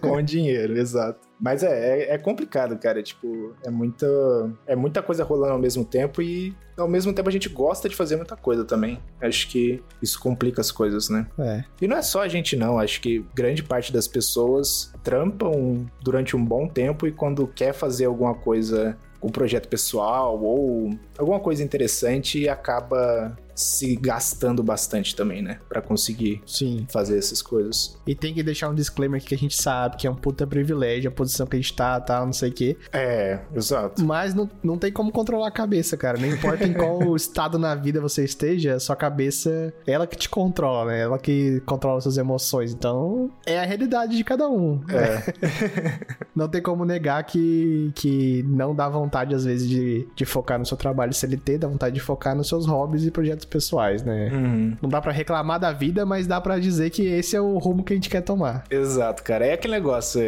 com 0.00 0.22
dinheiro, 0.22 0.78
exato. 0.78 1.27
Mas 1.40 1.62
é, 1.62 1.68
é, 1.68 2.14
é, 2.14 2.18
complicado, 2.18 2.76
cara. 2.78 3.02
Tipo, 3.02 3.54
é 3.64 3.70
muita, 3.70 4.06
é 4.66 4.74
muita 4.74 5.02
coisa 5.02 5.22
rolando 5.24 5.52
ao 5.52 5.58
mesmo 5.58 5.84
tempo 5.84 6.20
e 6.20 6.54
ao 6.76 6.88
mesmo 6.88 7.12
tempo 7.12 7.28
a 7.28 7.32
gente 7.32 7.48
gosta 7.48 7.88
de 7.88 7.94
fazer 7.94 8.16
muita 8.16 8.36
coisa 8.36 8.64
também. 8.64 8.98
Acho 9.20 9.48
que 9.48 9.82
isso 10.02 10.18
complica 10.20 10.60
as 10.60 10.70
coisas, 10.70 11.08
né? 11.08 11.26
É. 11.38 11.64
E 11.80 11.86
não 11.86 11.96
é 11.96 12.02
só 12.02 12.22
a 12.22 12.28
gente, 12.28 12.56
não. 12.56 12.78
Acho 12.78 13.00
que 13.00 13.24
grande 13.34 13.62
parte 13.62 13.92
das 13.92 14.08
pessoas 14.08 14.92
trampam 15.02 15.86
durante 16.02 16.36
um 16.36 16.44
bom 16.44 16.66
tempo 16.66 17.06
e 17.06 17.12
quando 17.12 17.46
quer 17.46 17.72
fazer 17.72 18.06
alguma 18.06 18.34
coisa 18.34 18.96
com 19.20 19.28
um 19.28 19.32
projeto 19.32 19.68
pessoal 19.68 20.40
ou 20.40 20.90
alguma 21.18 21.40
coisa 21.40 21.62
interessante 21.62 22.48
acaba 22.48 23.36
se 23.58 23.96
gastando 23.96 24.62
bastante 24.62 25.14
também, 25.14 25.42
né? 25.42 25.58
Para 25.68 25.82
conseguir 25.82 26.40
Sim. 26.46 26.86
fazer 26.88 27.18
essas 27.18 27.42
coisas. 27.42 27.98
E 28.06 28.14
tem 28.14 28.32
que 28.32 28.42
deixar 28.42 28.68
um 28.68 28.74
disclaimer 28.74 29.18
aqui 29.18 29.28
que 29.28 29.34
a 29.34 29.38
gente 29.38 29.60
sabe 29.60 29.96
que 29.96 30.06
é 30.06 30.10
um 30.10 30.14
puta 30.14 30.46
privilégio 30.46 31.08
a 31.08 31.12
posição 31.12 31.46
que 31.46 31.56
a 31.56 31.58
gente 31.58 31.74
tá, 31.74 32.00
tal, 32.00 32.26
não 32.26 32.32
sei 32.32 32.50
o 32.50 32.52
quê. 32.52 32.76
É, 32.92 33.40
exato. 33.54 34.04
Mas 34.04 34.34
não, 34.34 34.48
não 34.62 34.78
tem 34.78 34.92
como 34.92 35.10
controlar 35.10 35.48
a 35.48 35.50
cabeça, 35.50 35.96
cara. 35.96 36.18
Não 36.18 36.28
importa 36.28 36.64
em 36.64 36.72
qual 36.72 37.14
estado 37.16 37.58
na 37.58 37.74
vida 37.74 38.00
você 38.00 38.24
esteja, 38.24 38.78
sua 38.78 38.96
cabeça, 38.96 39.72
ela 39.86 40.06
que 40.06 40.16
te 40.16 40.28
controla, 40.28 40.92
né? 40.92 41.00
Ela 41.00 41.18
que 41.18 41.60
controla 41.66 42.00
suas 42.00 42.16
emoções. 42.16 42.72
Então, 42.72 43.30
é 43.44 43.58
a 43.58 43.64
realidade 43.64 44.16
de 44.16 44.24
cada 44.24 44.48
um. 44.48 44.80
É. 44.88 46.06
não 46.34 46.48
tem 46.48 46.62
como 46.62 46.84
negar 46.84 47.24
que, 47.24 47.90
que 47.94 48.42
não 48.44 48.74
dá 48.74 48.88
vontade, 48.88 49.34
às 49.34 49.44
vezes, 49.44 49.68
de, 49.68 50.08
de 50.14 50.24
focar 50.24 50.58
no 50.58 50.66
seu 50.66 50.76
trabalho 50.76 51.12
CLT, 51.12 51.58
dá 51.58 51.68
vontade 51.68 51.94
de 51.94 52.00
focar 52.00 52.36
nos 52.36 52.48
seus 52.48 52.66
hobbies 52.66 53.04
e 53.04 53.10
projetos 53.10 53.44
pessoais, 53.48 54.02
né? 54.02 54.30
Uhum. 54.32 54.76
Não 54.82 54.88
dá 54.88 55.00
para 55.00 55.12
reclamar 55.12 55.58
da 55.58 55.72
vida, 55.72 56.04
mas 56.06 56.26
dá 56.26 56.40
para 56.40 56.58
dizer 56.58 56.90
que 56.90 57.02
esse 57.06 57.36
é 57.36 57.40
o 57.40 57.58
rumo 57.58 57.82
que 57.82 57.92
a 57.92 57.96
gente 57.96 58.08
quer 58.08 58.22
tomar. 58.22 58.64
Exato, 58.70 59.22
cara. 59.22 59.46
É 59.46 59.54
aquele 59.54 59.74
negócio. 59.74 60.20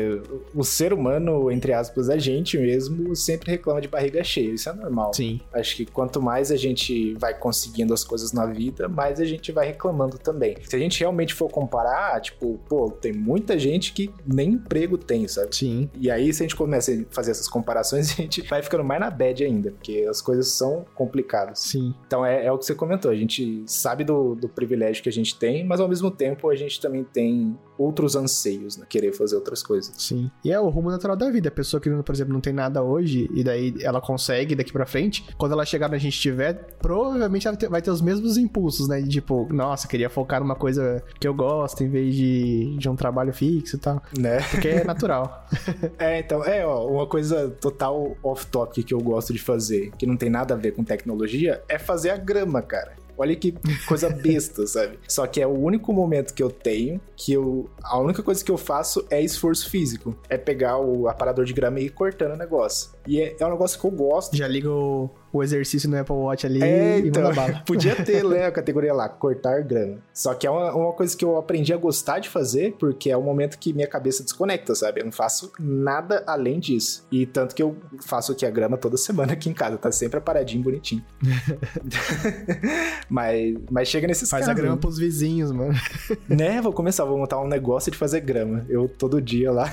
O 0.55 0.65
ser 0.65 0.93
humano, 0.93 1.51
entre 1.51 1.73
aspas, 1.73 2.09
a 2.09 2.19
gente 2.19 2.59
mesmo, 2.59 3.15
sempre 3.15 3.51
reclama 3.51 3.81
de 3.81 3.89
barriga 3.89 4.23
cheia. 4.25 4.53
Isso 4.53 4.69
é 4.69 4.73
normal. 4.73 5.13
Sim. 5.15 5.41
Acho 5.53 5.77
que 5.77 5.87
quanto 5.87 6.21
mais 6.21 6.51
a 6.51 6.57
gente 6.57 7.15
vai 7.15 7.35
conseguindo 7.35 7.95
as 7.95 8.05
coisas 8.05 8.33
na 8.33 8.47
vida, 8.47 8.89
mais 8.89 9.21
a 9.21 9.25
gente 9.25 9.53
vai 9.53 9.67
reclamando 9.67 10.19
também. 10.19 10.57
Se 10.63 10.77
a 10.77 10.79
gente 10.79 11.01
realmente 11.01 11.35
for 11.35 11.49
comparar, 11.49 12.21
tipo, 12.21 12.59
pô, 12.69 12.91
tem 12.91 13.13
muita 13.13 13.59
gente 13.59 13.93
que 13.93 14.11
nem 14.27 14.51
emprego 14.51 14.97
tem, 14.99 15.27
sabe? 15.29 15.55
Sim. 15.55 15.91
E 15.99 16.11
aí, 16.11 16.33
se 16.33 16.43
a 16.43 16.45
gente 16.45 16.57
começa 16.57 16.93
a 16.93 17.05
fazer 17.11 17.31
essas 17.31 17.49
comparações, 17.49 18.11
a 18.19 18.23
gente 18.23 18.43
vai 18.43 18.63
ficando 18.63 18.85
mais 18.85 19.01
na 19.01 19.11
bad 19.11 19.45
ainda, 19.45 19.71
porque 19.73 20.07
as 20.09 20.21
coisas 20.21 20.49
são 20.49 20.85
complicadas. 20.95 21.61
Sim. 21.61 21.95
Então 22.07 22.25
é, 22.25 22.47
é 22.47 22.53
o 22.53 22.59
que 22.59 22.67
você 22.67 22.75
comentou 22.75 23.10
a 23.11 23.15
gente 23.15 23.63
sabe 23.67 24.05
do, 24.05 24.35
do 24.35 24.49
privilégio 24.49 25.03
que 25.03 25.09
a 25.09 25.13
gente 25.13 25.39
tem, 25.39 25.65
mas 25.65 25.81
ao 25.81 25.89
mesmo 25.89 26.11
tempo 26.11 26.49
a 26.49 26.57
gente 26.57 26.81
também 26.81 27.05
tem 27.05 27.59
outros 27.81 28.15
anseios, 28.15 28.77
né? 28.77 28.85
Querer 28.89 29.13
fazer 29.13 29.37
outras 29.37 29.63
coisas. 29.63 29.95
Sim. 29.97 30.31
E 30.45 30.53
é 30.53 30.61
o 30.61 30.69
rumo 30.69 30.91
natural 30.91 31.17
da 31.17 31.31
vida. 31.31 31.49
A 31.49 31.53
pessoa 31.53 31.81
que, 31.81 31.91
por 31.91 32.15
exemplo, 32.15 32.33
não 32.33 32.41
tem 32.41 32.53
nada 32.53 32.83
hoje, 32.83 33.29
e 33.33 33.43
daí 33.43 33.75
ela 33.81 34.01
consegue 34.01 34.55
daqui 34.55 34.73
para 34.73 34.85
frente, 34.85 35.25
quando 35.39 35.53
ela 35.53 35.65
chegar 35.65 35.87
onde 35.87 35.97
a 35.97 35.99
gente 35.99 36.15
estiver, 36.15 36.77
provavelmente 36.79 37.49
ela 37.49 37.57
vai 37.71 37.81
ter 37.81 37.91
os 37.91 38.03
mesmos 38.03 38.37
impulsos, 38.37 38.87
né? 38.87 39.01
De 39.01 39.09
tipo, 39.09 39.49
nossa, 39.51 39.89
queria 39.89 40.11
focar 40.11 40.41
numa 40.41 40.55
coisa 40.55 41.03
que 41.19 41.27
eu 41.27 41.33
gosto, 41.33 41.83
em 41.83 41.89
vez 41.89 42.15
de, 42.15 42.77
de 42.77 42.89
um 42.89 42.95
trabalho 42.97 43.33
fixo 43.33 43.77
e 43.77 43.79
tal. 43.79 44.03
Né? 44.19 44.41
Porque 44.51 44.69
é 44.69 44.85
natural. 44.85 45.47
é, 45.99 46.21
então, 46.21 46.45
é, 46.45 46.67
ó, 46.67 46.87
uma 46.87 47.07
coisa 47.07 47.49
total 47.61 48.17
off-topic 48.23 48.85
que 48.87 48.95
eu 48.95 49.01
gosto 49.01 49.33
de 49.33 49.39
fazer, 49.39 49.91
que 49.97 50.07
não 50.07 50.17
tem 50.17 50.29
nada 50.29 50.55
a 50.55 50.57
ver 50.57 50.73
com 50.73 50.85
tecnologia, 50.85 51.63
é 51.69 51.79
fazer 51.79 52.11
a 52.11 52.17
grama, 52.17 52.61
cara 52.61 53.01
Olha 53.21 53.37
que 53.37 53.55
coisa 53.87 54.09
besta, 54.11 54.67
sabe? 54.67 54.99
Só 55.07 55.27
que 55.27 55.43
é 55.43 55.47
o 55.47 55.51
único 55.51 55.93
momento 55.93 56.33
que 56.33 56.43
eu 56.43 56.51
tenho 56.51 56.99
que 57.15 57.35
eu. 57.35 57.69
A 57.83 57.99
única 57.99 58.23
coisa 58.23 58.43
que 58.43 58.51
eu 58.51 58.57
faço 58.57 59.07
é 59.11 59.21
esforço 59.21 59.69
físico. 59.69 60.17
É 60.31 60.39
pegar 60.39 60.79
o 60.79 61.07
aparador 61.07 61.45
de 61.45 61.53
grama 61.53 61.81
e 61.81 61.85
ir 61.85 61.91
cortando 61.91 62.33
o 62.33 62.39
negócio. 62.39 62.93
E 63.07 63.21
é, 63.21 63.37
é 63.39 63.47
um 63.47 63.51
negócio 63.51 63.79
que 63.79 63.85
eu 63.85 63.91
gosto. 63.91 64.35
Já 64.35 64.49
liga 64.49 64.71
o, 64.71 65.11
o 65.33 65.43
exercício 65.43 65.89
no 65.89 65.99
Apple 65.99 66.15
Watch 66.15 66.47
ali 66.47 66.63
é, 66.63 66.99
então. 66.99 67.31
Podia 67.67 67.95
ter, 67.95 68.25
né, 68.25 68.47
a 68.47 68.53
categoria 68.53 68.93
lá, 68.93 69.09
cortar 69.09 69.63
grama. 69.63 69.99
Só 70.13 70.35
que 70.35 70.47
é 70.47 70.51
uma, 70.51 70.75
uma, 70.75 70.93
coisa 70.93 71.17
que 71.17 71.25
eu 71.25 71.37
aprendi 71.37 71.73
a 71.73 71.77
gostar 71.77 72.19
de 72.19 72.29
fazer, 72.29 72.77
porque 72.79 73.11
é 73.11 73.17
o 73.17 73.23
momento 73.23 73.59
que 73.59 73.73
minha 73.73 73.87
cabeça 73.87 74.23
desconecta, 74.23 74.75
sabe? 74.75 75.01
Eu 75.01 75.05
não 75.05 75.13
faço 75.13 75.53
nada 75.59 76.23
além 76.27 76.59
disso. 76.59 77.07
E 77.11 77.27
tanto 77.27 77.55
que 77.55 77.63
eu 77.63 77.77
faço 78.01 78.33
aqui 78.33 78.45
a 78.45 78.51
grama 78.51 78.77
toda 78.77 78.97
semana 78.97 79.33
aqui 79.33 79.49
em 79.49 79.53
casa, 79.53 79.77
tá 79.77 79.93
sempre 79.93 80.19
aparadinho, 80.19 80.63
bonitinho. 80.63 81.05
mas, 83.09 83.57
mas 83.71 83.89
chega 83.89 84.07
nesses 84.07 84.29
Faz 84.29 84.47
casos, 84.47 84.59
a 84.59 84.63
grama 84.63 84.77
pros 84.77 84.99
vizinhos, 84.99 85.53
mano. 85.53 85.75
né, 86.29 86.61
vou 86.61 86.73
começar, 86.73 87.05
vou 87.05 87.19
montar 87.19 87.41
um 87.41 87.49
negócio 87.49 87.91
de 87.91 87.97
fazer 87.97 88.21
grama. 88.21 88.67
Eu 88.69 88.89
todo 88.89 89.21
dia 89.21 89.53
lá, 89.53 89.71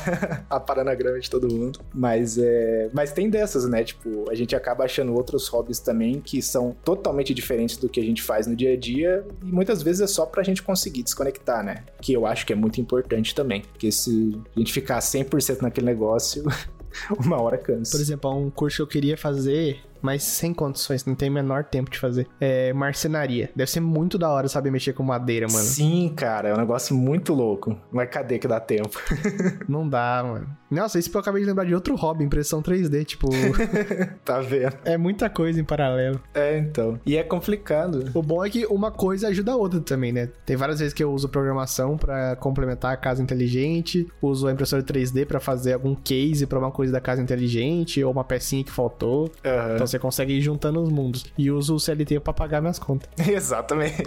aparando 0.49 0.89
a 0.91 0.95
grama 0.95 1.19
de 1.19 1.29
todo 1.29 1.51
mundo. 1.51 1.79
Mas, 1.93 2.37
é... 2.37 2.89
mas 2.93 3.11
tem 3.11 3.29
dessas, 3.29 3.67
né? 3.67 3.83
Tipo, 3.83 4.29
a 4.29 4.35
gente 4.35 4.55
acaba 4.55 4.83
achando 4.83 5.13
outros 5.13 5.46
hobbies 5.47 5.79
também 5.79 6.19
que 6.19 6.41
são 6.41 6.75
totalmente 6.83 7.33
diferentes 7.33 7.77
do 7.77 7.89
que 7.89 7.99
a 7.99 8.03
gente 8.03 8.21
faz 8.21 8.47
no 8.47 8.55
dia 8.55 8.73
a 8.73 8.77
dia 8.77 9.25
e 9.43 9.51
muitas 9.51 9.81
vezes 9.81 10.01
é 10.01 10.07
só 10.07 10.25
pra 10.25 10.43
gente 10.43 10.61
conseguir 10.61 11.03
desconectar, 11.03 11.63
né? 11.63 11.83
Que 12.01 12.13
eu 12.13 12.25
acho 12.25 12.45
que 12.45 12.53
é 12.53 12.55
muito 12.55 12.79
importante 12.79 13.33
também, 13.33 13.61
porque 13.61 13.91
se 13.91 14.39
a 14.55 14.59
gente 14.59 14.73
ficar 14.73 14.99
100% 14.99 15.61
naquele 15.61 15.85
negócio, 15.85 16.43
uma 17.23 17.41
hora 17.41 17.57
cansa. 17.57 17.91
Por 17.97 18.01
exemplo, 18.01 18.33
um 18.33 18.49
curso 18.49 18.77
que 18.77 18.81
eu 18.81 18.87
queria 18.87 19.17
fazer 19.17 19.79
mas 20.01 20.23
sem 20.23 20.53
condições, 20.53 21.05
não 21.05 21.15
tem 21.15 21.29
o 21.29 21.31
menor 21.33 21.63
tempo 21.63 21.89
de 21.89 21.99
fazer. 21.99 22.27
É 22.39 22.73
marcenaria. 22.73 23.49
Deve 23.55 23.69
ser 23.69 23.79
muito 23.79 24.17
da 24.17 24.29
hora 24.29 24.47
saber 24.47 24.71
mexer 24.71 24.93
com 24.93 25.03
madeira, 25.03 25.47
mano. 25.47 25.63
Sim, 25.63 26.13
cara, 26.15 26.49
é 26.49 26.53
um 26.53 26.57
negócio 26.57 26.95
muito 26.95 27.33
louco. 27.33 27.77
Mas 27.91 28.09
cadê 28.09 28.39
que 28.39 28.47
dá 28.47 28.59
tempo? 28.59 28.99
não 29.67 29.87
dá, 29.87 30.23
mano. 30.23 30.47
Nossa, 30.69 30.99
isso 30.99 31.09
eu 31.13 31.19
acabei 31.19 31.41
de 31.41 31.47
lembrar 31.47 31.63
de 31.63 31.73
outro 31.73 31.95
hobby, 31.95 32.23
impressão 32.23 32.61
3D, 32.61 33.05
tipo. 33.05 33.29
tá 34.25 34.41
vendo? 34.41 34.77
É 34.83 34.97
muita 34.97 35.29
coisa 35.29 35.59
em 35.59 35.63
paralelo. 35.63 36.21
É, 36.33 36.57
então. 36.57 36.99
E 37.05 37.15
é 37.15 37.23
complicado. 37.23 38.11
O 38.13 38.21
bom 38.21 38.43
é 38.43 38.49
que 38.49 38.65
uma 38.65 38.91
coisa 38.91 39.29
ajuda 39.29 39.53
a 39.53 39.55
outra 39.55 39.79
também, 39.79 40.11
né? 40.11 40.29
Tem 40.45 40.55
várias 40.55 40.79
vezes 40.79 40.93
que 40.93 41.03
eu 41.03 41.11
uso 41.11 41.29
programação 41.29 41.97
para 41.97 42.35
complementar 42.35 42.93
a 42.93 42.97
casa 42.97 43.21
inteligente, 43.21 44.05
uso 44.21 44.47
a 44.47 44.51
impressora 44.51 44.83
3D 44.83 45.25
para 45.25 45.39
fazer 45.39 45.73
algum 45.73 45.95
case 45.95 46.45
para 46.45 46.59
uma 46.59 46.71
coisa 46.71 46.91
da 46.91 46.99
casa 46.99 47.21
inteligente 47.21 48.03
ou 48.03 48.11
uma 48.11 48.23
pecinha 48.23 48.63
que 48.63 48.71
faltou. 48.71 49.31
Uhum. 49.43 49.75
Então 49.75 49.86
você 49.87 49.97
consegue 49.99 50.33
ir 50.33 50.41
juntando 50.41 50.81
os 50.81 50.89
mundos. 50.89 51.25
E 51.37 51.49
uso 51.49 51.75
o 51.75 51.79
CLT 51.79 52.19
pra 52.19 52.33
pagar 52.33 52.61
minhas 52.61 52.79
contas. 52.79 53.09
Exatamente. 53.27 54.03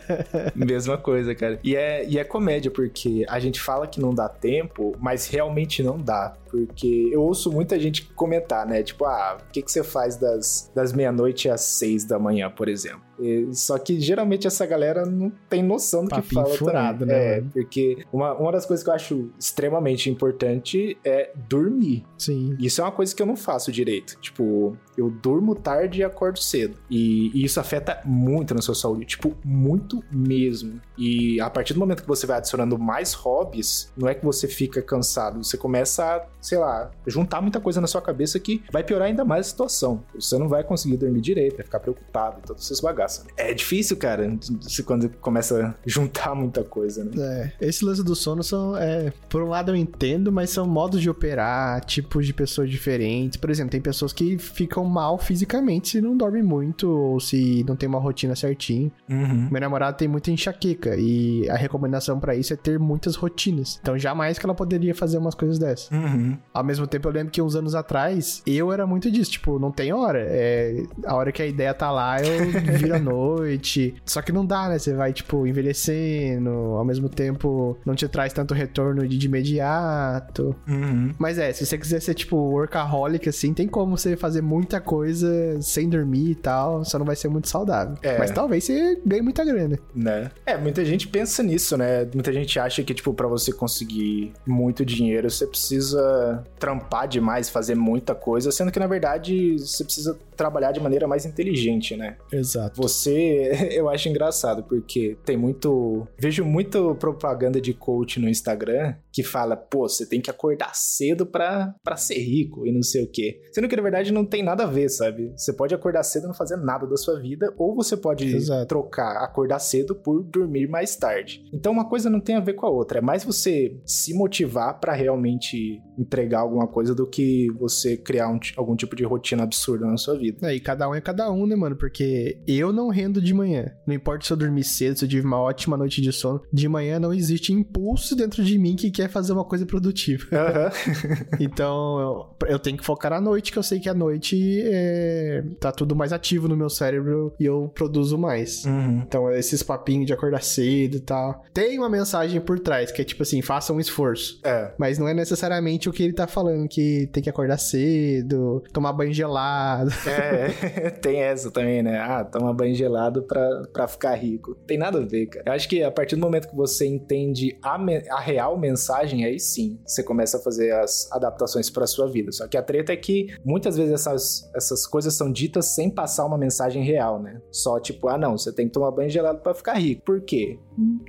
Mesma 0.54 0.96
coisa, 0.98 1.34
cara. 1.34 1.58
E 1.62 1.74
é, 1.74 2.06
e 2.06 2.18
é 2.18 2.24
comédia, 2.24 2.70
porque 2.70 3.24
a 3.28 3.38
gente 3.38 3.60
fala 3.60 3.86
que 3.86 4.00
não 4.00 4.14
dá 4.14 4.28
tempo, 4.28 4.94
mas 5.00 5.26
realmente 5.26 5.82
não 5.82 5.98
dá. 5.98 6.34
Porque 6.54 7.10
eu 7.12 7.20
ouço 7.20 7.50
muita 7.50 7.78
gente 7.80 8.04
comentar, 8.14 8.64
né? 8.64 8.82
Tipo, 8.82 9.06
ah, 9.06 9.38
o 9.40 9.52
que, 9.52 9.60
que 9.60 9.70
você 9.70 9.82
faz 9.82 10.16
das, 10.16 10.70
das 10.72 10.92
meia-noite 10.92 11.48
às 11.48 11.62
seis 11.62 12.04
da 12.04 12.16
manhã, 12.16 12.48
por 12.48 12.68
exemplo? 12.68 13.02
E, 13.18 13.48
só 13.52 13.78
que 13.78 14.00
geralmente 14.00 14.46
essa 14.46 14.64
galera 14.66 15.04
não 15.04 15.32
tem 15.48 15.62
noção 15.62 16.04
do 16.04 16.10
Papinho 16.10 16.28
que 16.28 16.34
fala 16.34 16.48
furado, 16.54 16.98
também. 17.00 17.16
né? 17.16 17.38
É, 17.38 17.40
porque 17.40 18.04
uma, 18.12 18.34
uma 18.34 18.52
das 18.52 18.66
coisas 18.66 18.84
que 18.84 18.90
eu 18.90 18.94
acho 18.94 19.30
extremamente 19.38 20.08
importante 20.10 20.96
é 21.04 21.32
dormir. 21.48 22.04
Sim. 22.18 22.56
Isso 22.58 22.80
é 22.80 22.84
uma 22.84 22.92
coisa 22.92 23.14
que 23.14 23.22
eu 23.22 23.26
não 23.26 23.36
faço 23.36 23.72
direito. 23.72 24.16
Tipo, 24.20 24.76
eu 24.96 25.10
durmo 25.10 25.54
tarde 25.54 26.00
e 26.00 26.04
acordo 26.04 26.38
cedo. 26.38 26.76
E, 26.90 27.30
e 27.34 27.44
isso 27.44 27.58
afeta 27.60 28.00
muito 28.04 28.54
na 28.54 28.62
sua 28.62 28.74
saúde. 28.74 29.06
Tipo, 29.06 29.36
muito 29.44 30.02
mesmo. 30.10 30.80
E 30.96 31.40
a 31.40 31.50
partir 31.50 31.74
do 31.74 31.80
momento 31.80 32.02
que 32.02 32.08
você 32.08 32.26
vai 32.26 32.38
adicionando 32.38 32.78
mais 32.78 33.12
hobbies, 33.12 33.92
não 33.96 34.08
é 34.08 34.14
que 34.14 34.24
você 34.24 34.48
fica 34.48 34.82
cansado. 34.82 35.42
Você 35.42 35.56
começa 35.56 36.04
a, 36.04 36.26
sei 36.44 36.58
lá, 36.58 36.90
juntar 37.06 37.40
muita 37.40 37.58
coisa 37.58 37.80
na 37.80 37.86
sua 37.86 38.02
cabeça 38.02 38.38
que 38.38 38.62
vai 38.70 38.84
piorar 38.84 39.08
ainda 39.08 39.24
mais 39.24 39.46
a 39.46 39.50
situação. 39.50 40.04
Você 40.14 40.38
não 40.38 40.46
vai 40.46 40.62
conseguir 40.62 40.98
dormir 40.98 41.22
direito, 41.22 41.56
vai 41.56 41.64
ficar 41.64 41.80
preocupado 41.80 42.36
e 42.38 42.46
todas 42.46 42.64
essas 42.64 42.80
bagaças. 42.80 43.24
É 43.36 43.54
difícil, 43.54 43.96
cara, 43.96 44.36
quando 44.84 45.08
começa 45.20 45.68
a 45.68 45.74
juntar 45.86 46.34
muita 46.34 46.62
coisa, 46.62 47.02
né? 47.02 47.52
É, 47.60 47.66
esse 47.66 47.82
lance 47.82 48.04
do 48.04 48.14
sono 48.14 48.42
são, 48.42 48.76
é, 48.76 49.10
por 49.28 49.42
um 49.42 49.48
lado 49.48 49.70
eu 49.70 49.76
entendo, 49.76 50.30
mas 50.30 50.50
são 50.50 50.66
modos 50.66 51.00
de 51.00 51.08
operar, 51.08 51.82
tipos 51.84 52.26
de 52.26 52.34
pessoas 52.34 52.68
diferentes. 52.70 53.38
Por 53.38 53.48
exemplo, 53.48 53.70
tem 53.70 53.80
pessoas 53.80 54.12
que 54.12 54.36
ficam 54.36 54.84
mal 54.84 55.16
fisicamente 55.16 55.88
se 55.88 56.00
não 56.00 56.14
dormem 56.14 56.42
muito 56.42 56.90
ou 56.90 57.20
se 57.20 57.64
não 57.66 57.74
tem 57.74 57.88
uma 57.88 57.98
rotina 57.98 58.36
certinho. 58.36 58.92
Uhum. 59.08 59.48
Meu 59.50 59.60
namorado 59.62 59.96
tem 59.96 60.08
muita 60.08 60.30
enxaqueca 60.30 60.94
e 60.96 61.48
a 61.48 61.56
recomendação 61.56 62.20
para 62.20 62.34
isso 62.34 62.52
é 62.52 62.56
ter 62.56 62.78
muitas 62.78 63.16
rotinas. 63.16 63.78
Então 63.80 63.98
jamais 63.98 64.38
que 64.38 64.44
ela 64.44 64.54
poderia 64.54 64.94
fazer 64.94 65.16
umas 65.16 65.34
coisas 65.34 65.58
dessas. 65.58 65.90
Uhum. 65.90 66.33
Ao 66.52 66.64
mesmo 66.64 66.86
tempo, 66.86 67.08
eu 67.08 67.12
lembro 67.12 67.32
que 67.32 67.42
uns 67.42 67.54
anos 67.56 67.74
atrás 67.74 68.42
eu 68.46 68.72
era 68.72 68.86
muito 68.86 69.10
disso, 69.10 69.32
tipo, 69.32 69.58
não 69.58 69.70
tem 69.70 69.92
hora. 69.92 70.24
É, 70.28 70.82
a 71.04 71.14
hora 71.14 71.32
que 71.32 71.42
a 71.42 71.46
ideia 71.46 71.74
tá 71.74 71.90
lá, 71.90 72.20
eu 72.20 72.46
viro 72.78 72.94
à 72.94 72.98
noite. 72.98 73.94
Só 74.04 74.22
que 74.22 74.32
não 74.32 74.44
dá, 74.44 74.68
né? 74.68 74.78
Você 74.78 74.94
vai, 74.94 75.12
tipo, 75.12 75.46
envelhecendo, 75.46 76.50
ao 76.50 76.84
mesmo 76.84 77.08
tempo 77.08 77.76
não 77.84 77.94
te 77.94 78.08
traz 78.08 78.32
tanto 78.32 78.54
retorno 78.54 79.06
de, 79.06 79.18
de 79.18 79.26
imediato. 79.26 80.54
Uhum. 80.66 81.12
Mas 81.18 81.38
é, 81.38 81.52
se 81.52 81.64
você 81.64 81.78
quiser 81.78 82.00
ser, 82.00 82.14
tipo, 82.14 82.36
workaholic, 82.36 83.28
assim, 83.28 83.52
tem 83.52 83.66
como 83.66 83.96
você 83.96 84.16
fazer 84.16 84.42
muita 84.42 84.80
coisa 84.80 85.60
sem 85.60 85.88
dormir 85.88 86.30
e 86.30 86.34
tal, 86.34 86.84
só 86.84 86.98
não 86.98 87.06
vai 87.06 87.16
ser 87.16 87.28
muito 87.28 87.48
saudável. 87.48 87.96
É. 88.02 88.18
Mas 88.18 88.30
talvez 88.30 88.64
você 88.64 89.00
ganhe 89.04 89.22
muita 89.22 89.44
grana. 89.44 89.78
Né? 89.94 90.30
É, 90.46 90.56
muita 90.56 90.84
gente 90.84 91.08
pensa 91.08 91.42
nisso, 91.42 91.76
né? 91.76 92.08
Muita 92.14 92.32
gente 92.32 92.58
acha 92.58 92.82
que, 92.82 92.94
tipo, 92.94 93.12
para 93.12 93.26
você 93.26 93.52
conseguir 93.52 94.32
muito 94.46 94.84
dinheiro, 94.84 95.30
você 95.30 95.46
precisa 95.46 96.23
trampar 96.58 97.06
demais, 97.08 97.48
fazer 97.48 97.74
muita 97.74 98.14
coisa, 98.14 98.50
sendo 98.50 98.70
que, 98.70 98.78
na 98.78 98.86
verdade, 98.86 99.58
você 99.58 99.84
precisa 99.84 100.18
trabalhar 100.36 100.72
de 100.72 100.80
maneira 100.80 101.06
mais 101.06 101.24
inteligente, 101.24 101.96
né? 101.96 102.16
Exato. 102.32 102.80
Você, 102.80 103.70
eu 103.72 103.88
acho 103.88 104.08
engraçado, 104.08 104.62
porque 104.64 105.16
tem 105.24 105.36
muito. 105.36 106.06
Vejo 106.18 106.44
muito 106.44 106.94
propaganda 106.96 107.60
de 107.60 107.72
coach 107.72 108.20
no 108.20 108.28
Instagram 108.28 108.94
que 109.12 109.22
fala, 109.22 109.56
pô, 109.56 109.88
você 109.88 110.04
tem 110.04 110.20
que 110.20 110.28
acordar 110.28 110.74
cedo 110.74 111.24
pra, 111.24 111.72
pra 111.84 111.96
ser 111.96 112.18
rico 112.18 112.66
e 112.66 112.72
não 112.72 112.82
sei 112.82 113.04
o 113.04 113.10
quê. 113.10 113.40
Sendo 113.52 113.68
que 113.68 113.76
na 113.76 113.82
verdade 113.82 114.12
não 114.12 114.24
tem 114.24 114.42
nada 114.42 114.64
a 114.64 114.66
ver, 114.66 114.88
sabe? 114.88 115.32
Você 115.36 115.52
pode 115.52 115.72
acordar 115.72 116.02
cedo 116.02 116.24
e 116.24 116.26
não 116.26 116.34
fazer 116.34 116.56
nada 116.56 116.84
da 116.84 116.96
sua 116.96 117.20
vida, 117.20 117.54
ou 117.56 117.76
você 117.76 117.96
pode 117.96 118.26
Exato. 118.26 118.66
trocar 118.66 119.22
acordar 119.22 119.60
cedo 119.60 119.94
por 119.94 120.24
dormir 120.24 120.68
mais 120.68 120.96
tarde. 120.96 121.44
Então 121.52 121.72
uma 121.72 121.88
coisa 121.88 122.10
não 122.10 122.20
tem 122.20 122.34
a 122.34 122.40
ver 122.40 122.54
com 122.54 122.66
a 122.66 122.70
outra. 122.70 122.98
É 122.98 123.00
mais 123.00 123.22
você 123.22 123.78
se 123.84 124.12
motivar 124.14 124.80
para 124.80 124.92
realmente 124.92 125.80
entregar 125.96 126.40
alguma 126.40 126.66
coisa 126.66 126.92
do 126.92 127.06
que 127.06 127.48
você 127.52 127.96
criar 127.96 128.28
um, 128.28 128.40
algum 128.56 128.74
tipo 128.74 128.96
de 128.96 129.04
rotina 129.04 129.44
absurda 129.44 129.86
na 129.86 129.96
sua 129.96 130.18
vida. 130.18 130.23
É, 130.42 130.54
e 130.54 130.60
cada 130.60 130.88
um 130.88 130.94
é 130.94 131.00
cada 131.00 131.30
um, 131.30 131.46
né, 131.46 131.56
mano? 131.56 131.76
Porque 131.76 132.38
eu 132.46 132.72
não 132.72 132.88
rendo 132.88 133.20
de 133.20 133.34
manhã. 133.34 133.72
Não 133.86 133.94
importa 133.94 134.24
se 134.24 134.32
eu 134.32 134.36
dormir 134.36 134.64
cedo, 134.64 134.98
se 134.98 135.04
eu 135.04 135.08
tive 135.08 135.26
uma 135.26 135.40
ótima 135.40 135.76
noite 135.76 136.00
de 136.00 136.12
sono. 136.12 136.42
De 136.52 136.68
manhã 136.68 136.98
não 136.98 137.12
existe 137.12 137.52
impulso 137.52 138.16
dentro 138.16 138.42
de 138.42 138.58
mim 138.58 138.76
que 138.76 138.90
quer 138.90 139.08
fazer 139.08 139.32
uma 139.32 139.44
coisa 139.44 139.66
produtiva. 139.66 140.24
Uhum. 140.32 141.36
então 141.40 142.00
eu, 142.00 142.48
eu, 142.48 142.58
tenho 142.58 142.76
que 142.76 142.84
focar 142.84 143.10
na 143.10 143.20
noite, 143.20 143.52
que 143.52 143.58
eu 143.58 143.62
sei 143.62 143.80
que 143.80 143.88
a 143.88 143.94
noite 143.94 144.62
é, 144.64 145.44
tá 145.60 145.72
tudo 145.72 145.96
mais 145.96 146.12
ativo 146.12 146.48
no 146.48 146.56
meu 146.56 146.70
cérebro 146.70 147.32
e 147.38 147.44
eu 147.44 147.70
produzo 147.74 148.16
mais. 148.16 148.64
Uhum. 148.64 149.02
Então 149.06 149.30
esses 149.30 149.62
papinhos 149.62 150.06
de 150.06 150.12
acordar 150.12 150.42
cedo 150.42 150.96
e 150.96 151.00
tal. 151.00 151.44
Tem 151.52 151.78
uma 151.78 151.88
mensagem 151.88 152.40
por 152.40 152.58
trás, 152.58 152.90
que 152.90 153.02
é 153.02 153.04
tipo 153.04 153.22
assim, 153.22 153.42
faça 153.42 153.72
um 153.72 153.80
esforço. 153.80 154.40
É. 154.44 154.72
Mas 154.78 154.98
não 154.98 155.08
é 155.08 155.14
necessariamente 155.14 155.88
o 155.88 155.92
que 155.92 156.02
ele 156.02 156.12
tá 156.12 156.26
falando, 156.26 156.68
que 156.68 157.08
tem 157.12 157.22
que 157.22 157.30
acordar 157.30 157.58
cedo, 157.58 158.62
tomar 158.72 158.92
banho 158.92 159.12
gelado. 159.12 159.90
É, 160.06 160.13
tem 161.00 161.20
essa 161.20 161.50
também, 161.50 161.82
né? 161.82 161.98
Ah, 161.98 162.24
tomar 162.24 162.52
banho 162.52 162.74
gelado 162.74 163.22
pra, 163.22 163.62
pra 163.72 163.88
ficar 163.88 164.14
rico. 164.14 164.54
Tem 164.66 164.78
nada 164.78 164.98
a 164.98 165.04
ver, 165.04 165.26
cara. 165.26 165.44
Eu 165.46 165.52
acho 165.52 165.68
que 165.68 165.82
a 165.82 165.90
partir 165.90 166.16
do 166.16 166.22
momento 166.22 166.48
que 166.48 166.56
você 166.56 166.86
entende 166.86 167.58
a, 167.62 167.76
a 168.10 168.20
real 168.20 168.58
mensagem, 168.58 169.24
aí 169.24 169.38
sim, 169.38 169.78
você 169.84 170.02
começa 170.02 170.38
a 170.38 170.40
fazer 170.40 170.72
as 170.72 171.10
adaptações 171.12 171.70
pra 171.70 171.86
sua 171.86 172.06
vida. 172.10 172.32
Só 172.32 172.46
que 172.46 172.56
a 172.56 172.62
treta 172.62 172.92
é 172.92 172.96
que 172.96 173.26
muitas 173.44 173.76
vezes 173.76 173.92
essas, 173.92 174.50
essas 174.54 174.86
coisas 174.86 175.14
são 175.14 175.30
ditas 175.30 175.66
sem 175.66 175.90
passar 175.90 176.24
uma 176.24 176.38
mensagem 176.38 176.82
real, 176.82 177.20
né? 177.20 177.40
Só 177.50 177.78
tipo, 177.80 178.08
ah, 178.08 178.18
não, 178.18 178.36
você 178.36 178.52
tem 178.52 178.66
que 178.66 178.72
tomar 178.72 178.90
banho 178.90 179.10
gelado 179.10 179.40
pra 179.40 179.54
ficar 179.54 179.74
rico. 179.74 180.02
Por 180.04 180.20
quê? 180.20 180.58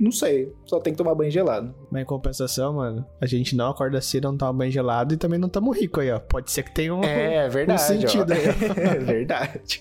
Não 0.00 0.12
sei. 0.12 0.52
Só 0.64 0.80
tem 0.80 0.92
que 0.92 0.98
tomar 0.98 1.14
banho 1.14 1.30
gelado. 1.30 1.74
Mas 1.96 2.02
em 2.02 2.04
compensação, 2.04 2.74
mano, 2.74 3.06
a 3.18 3.24
gente 3.24 3.56
não 3.56 3.70
acorda 3.70 4.02
cedo, 4.02 4.28
não 4.28 4.36
toma 4.36 4.52
banho 4.52 4.70
gelado 4.70 5.14
e 5.14 5.16
também 5.16 5.38
não 5.38 5.48
tamo 5.48 5.70
rico 5.70 6.00
aí, 6.00 6.10
ó. 6.10 6.18
Pode 6.18 6.50
ser 6.50 6.62
que 6.62 6.74
tenha 6.74 6.94
um, 6.94 7.02
é, 7.02 7.48
verdade, 7.48 7.80
um 7.80 7.86
sentido 7.86 8.32
ó. 8.32 8.34
aí. 8.34 8.46
É 8.76 8.98
verdade. 8.98 9.80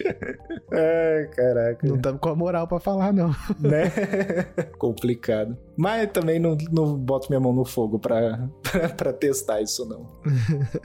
Ai, 0.71 1.27
caraca. 1.35 1.85
Não 1.85 1.97
estamos 1.97 2.21
com 2.21 2.29
a 2.29 2.35
moral 2.35 2.67
pra 2.67 2.79
falar, 2.79 3.11
não. 3.11 3.35
Né? 3.59 3.91
Complicado. 4.79 5.57
Mas 5.77 6.09
também 6.11 6.39
não, 6.39 6.57
não 6.71 6.97
boto 6.97 7.27
minha 7.29 7.39
mão 7.39 7.51
no 7.51 7.65
fogo 7.65 7.99
pra, 7.99 8.47
pra, 8.63 8.89
pra 8.95 9.13
testar 9.13 9.61
isso, 9.61 9.85
não. 9.85 10.07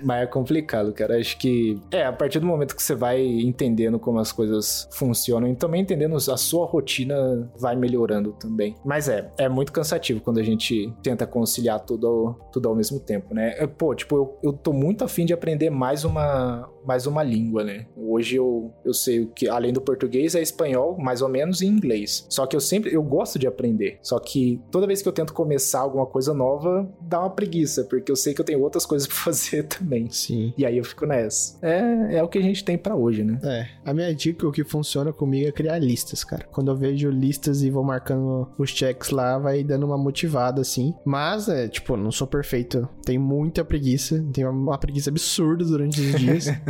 Mas 0.02 0.22
é 0.24 0.26
complicado, 0.26 0.92
cara. 0.92 1.16
Acho 1.16 1.38
que, 1.38 1.80
é, 1.92 2.04
a 2.04 2.12
partir 2.12 2.40
do 2.40 2.46
momento 2.46 2.74
que 2.74 2.82
você 2.82 2.94
vai 2.94 3.22
entendendo 3.22 3.98
como 3.98 4.18
as 4.18 4.32
coisas 4.32 4.88
funcionam 4.92 5.48
e 5.48 5.54
também 5.54 5.82
entendendo 5.82 6.16
a 6.16 6.36
sua 6.36 6.66
rotina 6.66 7.48
vai 7.58 7.76
melhorando 7.76 8.32
também. 8.32 8.74
Mas 8.84 9.08
é, 9.08 9.30
é 9.38 9.48
muito 9.48 9.72
cansativo 9.72 10.20
quando 10.20 10.38
a 10.38 10.42
gente 10.42 10.92
tenta 11.02 11.19
conciliar 11.26 11.80
tudo 11.80 12.06
ao, 12.06 12.34
tudo 12.52 12.68
ao 12.68 12.74
mesmo 12.74 13.00
tempo, 13.00 13.34
né? 13.34 13.54
É, 13.58 13.66
pô, 13.66 13.94
tipo, 13.94 14.16
eu, 14.16 14.38
eu 14.42 14.52
tô 14.52 14.72
muito 14.72 15.04
afim 15.04 15.24
de 15.24 15.32
aprender 15.32 15.70
mais 15.70 16.04
uma, 16.04 16.68
mais 16.84 17.06
uma 17.06 17.22
língua, 17.22 17.64
né? 17.64 17.86
Hoje 17.96 18.36
eu, 18.36 18.72
eu 18.84 18.92
sei 18.92 19.26
que, 19.26 19.48
além 19.48 19.72
do 19.72 19.80
português, 19.80 20.34
é 20.34 20.42
espanhol, 20.42 20.96
mais 20.98 21.22
ou 21.22 21.28
menos, 21.28 21.60
e 21.60 21.66
inglês. 21.66 22.26
Só 22.28 22.46
que 22.46 22.56
eu 22.56 22.60
sempre, 22.60 22.92
eu 22.92 23.02
gosto 23.02 23.38
de 23.38 23.46
aprender. 23.46 23.98
Só 24.02 24.18
que 24.18 24.60
toda 24.70 24.86
vez 24.86 25.02
que 25.02 25.08
eu 25.08 25.12
tento 25.12 25.32
começar 25.32 25.80
alguma 25.80 26.06
coisa 26.06 26.34
nova, 26.34 26.90
dá 27.00 27.20
uma 27.20 27.30
preguiça, 27.30 27.84
porque 27.84 28.10
eu 28.10 28.16
sei 28.16 28.34
que 28.34 28.40
eu 28.40 28.44
tenho 28.44 28.60
outras 28.60 28.86
coisas 28.86 29.06
pra 29.08 29.16
fazer 29.16 29.64
também. 29.64 30.10
Sim. 30.10 30.52
E 30.56 30.64
aí 30.64 30.78
eu 30.78 30.84
fico 30.84 31.06
nessa. 31.06 31.58
É, 31.62 32.16
é 32.16 32.22
o 32.22 32.28
que 32.28 32.38
a 32.38 32.42
gente 32.42 32.64
tem 32.64 32.76
para 32.76 32.96
hoje, 32.96 33.24
né? 33.24 33.38
É. 33.42 33.66
A 33.84 33.94
minha 33.94 34.14
dica, 34.14 34.46
o 34.46 34.52
que 34.52 34.64
funciona 34.64 35.12
comigo 35.12 35.48
é 35.48 35.52
criar 35.52 35.78
listas, 35.78 36.24
cara. 36.24 36.46
Quando 36.50 36.70
eu 36.70 36.76
vejo 36.76 37.10
listas 37.10 37.62
e 37.62 37.70
vou 37.70 37.84
marcando 37.84 38.48
os 38.58 38.70
checks 38.70 39.10
lá, 39.10 39.38
vai 39.38 39.62
dando 39.62 39.86
uma 39.86 39.98
motivada, 39.98 40.60
assim. 40.60 40.94
Mas, 41.04 41.48
é, 41.48 41.68
tipo, 41.68 41.96
não 41.96 42.10
sou 42.10 42.26
perfeito. 42.26 42.88
Tenho 43.04 43.20
muita 43.20 43.64
preguiça. 43.64 44.24
Tenho 44.32 44.50
uma 44.50 44.78
preguiça 44.78 45.10
absurda 45.10 45.64
durante 45.64 46.00
os 46.00 46.18
dias. 46.18 46.46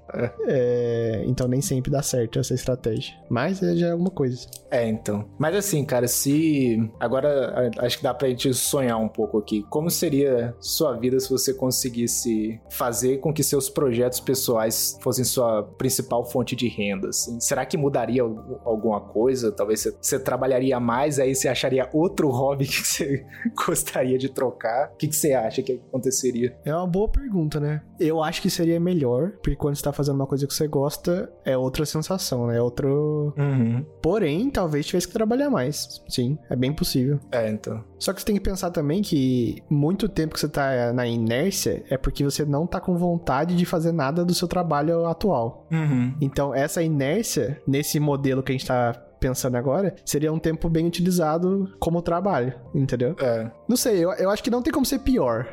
é, 0.47 1.23
então 1.25 1.47
nem 1.47 1.61
sempre 1.61 1.91
dá 1.91 2.01
certo 2.01 2.39
essa 2.39 2.53
estratégia. 2.53 3.15
Mas 3.29 3.61
é 3.61 3.75
já 3.75 3.87
é 3.87 3.91
alguma 3.91 4.11
coisa. 4.11 4.47
É, 4.69 4.87
então. 4.87 5.25
Mas 5.37 5.55
assim, 5.55 5.83
cara, 5.83 6.07
se. 6.07 6.77
Agora 6.99 7.71
acho 7.79 7.97
que 7.97 8.03
dá 8.03 8.13
pra 8.13 8.29
gente 8.29 8.53
sonhar 8.53 8.97
um 8.97 9.09
pouco 9.09 9.37
aqui. 9.37 9.65
Como 9.69 9.89
seria 9.89 10.55
sua 10.59 10.93
vida 10.97 11.19
se 11.19 11.29
você 11.29 11.53
conseguisse 11.53 12.59
fazer 12.69 13.17
com 13.17 13.33
que 13.33 13.43
seus 13.43 13.69
projetos 13.69 14.19
pessoais 14.19 14.97
fossem 15.01 15.25
sua 15.25 15.63
principal 15.63 16.25
fonte 16.25 16.55
de 16.55 16.67
renda? 16.67 17.09
Assim? 17.09 17.39
Será 17.39 17.65
que 17.65 17.77
mudaria 17.77 18.21
alguma 18.63 19.01
coisa? 19.01 19.51
Talvez 19.51 19.81
você, 19.81 19.95
você 20.01 20.19
trabalharia 20.19 20.79
mais, 20.79 21.19
aí 21.19 21.35
você 21.35 21.47
acharia 21.47 21.89
outro 21.93 22.29
hobby 22.29 22.65
que 22.67 22.87
você 22.87 23.25
gostaria 23.65 24.17
de 24.17 24.29
trocar? 24.29 24.91
O 24.93 24.97
que, 24.97 25.07
que 25.07 25.15
você 25.15 25.33
acha 25.33 25.61
que 25.61 25.81
aconteceria? 25.89 26.55
É 26.63 26.73
uma 26.73 26.87
boa 26.87 27.09
pergunta, 27.09 27.59
né? 27.59 27.81
Eu 27.99 28.23
acho 28.23 28.41
que 28.41 28.49
seria 28.49 28.79
melhor, 28.79 29.31
porque 29.43 29.55
quando 29.55 29.75
você 29.75 29.83
tá 29.83 29.91
fazendo 29.91 30.00
uma 30.09 30.25
coisa 30.25 30.47
que 30.47 30.53
você 30.53 30.67
gosta, 30.67 31.31
é 31.43 31.57
outra 31.57 31.85
sensação, 31.85 32.47
né? 32.47 32.57
É 32.57 32.61
outro. 32.61 33.33
Uhum. 33.37 33.85
Porém, 34.01 34.49
talvez 34.49 34.85
tivesse 34.85 35.07
que 35.07 35.13
trabalhar 35.13 35.49
mais. 35.49 36.01
Sim, 36.07 36.37
é 36.49 36.55
bem 36.55 36.73
possível. 36.73 37.19
É, 37.31 37.49
então. 37.49 37.83
Só 37.99 38.13
que 38.13 38.19
você 38.19 38.25
tem 38.25 38.35
que 38.35 38.41
pensar 38.41 38.71
também 38.71 39.01
que 39.01 39.61
muito 39.69 40.09
tempo 40.09 40.33
que 40.33 40.39
você 40.39 40.49
tá 40.49 40.91
na 40.93 41.05
inércia 41.05 41.83
é 41.89 41.97
porque 41.97 42.23
você 42.23 42.45
não 42.45 42.65
tá 42.65 42.79
com 42.79 42.97
vontade 42.97 43.55
de 43.55 43.65
fazer 43.65 43.91
nada 43.91 44.25
do 44.25 44.33
seu 44.33 44.47
trabalho 44.47 45.05
atual. 45.05 45.67
Uhum. 45.71 46.15
Então, 46.19 46.53
essa 46.53 46.81
inércia, 46.81 47.61
nesse 47.67 47.99
modelo 47.99 48.41
que 48.41 48.51
a 48.51 48.55
gente 48.55 48.67
tá 48.67 49.10
pensando 49.21 49.55
agora, 49.55 49.95
seria 50.03 50.33
um 50.33 50.39
tempo 50.39 50.67
bem 50.67 50.87
utilizado 50.87 51.71
como 51.79 52.01
trabalho, 52.01 52.53
entendeu? 52.73 53.15
É. 53.19 53.51
Não 53.69 53.77
sei, 53.77 54.03
eu, 54.03 54.11
eu 54.13 54.31
acho 54.31 54.43
que 54.43 54.49
não 54.49 54.63
tem 54.63 54.73
como 54.73 54.85
ser 54.85 54.99
pior. 54.99 55.47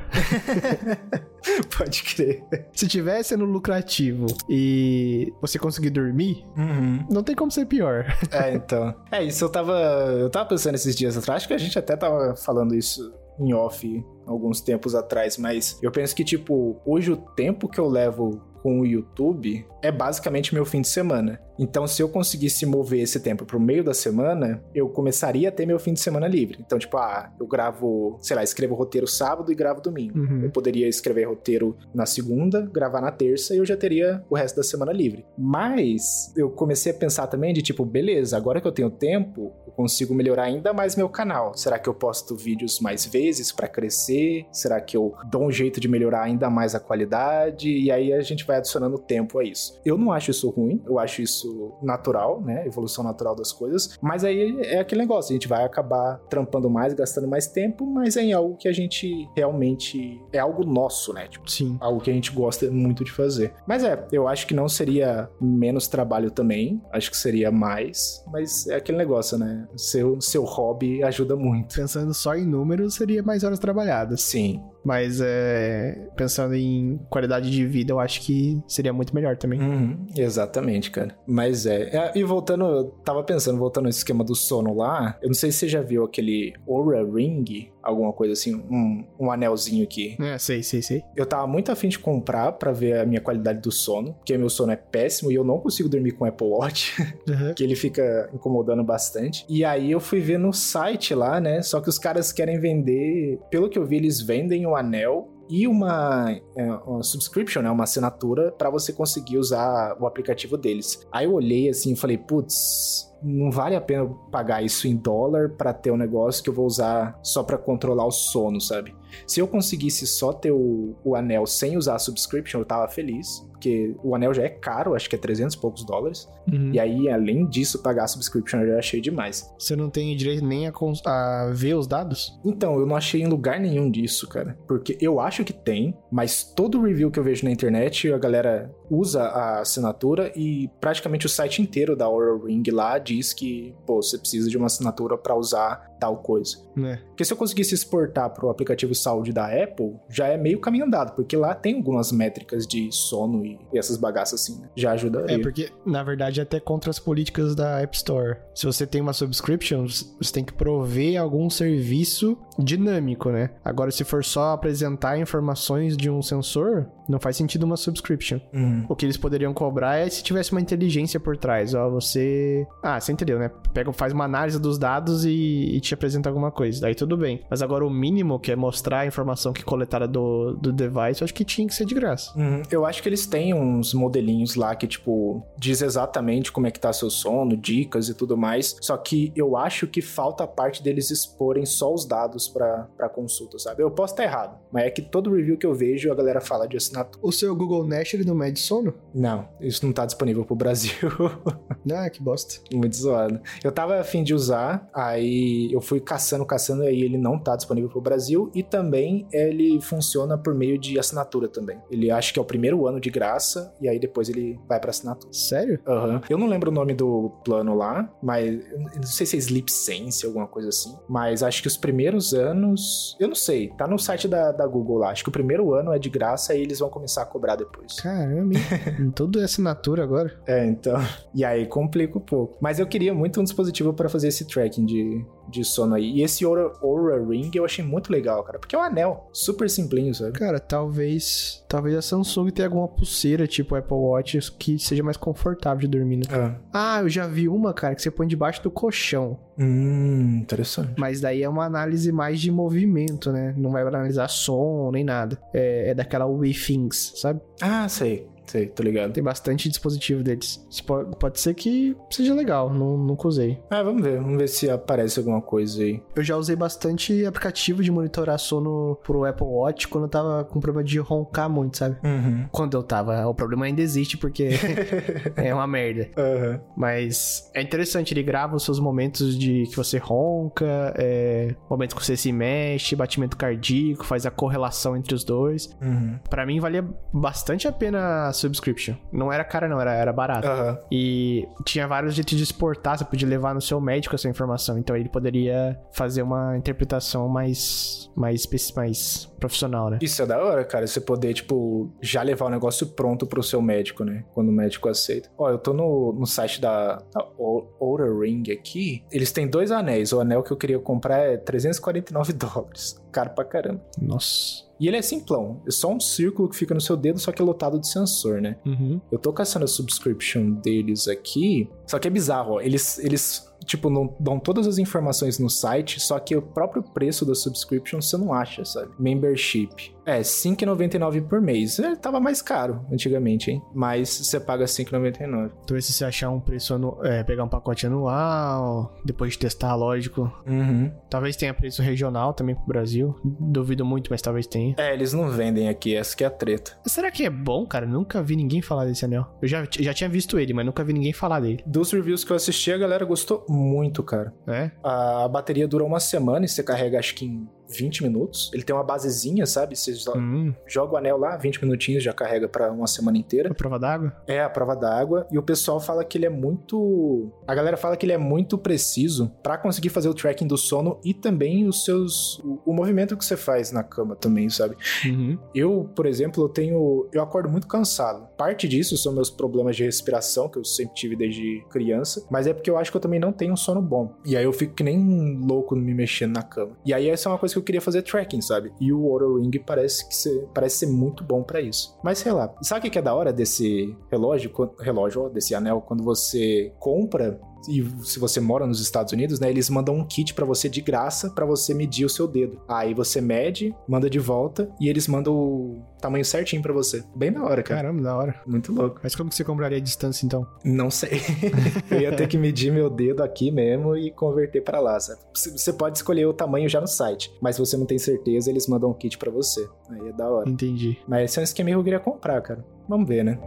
Pode 1.76 2.02
crer. 2.02 2.42
Se 2.72 2.88
tiver 2.88 3.22
sendo 3.22 3.44
lucrativo 3.44 4.26
e 4.48 5.32
você 5.40 5.58
conseguir 5.58 5.90
dormir, 5.90 6.44
uhum. 6.56 7.06
não 7.10 7.22
tem 7.22 7.36
como 7.36 7.50
ser 7.50 7.66
pior. 7.66 8.06
É, 8.32 8.54
então. 8.54 8.94
É, 9.12 9.22
isso 9.22 9.44
eu 9.44 9.50
tava. 9.50 9.72
Eu 10.18 10.30
tava 10.30 10.48
pensando 10.48 10.74
esses 10.74 10.96
dias 10.96 11.16
atrás, 11.16 11.38
acho 11.38 11.48
que 11.48 11.54
a 11.54 11.58
gente 11.58 11.78
até 11.78 11.94
tava 11.94 12.34
falando 12.36 12.74
isso 12.74 13.12
em 13.38 13.52
off 13.54 14.04
alguns 14.26 14.60
tempos 14.60 14.94
atrás, 14.94 15.38
mas 15.38 15.78
eu 15.82 15.90
penso 15.90 16.14
que, 16.14 16.24
tipo, 16.24 16.80
hoje 16.84 17.12
o 17.12 17.16
tempo 17.16 17.68
que 17.68 17.78
eu 17.78 17.88
levo 17.88 18.42
com 18.62 18.80
o 18.80 18.86
YouTube 18.86 19.64
é 19.82 19.92
basicamente 19.92 20.54
meu 20.54 20.64
fim 20.64 20.80
de 20.80 20.88
semana. 20.88 21.40
Então, 21.58 21.86
se 21.86 22.00
eu 22.00 22.08
conseguisse 22.08 22.64
mover 22.64 23.00
esse 23.00 23.18
tempo 23.18 23.44
pro 23.44 23.58
meio 23.58 23.82
da 23.82 23.92
semana, 23.92 24.62
eu 24.72 24.88
começaria 24.88 25.48
a 25.48 25.52
ter 25.52 25.66
meu 25.66 25.78
fim 25.78 25.92
de 25.92 26.00
semana 26.00 26.28
livre. 26.28 26.58
Então, 26.64 26.78
tipo, 26.78 26.96
ah, 26.96 27.32
eu 27.38 27.46
gravo, 27.46 28.16
sei 28.20 28.36
lá, 28.36 28.44
escrevo 28.44 28.74
roteiro 28.74 29.08
sábado 29.08 29.50
e 29.50 29.54
gravo 29.54 29.80
domingo. 29.80 30.18
Uhum. 30.18 30.42
Eu 30.44 30.50
poderia 30.50 30.86
escrever 30.86 31.24
roteiro 31.24 31.76
na 31.92 32.06
segunda, 32.06 32.62
gravar 32.72 33.00
na 33.00 33.10
terça 33.10 33.54
e 33.54 33.58
eu 33.58 33.66
já 33.66 33.76
teria 33.76 34.24
o 34.30 34.36
resto 34.36 34.56
da 34.56 34.62
semana 34.62 34.92
livre. 34.92 35.24
Mas 35.36 36.32
eu 36.36 36.48
comecei 36.48 36.92
a 36.92 36.94
pensar 36.94 37.26
também 37.26 37.52
de 37.52 37.60
tipo, 37.60 37.84
beleza, 37.84 38.36
agora 38.36 38.60
que 38.60 38.68
eu 38.68 38.72
tenho 38.72 38.90
tempo, 38.90 39.52
consigo 39.78 40.12
melhorar 40.12 40.42
ainda 40.42 40.72
mais 40.72 40.96
meu 40.96 41.08
canal. 41.08 41.54
Será 41.54 41.78
que 41.78 41.88
eu 41.88 41.94
posto 41.94 42.34
vídeos 42.34 42.80
mais 42.80 43.06
vezes 43.06 43.52
para 43.52 43.68
crescer? 43.68 44.44
Será 44.50 44.80
que 44.80 44.96
eu 44.96 45.14
dou 45.30 45.44
um 45.44 45.52
jeito 45.52 45.78
de 45.78 45.86
melhorar 45.86 46.22
ainda 46.22 46.50
mais 46.50 46.74
a 46.74 46.80
qualidade? 46.80 47.70
E 47.70 47.88
aí 47.88 48.12
a 48.12 48.20
gente 48.20 48.44
vai 48.44 48.56
adicionando 48.56 48.98
tempo 48.98 49.38
a 49.38 49.44
isso. 49.44 49.80
Eu 49.84 49.96
não 49.96 50.10
acho 50.10 50.32
isso 50.32 50.50
ruim, 50.50 50.82
eu 50.84 50.98
acho 50.98 51.22
isso 51.22 51.72
natural, 51.80 52.40
né? 52.40 52.66
Evolução 52.66 53.04
natural 53.04 53.36
das 53.36 53.52
coisas. 53.52 53.96
Mas 54.02 54.24
aí 54.24 54.58
é 54.62 54.80
aquele 54.80 55.02
negócio, 55.02 55.30
a 55.30 55.34
gente 55.34 55.46
vai 55.46 55.64
acabar 55.64 56.18
trampando 56.28 56.68
mais, 56.68 56.92
gastando 56.92 57.28
mais 57.28 57.46
tempo, 57.46 57.86
mas 57.86 58.16
é 58.16 58.22
em 58.22 58.32
algo 58.32 58.56
que 58.56 58.66
a 58.66 58.72
gente 58.72 59.30
realmente 59.36 60.20
é 60.32 60.40
algo 60.40 60.64
nosso, 60.64 61.12
né? 61.12 61.28
Tipo, 61.28 61.48
Sim. 61.48 61.78
algo 61.80 62.00
que 62.00 62.10
a 62.10 62.14
gente 62.14 62.32
gosta 62.32 62.68
muito 62.68 63.04
de 63.04 63.12
fazer. 63.12 63.54
Mas 63.64 63.84
é, 63.84 64.04
eu 64.10 64.26
acho 64.26 64.44
que 64.44 64.54
não 64.54 64.68
seria 64.68 65.30
menos 65.40 65.86
trabalho 65.86 66.32
também, 66.32 66.82
acho 66.92 67.12
que 67.12 67.16
seria 67.16 67.52
mais, 67.52 68.24
mas 68.32 68.66
é 68.66 68.74
aquele 68.74 68.98
negócio, 68.98 69.38
né? 69.38 69.67
Seu, 69.76 70.20
seu 70.20 70.44
hobby 70.44 71.02
ajuda 71.02 71.36
muito. 71.36 71.74
Pensando 71.74 72.12
só 72.14 72.34
em 72.34 72.44
números, 72.44 72.94
seria 72.94 73.22
mais 73.22 73.44
horas 73.44 73.58
trabalhadas. 73.58 74.22
Sim, 74.22 74.62
Mas 74.88 75.20
é, 75.22 76.08
pensando 76.16 76.54
em 76.54 76.98
qualidade 77.10 77.50
de 77.50 77.66
vida, 77.66 77.92
eu 77.92 78.00
acho 78.00 78.22
que 78.22 78.58
seria 78.66 78.90
muito 78.92 79.14
melhor 79.14 79.36
também. 79.36 79.60
Uhum, 79.60 80.06
exatamente, 80.16 80.90
cara. 80.90 81.14
Mas 81.26 81.66
é. 81.66 81.90
é, 81.94 82.12
E 82.14 82.24
voltando, 82.24 82.64
eu 82.64 82.84
tava 83.04 83.22
pensando, 83.22 83.58
voltando 83.58 83.84
no 83.84 83.90
esquema 83.90 84.24
do 84.24 84.34
sono 84.34 84.74
lá, 84.74 85.18
eu 85.20 85.28
não 85.28 85.34
sei 85.34 85.52
se 85.52 85.58
você 85.58 85.68
já 85.68 85.82
viu 85.82 86.04
aquele 86.04 86.54
Aura 86.66 87.04
Ring, 87.04 87.70
alguma 87.82 88.12
coisa 88.14 88.32
assim, 88.32 88.54
um, 88.54 89.04
um 89.20 89.30
anelzinho 89.30 89.84
aqui. 89.84 90.16
É, 90.20 90.38
sei, 90.38 90.62
sei, 90.62 90.80
sei. 90.80 91.02
Eu 91.14 91.26
tava 91.26 91.46
muito 91.46 91.70
afim 91.70 91.88
de 91.88 91.98
comprar 91.98 92.52
pra 92.52 92.72
ver 92.72 92.98
a 93.00 93.04
minha 93.04 93.20
qualidade 93.20 93.60
do 93.60 93.70
sono, 93.70 94.14
porque 94.14 94.36
meu 94.38 94.48
sono 94.48 94.72
é 94.72 94.76
péssimo 94.76 95.30
e 95.30 95.34
eu 95.34 95.44
não 95.44 95.58
consigo 95.58 95.88
dormir 95.88 96.12
com 96.12 96.24
o 96.24 96.28
Apple 96.28 96.46
Watch, 96.48 96.94
Uhum. 97.28 97.52
que 97.54 97.62
ele 97.62 97.76
fica 97.76 98.30
incomodando 98.32 98.82
bastante. 98.82 99.44
E 99.50 99.64
aí 99.64 99.90
eu 99.90 100.00
fui 100.00 100.18
ver 100.20 100.38
no 100.38 100.50
site 100.52 101.14
lá, 101.14 101.38
né? 101.40 101.60
Só 101.60 101.78
que 101.80 101.88
os 101.90 101.98
caras 101.98 102.32
querem 102.32 102.58
vender, 102.58 103.38
pelo 103.50 103.68
que 103.68 103.78
eu 103.78 103.84
vi, 103.84 103.96
eles 103.96 104.20
vendem 104.20 104.64
o 104.66 104.74
anel 104.78 105.28
e 105.48 105.66
uma, 105.66 106.30
é, 106.56 106.72
uma 106.86 107.02
subscription, 107.02 107.62
né, 107.62 107.70
uma 107.70 107.84
assinatura 107.84 108.52
para 108.52 108.68
você 108.68 108.92
conseguir 108.92 109.38
usar 109.38 109.96
o 109.98 110.06
aplicativo 110.06 110.56
deles. 110.56 111.06
Aí 111.10 111.24
eu 111.24 111.32
olhei 111.32 111.68
assim 111.68 111.92
e 111.92 111.96
falei, 111.96 112.18
putz, 112.18 113.10
não 113.22 113.50
vale 113.50 113.74
a 113.74 113.80
pena 113.80 114.06
pagar 114.30 114.62
isso 114.62 114.86
em 114.86 114.96
dólar 114.96 115.50
para 115.50 115.72
ter 115.72 115.90
um 115.90 115.96
negócio 115.96 116.42
que 116.42 116.50
eu 116.50 116.54
vou 116.54 116.66
usar 116.66 117.18
só 117.22 117.42
para 117.42 117.56
controlar 117.56 118.06
o 118.06 118.10
sono, 118.10 118.60
sabe? 118.60 118.94
Se 119.26 119.40
eu 119.40 119.48
conseguisse 119.48 120.06
só 120.06 120.32
ter 120.32 120.50
o, 120.50 120.94
o 121.04 121.14
anel 121.14 121.46
sem 121.46 121.76
usar 121.76 121.96
a 121.96 121.98
subscription, 121.98 122.60
eu 122.60 122.64
tava 122.64 122.88
feliz, 122.88 123.46
porque 123.58 123.94
o 124.04 124.14
anel 124.14 124.32
já 124.32 124.44
é 124.44 124.48
caro, 124.48 124.94
acho 124.94 125.10
que 125.10 125.16
é 125.16 125.18
300 125.18 125.54
e 125.54 125.58
poucos 125.58 125.84
dólares. 125.84 126.28
Uhum. 126.50 126.70
E 126.72 126.78
aí, 126.78 127.10
além 127.10 127.44
disso, 127.44 127.82
pagar 127.82 128.04
a 128.04 128.08
subscription 128.08 128.60
eu 128.60 128.68
já 128.68 128.78
achei 128.78 129.00
demais. 129.00 129.52
Você 129.58 129.74
não 129.74 129.90
tem 129.90 130.16
direito 130.16 130.44
nem 130.44 130.68
a, 130.68 130.72
a 131.06 131.50
ver 131.52 131.74
os 131.74 131.86
dados? 131.86 132.38
Então, 132.44 132.78
eu 132.78 132.86
não 132.86 132.94
achei 132.96 133.20
em 133.20 133.26
lugar 133.26 133.58
nenhum 133.58 133.90
disso, 133.90 134.28
cara. 134.28 134.56
Porque 134.66 134.96
eu 135.00 135.18
acho 135.18 135.44
que 135.44 135.52
tem, 135.52 135.96
mas 136.10 136.44
todo 136.44 136.80
review 136.80 137.10
que 137.10 137.18
eu 137.18 137.24
vejo 137.24 137.44
na 137.44 137.50
internet, 137.50 138.10
a 138.12 138.18
galera 138.18 138.72
usa 138.88 139.22
a 139.22 139.60
assinatura 139.60 140.32
e 140.36 140.70
praticamente 140.80 141.26
o 141.26 141.28
site 141.28 141.60
inteiro 141.60 141.96
da 141.96 142.04
Aura 142.06 142.38
Ring 142.46 142.62
lá 142.70 142.98
diz 142.98 143.32
que, 143.32 143.74
pô, 143.84 144.00
você 144.00 144.16
precisa 144.16 144.48
de 144.48 144.56
uma 144.56 144.66
assinatura 144.66 145.18
pra 145.18 145.36
usar 145.36 145.88
tal 145.98 146.18
coisa. 146.18 146.58
Né? 146.76 147.02
Porque 147.08 147.24
se 147.24 147.32
eu 147.32 147.36
conseguisse 147.36 147.74
exportar 147.74 148.30
pro 148.30 148.48
aplicativo 148.48 148.94
saúde 148.98 149.32
da 149.32 149.46
Apple 149.46 149.96
já 150.08 150.26
é 150.28 150.36
meio 150.36 150.60
caminho 150.60 150.84
andado, 150.84 151.14
porque 151.14 151.36
lá 151.36 151.54
tem 151.54 151.76
algumas 151.76 152.12
métricas 152.12 152.66
de 152.66 152.90
sono 152.92 153.44
e, 153.44 153.58
e 153.72 153.78
essas 153.78 153.96
bagaças 153.96 154.40
assim, 154.40 154.60
né? 154.60 154.68
Já 154.76 154.92
ajudaria. 154.92 155.36
É, 155.36 155.38
porque, 155.38 155.70
na 155.84 156.02
verdade, 156.02 156.40
é 156.40 156.42
até 156.42 156.60
contra 156.60 156.90
as 156.90 156.98
políticas 156.98 157.54
da 157.54 157.80
App 157.80 157.96
Store. 157.96 158.36
Se 158.54 158.66
você 158.66 158.86
tem 158.86 159.00
uma 159.00 159.12
subscription, 159.12 159.86
você 159.86 160.32
tem 160.32 160.44
que 160.44 160.52
prover 160.52 161.20
algum 161.20 161.48
serviço 161.48 162.36
dinâmico, 162.58 163.30
né? 163.30 163.50
Agora, 163.64 163.90
se 163.90 164.04
for 164.04 164.24
só 164.24 164.52
apresentar 164.52 165.18
informações 165.18 165.96
de 165.96 166.10
um 166.10 166.22
sensor, 166.22 166.86
não 167.08 167.18
faz 167.18 167.36
sentido 167.36 167.64
uma 167.64 167.76
subscription. 167.76 168.40
Uhum. 168.52 168.84
O 168.88 168.96
que 168.96 169.06
eles 169.06 169.16
poderiam 169.16 169.54
cobrar 169.54 169.96
é 169.96 170.08
se 170.08 170.22
tivesse 170.22 170.52
uma 170.52 170.60
inteligência 170.60 171.18
por 171.18 171.36
trás. 171.36 171.74
Ó, 171.74 171.90
você. 171.90 172.66
Ah, 172.82 173.00
você 173.00 173.12
entendeu, 173.12 173.38
né? 173.38 173.50
Pega, 173.72 173.92
faz 173.92 174.12
uma 174.12 174.24
análise 174.24 174.60
dos 174.60 174.78
dados 174.78 175.24
e, 175.24 175.76
e 175.76 175.80
te 175.80 175.94
apresenta 175.94 176.28
alguma 176.28 176.50
coisa. 176.50 176.80
Daí 176.80 176.94
tudo 176.94 177.16
bem. 177.16 177.44
Mas 177.50 177.62
agora 177.62 177.86
o 177.86 177.90
mínimo, 177.90 178.38
que 178.38 178.52
é 178.52 178.56
mostrar 178.56 179.00
a 179.00 179.06
informação 179.06 179.52
que 179.52 179.64
coletada 179.64 180.06
do, 180.06 180.54
do 180.54 180.72
device, 180.72 181.22
eu 181.22 181.24
acho 181.24 181.34
que 181.34 181.44
tinha 181.44 181.66
que 181.66 181.74
ser 181.74 181.84
de 181.84 181.94
graça. 181.94 182.32
Uhum. 182.36 182.62
Eu 182.70 182.84
acho 182.84 183.02
que 183.02 183.08
eles 183.08 183.26
têm 183.26 183.54
uns 183.54 183.94
modelinhos 183.94 184.54
lá 184.54 184.74
que, 184.74 184.86
tipo, 184.86 185.42
diz 185.58 185.82
exatamente 185.82 186.52
como 186.52 186.66
é 186.66 186.70
que 186.70 186.80
tá 186.80 186.92
seu 186.92 187.10
sono, 187.10 187.56
dicas 187.56 188.08
e 188.08 188.14
tudo 188.14 188.36
mais. 188.36 188.76
Só 188.80 188.96
que 188.96 189.32
eu 189.34 189.56
acho 189.56 189.86
que 189.86 190.02
falta 190.02 190.44
a 190.44 190.46
parte 190.46 190.82
deles 190.82 191.10
exporem 191.10 191.64
só 191.64 191.92
os 191.92 192.04
dados 192.04 192.48
para 192.48 193.08
consulta, 193.14 193.58
sabe? 193.58 193.82
Eu 193.82 193.90
posso 193.90 194.12
estar 194.12 194.24
errado, 194.24 194.58
mas 194.70 194.84
é 194.84 194.90
que 194.90 195.02
todo 195.02 195.32
review 195.32 195.56
que 195.56 195.66
eu 195.66 195.74
vejo 195.74 196.12
a 196.12 196.14
galera 196.14 196.40
fala 196.40 196.66
de 196.66 196.76
O 197.22 197.32
seu 197.32 197.54
Google 197.54 197.86
Nest 197.86 198.14
ele 198.14 198.24
não 198.24 198.34
mede 198.34 198.60
sono? 198.60 198.94
Não, 199.14 199.48
isso 199.60 199.84
não 199.84 199.92
tá 199.92 200.06
disponível 200.06 200.44
pro 200.44 200.54
Brasil. 200.54 200.94
ah, 201.92 202.10
que 202.10 202.22
bosta. 202.22 202.60
Muito 202.72 202.96
zoado. 202.96 203.40
Eu 203.62 203.72
tava 203.72 203.98
afim 203.98 204.22
de 204.22 204.34
usar, 204.34 204.88
aí 204.94 205.72
eu 205.72 205.80
fui 205.80 206.00
caçando, 206.00 206.44
caçando, 206.44 206.84
e 206.84 206.88
aí 206.88 207.02
ele 207.02 207.18
não 207.18 207.38
tá 207.38 207.56
disponível 207.56 207.90
pro 207.90 208.00
Brasil 208.00 208.50
e 208.54 208.62
também 208.62 209.26
ele 209.32 209.80
funciona 209.80 210.36
por 210.36 210.54
meio 210.54 210.78
de 210.78 210.98
assinatura 210.98 211.48
também. 211.48 211.78
Ele 211.90 212.10
acha 212.10 212.32
que 212.32 212.38
é 212.38 212.42
o 212.42 212.44
primeiro 212.44 212.86
ano 212.86 213.00
de 213.00 213.10
graça 213.10 213.74
e 213.80 213.88
aí 213.88 213.98
depois 213.98 214.28
ele 214.28 214.58
vai 214.68 214.80
pra 214.80 214.90
assinatura. 214.90 215.32
Sério? 215.32 215.80
Aham. 215.86 216.14
Uhum. 216.14 216.20
Eu 216.28 216.38
não 216.38 216.46
lembro 216.46 216.70
o 216.70 216.74
nome 216.74 216.94
do 216.94 217.30
plano 217.44 217.74
lá, 217.74 218.08
mas 218.22 218.60
não 218.94 219.02
sei 219.02 219.26
se 219.26 219.36
é 219.36 219.38
Sleep 219.38 219.70
Sense, 219.70 220.24
alguma 220.24 220.46
coisa 220.46 220.68
assim, 220.68 220.96
mas 221.08 221.42
acho 221.42 221.62
que 221.62 221.68
os 221.68 221.76
primeiros 221.76 222.34
anos, 222.34 223.16
eu 223.18 223.28
não 223.28 223.34
sei, 223.34 223.68
tá 223.76 223.86
no 223.86 223.98
site 223.98 224.28
da, 224.28 224.52
da 224.52 224.66
Google 224.66 224.98
lá, 224.98 225.10
acho 225.10 225.22
que 225.22 225.28
o 225.28 225.32
primeiro 225.32 225.74
ano 225.74 225.92
é 225.92 225.98
de 225.98 226.08
graça 226.08 226.54
e 226.54 226.60
eles 226.60 226.78
vão 226.78 226.87
começar 226.90 227.22
a 227.22 227.26
cobrar 227.26 227.56
depois. 227.56 228.00
Caramba, 228.00 228.54
tudo 229.14 229.40
é 229.40 229.44
assinatura 229.44 230.02
agora. 230.02 230.40
É, 230.46 230.64
então. 230.66 230.98
E 231.34 231.44
aí 231.44 231.66
complica 231.66 232.18
um 232.18 232.20
pouco. 232.20 232.56
Mas 232.60 232.78
eu 232.78 232.86
queria 232.86 233.14
muito 233.14 233.40
um 233.40 233.44
dispositivo 233.44 233.92
para 233.92 234.08
fazer 234.08 234.28
esse 234.28 234.46
tracking 234.46 234.84
de, 234.84 235.24
de 235.48 235.64
sono 235.64 235.94
aí. 235.94 236.18
E 236.18 236.22
esse 236.22 236.44
Aura, 236.44 236.72
Aura 236.82 237.24
Ring 237.24 237.50
eu 237.54 237.64
achei 237.64 237.84
muito 237.84 238.10
legal, 238.12 238.42
cara. 238.42 238.58
Porque 238.58 238.74
é 238.74 238.78
um 238.78 238.82
anel 238.82 239.28
super 239.32 239.68
simplinho, 239.68 240.14
sabe? 240.14 240.32
Cara, 240.32 240.58
talvez. 240.58 241.64
Talvez 241.68 241.96
a 241.96 242.02
Samsung 242.02 242.50
tenha 242.50 242.68
alguma 242.68 242.88
pulseira, 242.88 243.46
tipo 243.46 243.74
Apple 243.74 243.96
Watch, 243.96 244.52
que 244.52 244.78
seja 244.78 245.02
mais 245.02 245.16
confortável 245.16 245.80
de 245.80 245.88
dormir, 245.88 246.16
né? 246.16 246.24
É. 246.30 246.54
Ah, 246.72 247.00
eu 247.02 247.08
já 247.08 247.26
vi 247.26 247.48
uma, 247.48 247.74
cara, 247.74 247.94
que 247.94 248.02
você 248.02 248.10
põe 248.10 248.26
debaixo 248.26 248.62
do 248.62 248.70
colchão. 248.70 249.38
Hum, 249.58 250.38
interessante. 250.40 250.94
Mas 250.96 251.20
daí 251.20 251.42
é 251.42 251.48
uma 251.48 251.64
análise 251.64 252.12
mais 252.12 252.40
de 252.40 252.50
movimento, 252.50 253.32
né? 253.32 253.54
Não 253.56 253.70
vai 253.70 253.82
analisar 253.82 254.28
som 254.28 254.90
nem 254.92 255.04
nada. 255.04 255.38
É, 255.52 255.90
é 255.90 255.94
daquela 255.94 256.26
WeThings, 256.26 257.14
sabe? 257.16 257.40
Ah, 257.60 257.88
sei. 257.88 258.26
Sei, 258.48 258.66
tô 258.66 258.82
ligado. 258.82 259.12
Tem 259.12 259.22
bastante 259.22 259.68
dispositivo 259.68 260.22
deles. 260.22 260.66
Pode, 260.86 261.16
pode 261.16 261.38
ser 261.38 261.54
que 261.54 261.94
seja 262.10 262.34
legal, 262.34 262.72
não, 262.72 262.96
nunca 262.96 263.28
usei. 263.28 263.62
Ah, 263.70 263.82
vamos 263.82 264.02
ver, 264.02 264.18
vamos 264.18 264.38
ver 264.38 264.48
se 264.48 264.70
aparece 264.70 265.18
alguma 265.18 265.42
coisa 265.42 265.82
aí. 265.82 266.02
Eu 266.16 266.22
já 266.22 266.36
usei 266.36 266.56
bastante 266.56 267.26
aplicativo 267.26 267.82
de 267.82 267.90
monitorar 267.90 268.38
sono 268.38 268.98
pro 269.04 269.24
Apple 269.24 269.46
Watch 269.46 269.86
quando 269.88 270.04
eu 270.04 270.10
tava 270.10 270.44
com 270.44 270.60
problema 270.60 270.82
de 270.82 270.98
roncar 270.98 271.50
muito, 271.50 271.76
sabe? 271.76 271.96
Uhum. 272.02 272.46
Quando 272.50 272.76
eu 272.76 272.82
tava. 272.82 273.26
O 273.26 273.34
problema 273.34 273.66
ainda 273.66 273.82
existe 273.82 274.16
porque 274.16 274.50
é 275.36 275.52
uma 275.52 275.66
merda. 275.66 276.08
Uhum. 276.16 276.60
Mas 276.76 277.50
é 277.54 277.60
interessante, 277.60 278.14
ele 278.14 278.22
grava 278.22 278.56
os 278.56 278.64
seus 278.64 278.80
momentos 278.80 279.38
de 279.38 279.64
que 279.64 279.76
você 279.76 279.98
ronca, 279.98 280.94
é, 280.96 281.54
momentos 281.68 281.94
que 281.94 282.04
você 282.04 282.16
se 282.16 282.32
mexe, 282.32 282.96
batimento 282.96 283.36
cardíaco, 283.36 284.04
faz 284.04 284.24
a 284.24 284.30
correlação 284.30 284.96
entre 284.96 285.14
os 285.14 285.22
dois. 285.22 285.70
Uhum. 285.82 286.18
Para 286.30 286.46
mim 286.46 286.60
valia 286.60 286.86
bastante 287.12 287.68
a 287.68 287.72
pena 287.72 288.32
subscription. 288.38 288.94
Não 289.12 289.32
era 289.32 289.44
cara, 289.44 289.68
não, 289.68 289.80
era, 289.80 289.94
era 289.94 290.12
barato. 290.12 290.48
Uhum. 290.48 290.78
E 290.90 291.46
tinha 291.64 291.86
vários 291.86 292.14
jeitos 292.14 292.36
de 292.36 292.42
exportar, 292.42 292.98
você 292.98 293.04
podia 293.04 293.28
levar 293.28 293.54
no 293.54 293.60
seu 293.60 293.80
médico 293.80 294.14
essa 294.14 294.28
informação. 294.28 294.78
Então 294.78 294.96
ele 294.96 295.08
poderia 295.08 295.78
fazer 295.92 296.22
uma 296.22 296.56
interpretação 296.56 297.28
mais, 297.28 298.10
mais, 298.16 298.46
mais 298.74 299.26
profissional, 299.38 299.90
né? 299.90 299.98
Isso 300.02 300.22
é 300.22 300.26
da 300.26 300.42
hora, 300.42 300.64
cara. 300.64 300.86
Você 300.86 301.00
poder, 301.00 301.34
tipo, 301.34 301.90
já 302.00 302.22
levar 302.22 302.46
o 302.46 302.50
negócio 302.50 302.86
pronto 302.86 303.26
pro 303.26 303.42
seu 303.42 303.62
médico, 303.62 304.04
né? 304.04 304.24
Quando 304.32 304.48
o 304.48 304.52
médico 304.52 304.88
aceita. 304.88 305.30
Ó, 305.36 305.50
eu 305.50 305.58
tô 305.58 305.72
no, 305.72 306.12
no 306.12 306.26
site 306.26 306.60
da, 306.60 307.02
da 307.12 307.26
Oura 307.38 308.06
Ring 308.18 308.44
aqui. 308.52 309.04
Eles 309.10 309.32
têm 309.32 309.46
dois 309.48 309.70
anéis. 309.70 310.12
O 310.12 310.20
anel 310.20 310.42
que 310.42 310.50
eu 310.50 310.56
queria 310.56 310.78
comprar 310.78 311.18
é 311.18 311.36
349 311.36 312.32
dólares. 312.32 313.00
Caro 313.10 313.30
pra 313.30 313.44
caramba. 313.44 313.80
Nossa. 314.00 314.68
E 314.80 314.86
ele 314.86 314.96
é 314.96 315.02
simplão. 315.02 315.60
É 315.66 315.70
só 315.70 315.92
um 315.92 315.98
círculo 315.98 316.48
que 316.48 316.56
fica 316.56 316.74
no 316.74 316.80
seu 316.80 316.96
dedo, 316.96 317.18
só 317.18 317.32
que 317.32 317.42
é 317.42 317.44
lotado 317.44 317.80
de 317.80 317.88
sensor, 317.88 318.40
né? 318.40 318.56
Uhum. 318.64 319.00
Eu 319.10 319.18
tô 319.18 319.32
caçando 319.32 319.64
a 319.64 319.68
subscription 319.68 320.52
deles 320.52 321.08
aqui. 321.08 321.68
Só 321.86 321.98
que 321.98 322.06
é 322.06 322.10
bizarro, 322.10 322.54
ó. 322.54 322.60
Eles, 322.60 322.98
eles 322.98 323.48
tipo, 323.64 323.90
não 323.90 324.14
dão 324.18 324.38
todas 324.38 324.66
as 324.66 324.78
informações 324.78 325.38
no 325.38 325.50
site, 325.50 326.00
só 326.00 326.18
que 326.18 326.36
o 326.36 326.42
próprio 326.42 326.82
preço 326.82 327.24
da 327.24 327.34
subscription 327.34 328.00
você 328.00 328.16
não 328.16 328.32
acha, 328.32 328.64
sabe? 328.64 328.90
Membership. 328.98 329.94
É, 330.08 330.20
5,99 330.20 331.28
por 331.28 331.40
mês. 331.40 331.78
É, 331.78 331.94
tava 331.94 332.18
mais 332.18 332.40
caro 332.40 332.80
antigamente, 332.90 333.50
hein? 333.50 333.62
Mas 333.74 334.08
você 334.08 334.40
paga 334.40 334.64
5,99. 334.64 335.50
Talvez 335.66 335.84
se 335.84 335.92
você 335.92 336.04
achar 336.06 336.30
um 336.30 336.40
preço 336.40 336.72
anual, 336.72 337.04
é, 337.04 337.22
pegar 337.22 337.44
um 337.44 337.48
pacote 337.48 337.86
anual, 337.86 338.96
depois 339.04 339.32
de 339.32 339.38
testar, 339.38 339.74
lógico. 339.74 340.32
Uhum. 340.46 340.90
Talvez 341.10 341.36
tenha 341.36 341.52
preço 341.52 341.82
regional 341.82 342.32
também 342.32 342.54
pro 342.54 342.64
Brasil. 342.66 343.14
Duvido 343.22 343.84
muito, 343.84 344.08
mas 344.10 344.22
talvez 344.22 344.46
tenha. 344.46 344.74
É, 344.78 344.94
eles 344.94 345.12
não 345.12 345.28
vendem 345.28 345.68
aqui, 345.68 345.94
essa 345.94 346.16
que 346.16 346.24
é 346.24 346.26
a 346.26 346.30
treta. 346.30 346.78
Será 346.86 347.10
que 347.10 347.24
é 347.24 347.30
bom, 347.30 347.66
cara? 347.66 347.84
Nunca 347.84 348.22
vi 348.22 348.34
ninguém 348.34 348.62
falar 348.62 348.86
desse 348.86 349.04
anel. 349.04 349.26
Eu 349.42 349.48
já, 349.48 349.66
já 349.78 349.92
tinha 349.92 350.08
visto 350.08 350.38
ele, 350.38 350.54
mas 350.54 350.64
nunca 350.64 350.82
vi 350.82 350.94
ninguém 350.94 351.12
falar 351.12 351.40
dele. 351.40 351.62
Dos 351.66 351.92
reviews 351.92 352.24
que 352.24 352.32
eu 352.32 352.36
assisti, 352.36 352.72
a 352.72 352.78
galera 352.78 353.04
gostou 353.04 353.44
muito, 353.46 354.02
cara. 354.02 354.32
É? 354.46 354.70
A, 354.82 355.24
a 355.24 355.28
bateria 355.28 355.68
dura 355.68 355.84
uma 355.84 356.00
semana 356.00 356.46
e 356.46 356.48
você 356.48 356.62
carrega 356.62 356.98
acho 356.98 357.14
que 357.14 357.26
em 357.26 357.46
20 357.68 358.02
minutos. 358.02 358.50
Ele 358.52 358.62
tem 358.62 358.74
uma 358.74 358.84
basezinha, 358.84 359.46
sabe? 359.46 359.76
Você 359.76 359.94
hum. 360.16 360.54
joga 360.66 360.94
o 360.94 360.96
anel 360.96 361.18
lá, 361.18 361.36
20 361.36 361.62
minutinhos, 361.62 362.02
já 362.02 362.12
carrega 362.12 362.48
para 362.48 362.72
uma 362.72 362.86
semana 362.86 363.18
inteira. 363.18 363.50
A 363.50 363.54
prova 363.54 363.78
d'água? 363.78 364.16
É, 364.26 364.40
a 364.40 364.48
prova 364.48 364.74
d'água. 364.74 365.26
E 365.30 365.38
o 365.38 365.42
pessoal 365.42 365.80
fala 365.80 366.04
que 366.04 366.16
ele 366.16 366.26
é 366.26 366.30
muito. 366.30 367.30
A 367.46 367.54
galera 367.54 367.76
fala 367.76 367.96
que 367.96 368.06
ele 368.06 368.12
é 368.12 368.18
muito 368.18 368.56
preciso 368.56 369.30
para 369.42 369.58
conseguir 369.58 369.90
fazer 369.90 370.08
o 370.08 370.14
tracking 370.14 370.46
do 370.46 370.56
sono 370.56 370.98
e 371.04 371.12
também 371.12 371.66
os 371.68 371.84
seus. 371.84 372.42
O, 372.64 372.72
movimento 372.78 373.16
que 373.16 373.24
você 373.24 373.36
faz 373.36 373.72
na 373.72 373.82
cama 373.82 374.14
também, 374.14 374.48
sabe? 374.48 374.76
Uhum. 375.04 375.36
Eu, 375.54 375.90
por 375.94 376.06
exemplo, 376.06 376.44
eu 376.44 376.48
tenho. 376.48 377.08
Eu 377.12 377.22
acordo 377.22 377.48
muito 377.48 377.66
cansado. 377.66 378.28
Parte 378.36 378.68
disso 378.68 378.96
são 378.96 379.12
meus 379.12 379.30
problemas 379.30 379.76
de 379.76 379.84
respiração, 379.84 380.48
que 380.48 380.58
eu 380.58 380.64
sempre 380.64 380.94
tive 380.94 381.16
desde 381.16 381.64
criança. 381.70 382.24
Mas 382.30 382.46
é 382.46 382.54
porque 382.54 382.70
eu 382.70 382.78
acho 382.78 382.90
que 382.90 382.96
eu 382.96 383.00
também 383.00 383.18
não 383.18 383.32
tenho 383.32 383.52
um 383.52 383.56
sono 383.56 383.82
bom. 383.82 384.14
E 384.24 384.36
aí 384.36 384.44
eu 384.44 384.52
fico 384.52 384.74
que 384.74 384.84
nem 384.84 385.38
louco 385.40 385.74
me 385.74 385.92
mexendo 385.92 386.34
na 386.34 386.42
cama. 386.42 386.76
E 386.84 386.94
aí 386.94 387.08
essa 387.08 387.28
é 387.28 387.32
uma 387.32 387.38
coisa 387.38 387.54
que 387.54 387.57
eu 387.58 387.62
queria 387.62 387.80
fazer 387.80 388.02
tracking, 388.02 388.40
sabe? 388.40 388.72
E 388.80 388.92
o 388.92 389.02
Oura 389.02 389.26
Ring 389.26 389.50
parece 389.58 390.08
que 390.08 390.14
ser, 390.14 390.48
parece 390.54 390.78
ser 390.78 390.86
muito 390.86 391.22
bom 391.24 391.42
para 391.42 391.60
isso. 391.60 391.98
Mas 392.02 392.18
sei 392.18 392.32
lá, 392.32 392.54
sabe 392.62 392.88
o 392.88 392.90
que 392.90 392.98
é 392.98 393.02
da 393.02 393.14
hora 393.14 393.32
desse 393.32 393.96
relógio, 394.10 394.50
relógio, 394.80 395.28
desse 395.28 395.54
anel? 395.54 395.80
Quando 395.80 396.02
você 396.02 396.72
compra 396.78 397.40
e 397.66 397.84
se 398.04 398.18
você 398.18 398.40
mora 398.40 398.66
nos 398.66 398.80
Estados 398.80 399.12
Unidos, 399.12 399.40
né, 399.40 399.48
eles 399.50 399.68
mandam 399.70 399.96
um 399.96 400.04
kit 400.04 400.34
para 400.34 400.44
você 400.44 400.68
de 400.68 400.80
graça 400.80 401.30
para 401.30 401.46
você 401.46 401.74
medir 401.74 402.04
o 402.04 402.08
seu 402.08 402.28
dedo. 402.28 402.60
Aí 402.68 402.94
você 402.94 403.20
mede, 403.20 403.74
manda 403.88 404.08
de 404.08 404.18
volta 404.18 404.70
e 404.80 404.88
eles 404.88 405.08
mandam 405.08 405.34
o 405.34 405.82
tamanho 406.00 406.24
certinho 406.24 406.62
para 406.62 406.72
você. 406.72 407.02
Bem 407.14 407.32
da 407.32 407.42
hora, 407.42 407.62
cara. 407.62 407.82
Caramba, 407.82 408.02
da 408.02 408.16
hora. 408.16 408.42
Muito 408.46 408.72
louco. 408.72 409.00
Mas 409.02 409.14
como 409.14 409.30
que 409.30 409.36
você 409.36 409.44
compraria 409.44 409.78
a 409.78 409.80
distância 409.80 410.24
então? 410.24 410.46
Não 410.64 410.90
sei. 410.90 411.20
eu 411.90 412.00
ia 412.00 412.14
ter 412.14 412.28
que 412.28 412.38
medir 412.38 412.72
meu 412.72 412.90
dedo 412.90 413.22
aqui 413.22 413.50
mesmo 413.50 413.96
e 413.96 414.10
converter 414.10 414.62
para 414.62 414.80
lá, 414.80 414.98
sabe? 415.00 415.20
Você 415.34 415.72
pode 415.72 415.98
escolher 415.98 416.26
o 416.26 416.32
tamanho 416.32 416.68
já 416.68 416.80
no 416.80 416.86
site, 416.86 417.32
mas 417.40 417.56
se 417.56 417.60
você 417.60 417.76
não 417.76 417.86
tem 417.86 417.98
certeza, 417.98 418.50
eles 418.50 418.66
mandam 418.66 418.90
um 418.90 418.94
kit 418.94 419.16
para 419.18 419.30
você. 419.30 419.66
Aí 419.90 420.08
é 420.08 420.12
da 420.12 420.28
hora. 420.28 420.48
Entendi. 420.48 420.98
Mas 421.06 421.30
esse 421.30 421.38
é 421.38 421.40
um 421.40 421.44
esquema 421.44 421.70
que 421.70 421.76
eu 421.76 421.84
queria 421.84 422.00
comprar, 422.00 422.40
cara. 422.42 422.64
Vamos 422.88 423.08
ver, 423.08 423.24
né? 423.24 423.38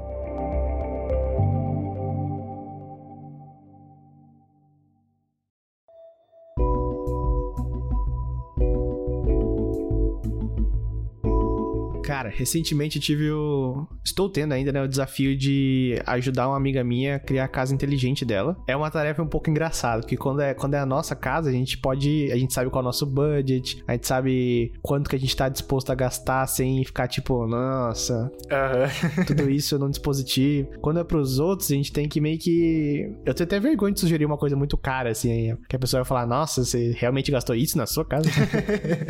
Recentemente 12.35 12.97
eu 12.97 13.01
tive 13.01 13.31
o. 13.31 13.87
Estou 14.03 14.29
tendo 14.29 14.53
ainda, 14.53 14.71
né? 14.71 14.83
O 14.83 14.87
desafio 14.87 15.37
de 15.37 16.01
ajudar 16.05 16.47
uma 16.47 16.57
amiga 16.57 16.83
minha 16.83 17.15
a 17.15 17.19
criar 17.19 17.45
a 17.45 17.47
casa 17.47 17.73
inteligente 17.73 18.25
dela. 18.25 18.57
É 18.67 18.75
uma 18.75 18.91
tarefa 18.91 19.21
um 19.21 19.27
pouco 19.27 19.49
engraçada, 19.49 20.01
porque 20.01 20.17
quando 20.17 20.41
é, 20.41 20.53
quando 20.53 20.73
é 20.73 20.79
a 20.79 20.85
nossa 20.85 21.15
casa, 21.15 21.49
a 21.49 21.53
gente 21.53 21.77
pode. 21.77 22.31
A 22.31 22.37
gente 22.37 22.53
sabe 22.53 22.69
qual 22.69 22.81
é 22.81 22.83
o 22.83 22.85
nosso 22.85 23.05
budget, 23.05 23.83
a 23.87 23.93
gente 23.93 24.07
sabe 24.07 24.73
quanto 24.81 25.09
que 25.09 25.15
a 25.15 25.19
gente 25.19 25.35
tá 25.35 25.49
disposto 25.49 25.91
a 25.91 25.95
gastar 25.95 26.47
sem 26.47 26.83
ficar 26.83 27.07
tipo, 27.07 27.45
nossa, 27.47 28.31
uhum. 28.51 29.23
tudo 29.25 29.49
isso 29.49 29.77
num 29.77 29.89
dispositivo. 29.89 30.69
Quando 30.81 30.99
é 30.99 31.03
pros 31.03 31.39
outros, 31.39 31.71
a 31.71 31.75
gente 31.75 31.91
tem 31.91 32.07
que 32.07 32.21
meio 32.21 32.37
que. 32.37 33.11
Eu 33.25 33.33
tenho 33.33 33.45
até 33.45 33.59
vergonha 33.59 33.93
de 33.93 33.99
sugerir 33.99 34.25
uma 34.25 34.37
coisa 34.37 34.55
muito 34.55 34.77
cara, 34.77 35.09
assim, 35.09 35.55
que 35.69 35.75
a 35.75 35.79
pessoa 35.79 36.03
vai 36.03 36.07
falar, 36.07 36.25
nossa, 36.25 36.63
você 36.63 36.93
realmente 36.97 37.31
gastou 37.31 37.55
isso 37.55 37.77
na 37.77 37.85
sua 37.85 38.05
casa? 38.05 38.29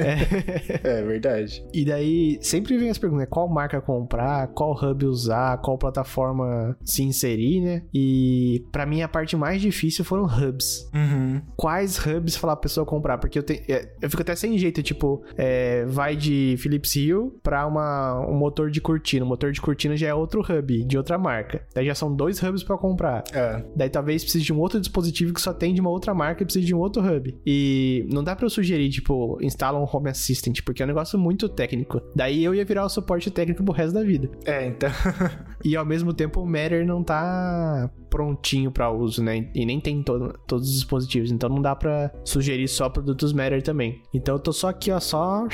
é. 0.83 0.99
é 0.99 1.03
verdade. 1.03 1.63
E 1.73 1.85
daí 1.85 2.37
sempre 2.41 2.77
vem 2.77 2.89
as 2.89 2.97
perguntas, 2.97 3.10
né? 3.15 3.25
Qual 3.25 3.47
marca 3.47 3.81
comprar, 3.81 4.47
qual 4.47 4.73
hub 4.73 5.05
usar, 5.05 5.57
qual 5.59 5.77
plataforma 5.77 6.77
se 6.83 7.03
inserir, 7.03 7.61
né? 7.61 7.83
E 7.93 8.65
para 8.71 8.85
mim 8.85 9.01
a 9.01 9.07
parte 9.07 9.35
mais 9.35 9.61
difícil 9.61 10.03
foram 10.03 10.25
hubs. 10.25 10.89
Uhum. 10.93 11.41
Quais 11.55 11.97
hubs 11.97 12.35
falar 12.35 12.55
pra 12.55 12.63
pessoa 12.63 12.85
comprar? 12.85 13.17
Porque 13.17 13.39
eu, 13.39 13.43
te, 13.43 13.63
é, 13.67 13.93
eu 14.01 14.09
fico 14.09 14.21
até 14.21 14.35
sem 14.35 14.57
jeito, 14.57 14.81
tipo, 14.83 15.23
é, 15.37 15.85
vai 15.85 16.15
de 16.15 16.55
Philips 16.59 16.95
Hue 16.95 17.31
pra 17.43 17.65
uma, 17.67 18.19
um 18.27 18.35
motor 18.35 18.69
de 18.69 18.81
cortina. 18.81 19.25
O 19.25 19.27
motor 19.27 19.51
de 19.51 19.61
cortina 19.61 19.95
já 19.95 20.07
é 20.07 20.13
outro 20.13 20.41
hub, 20.41 20.83
de 20.83 20.97
outra 20.97 21.17
marca. 21.17 21.65
Daí 21.73 21.85
já 21.85 21.95
são 21.95 22.13
dois 22.13 22.41
hubs 22.41 22.63
para 22.63 22.77
comprar. 22.77 23.23
É. 23.33 23.63
Daí 23.75 23.89
talvez 23.89 24.23
precise 24.23 24.43
de 24.43 24.53
um 24.53 24.59
outro 24.59 24.79
dispositivo 24.79 25.33
que 25.33 25.41
só 25.41 25.53
tem 25.53 25.73
de 25.73 25.81
uma 25.81 25.89
outra 25.89 26.13
marca 26.13 26.43
e 26.43 26.45
precise 26.45 26.65
de 26.65 26.75
um 26.75 26.79
outro 26.79 27.01
hub. 27.01 27.37
E 27.45 28.05
não 28.11 28.23
dá 28.23 28.35
para 28.35 28.45
eu 28.45 28.49
sugerir, 28.49 28.89
tipo, 28.89 29.37
instala 29.41 29.79
um 29.79 29.87
Home 29.91 30.09
Assistant, 30.09 30.61
porque 30.63 30.81
é 30.81 30.85
um 30.85 30.87
negócio 30.87 31.17
muito 31.17 31.49
técnico. 31.49 32.01
Daí 32.15 32.43
eu 32.43 32.53
ia 32.55 32.65
virar 32.65 32.85
o 32.85 32.89
suporte 33.01 33.29
técnico 33.29 33.63
pro 33.63 33.73
resto 33.73 33.93
da 33.93 34.03
vida. 34.03 34.29
É, 34.45 34.65
então. 34.65 34.89
e 35.63 35.75
ao 35.75 35.85
mesmo 35.85 36.13
tempo 36.13 36.41
o 36.41 36.45
Matter 36.45 36.85
não 36.85 37.03
tá 37.03 37.89
prontinho 38.11 38.69
para 38.69 38.91
uso, 38.91 39.23
né? 39.23 39.49
E 39.55 39.65
nem 39.65 39.79
tem 39.79 40.03
todo, 40.03 40.37
todos 40.45 40.67
os 40.67 40.73
dispositivos. 40.75 41.31
Então 41.31 41.49
não 41.49 41.61
dá 41.61 41.73
para 41.73 42.13
sugerir 42.25 42.67
só 42.67 42.89
produtos 42.89 43.31
Matter 43.31 43.63
também. 43.63 44.03
Então 44.13 44.35
eu 44.35 44.39
tô 44.39 44.51
só 44.51 44.67
aqui, 44.67 44.91
ó, 44.91 44.99
só 44.99 45.47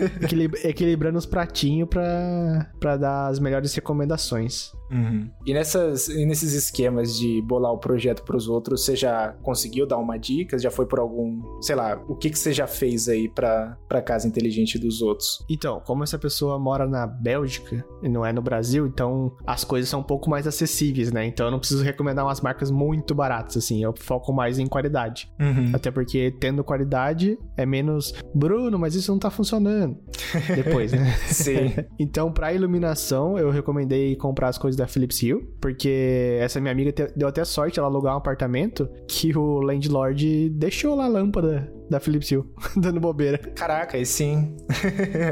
equilibrando 0.62 1.18
os 1.18 1.26
pratinhos 1.26 1.88
para 1.88 2.96
dar 2.98 3.28
as 3.28 3.40
melhores 3.40 3.74
recomendações. 3.74 4.72
Uhum. 4.90 5.30
E, 5.46 5.54
nessas, 5.54 6.08
e 6.08 6.26
nesses 6.26 6.52
esquemas 6.52 7.16
de 7.16 7.40
bolar 7.42 7.72
o 7.72 7.78
projeto 7.78 8.22
para 8.22 8.36
os 8.36 8.48
outros, 8.48 8.84
você 8.84 8.94
já 8.94 9.32
conseguiu 9.42 9.86
dar 9.86 9.96
uma 9.96 10.18
dica? 10.18 10.58
Já 10.58 10.70
foi 10.70 10.86
por 10.86 10.98
algum, 10.98 11.40
sei 11.62 11.74
lá, 11.74 12.00
o 12.06 12.14
que, 12.14 12.30
que 12.30 12.38
você 12.38 12.52
já 12.52 12.66
fez 12.66 13.08
aí 13.08 13.28
para 13.28 13.76
casa 14.04 14.28
inteligente 14.28 14.78
dos 14.78 15.00
outros? 15.00 15.44
Então, 15.48 15.80
como 15.80 16.04
essa 16.04 16.18
pessoa 16.18 16.58
mora 16.58 16.86
na 16.86 17.06
Bélgica 17.06 17.84
e 18.02 18.08
não 18.08 18.24
é 18.24 18.32
no 18.32 18.42
Brasil, 18.42 18.86
então 18.86 19.34
as 19.46 19.64
coisas 19.64 19.88
são 19.88 20.00
um 20.00 20.04
pouco 20.04 20.28
mais 20.28 20.46
acessíveis, 20.46 21.10
né? 21.10 21.26
Então 21.26 21.46
eu 21.46 21.50
não 21.50 21.58
preciso 21.58 21.82
recomendar 21.94 22.24
umas 22.24 22.40
marcas 22.40 22.70
muito 22.70 23.14
baratas, 23.14 23.56
assim. 23.56 23.82
Eu 23.82 23.92
foco 23.98 24.32
mais 24.32 24.58
em 24.58 24.66
qualidade. 24.66 25.28
Uhum. 25.40 25.72
Até 25.72 25.90
porque 25.90 26.32
tendo 26.38 26.62
qualidade 26.62 27.36
é 27.56 27.66
menos, 27.66 28.14
Bruno, 28.32 28.78
mas 28.78 28.94
isso 28.94 29.10
não 29.10 29.18
tá 29.18 29.30
funcionando. 29.30 29.96
Depois, 30.54 30.92
né? 30.92 31.10
Sim. 31.26 31.74
então, 31.98 32.30
para 32.30 32.52
iluminação, 32.52 33.36
eu 33.36 33.50
recomendei 33.50 34.14
comprar 34.16 34.48
as 34.48 34.58
coisas 34.58 34.76
da 34.76 34.84
da 34.84 34.86
Philips 34.86 35.22
Hue, 35.22 35.42
porque 35.60 36.38
essa 36.40 36.60
minha 36.60 36.72
amiga 36.72 36.92
deu 37.16 37.26
até 37.26 37.44
sorte 37.44 37.78
ela 37.78 37.88
alugar 37.88 38.14
um 38.14 38.18
apartamento 38.18 38.88
que 39.08 39.36
o 39.36 39.60
landlord 39.60 40.50
deixou 40.50 40.94
lá 40.94 41.06
a 41.06 41.08
lâmpada 41.08 41.72
da 41.90 41.98
Philips 41.98 42.30
Hue, 42.30 42.44
dando 42.76 43.00
bobeira. 43.00 43.38
Caraca, 43.38 43.96
aí 43.96 44.06
sim. 44.06 44.56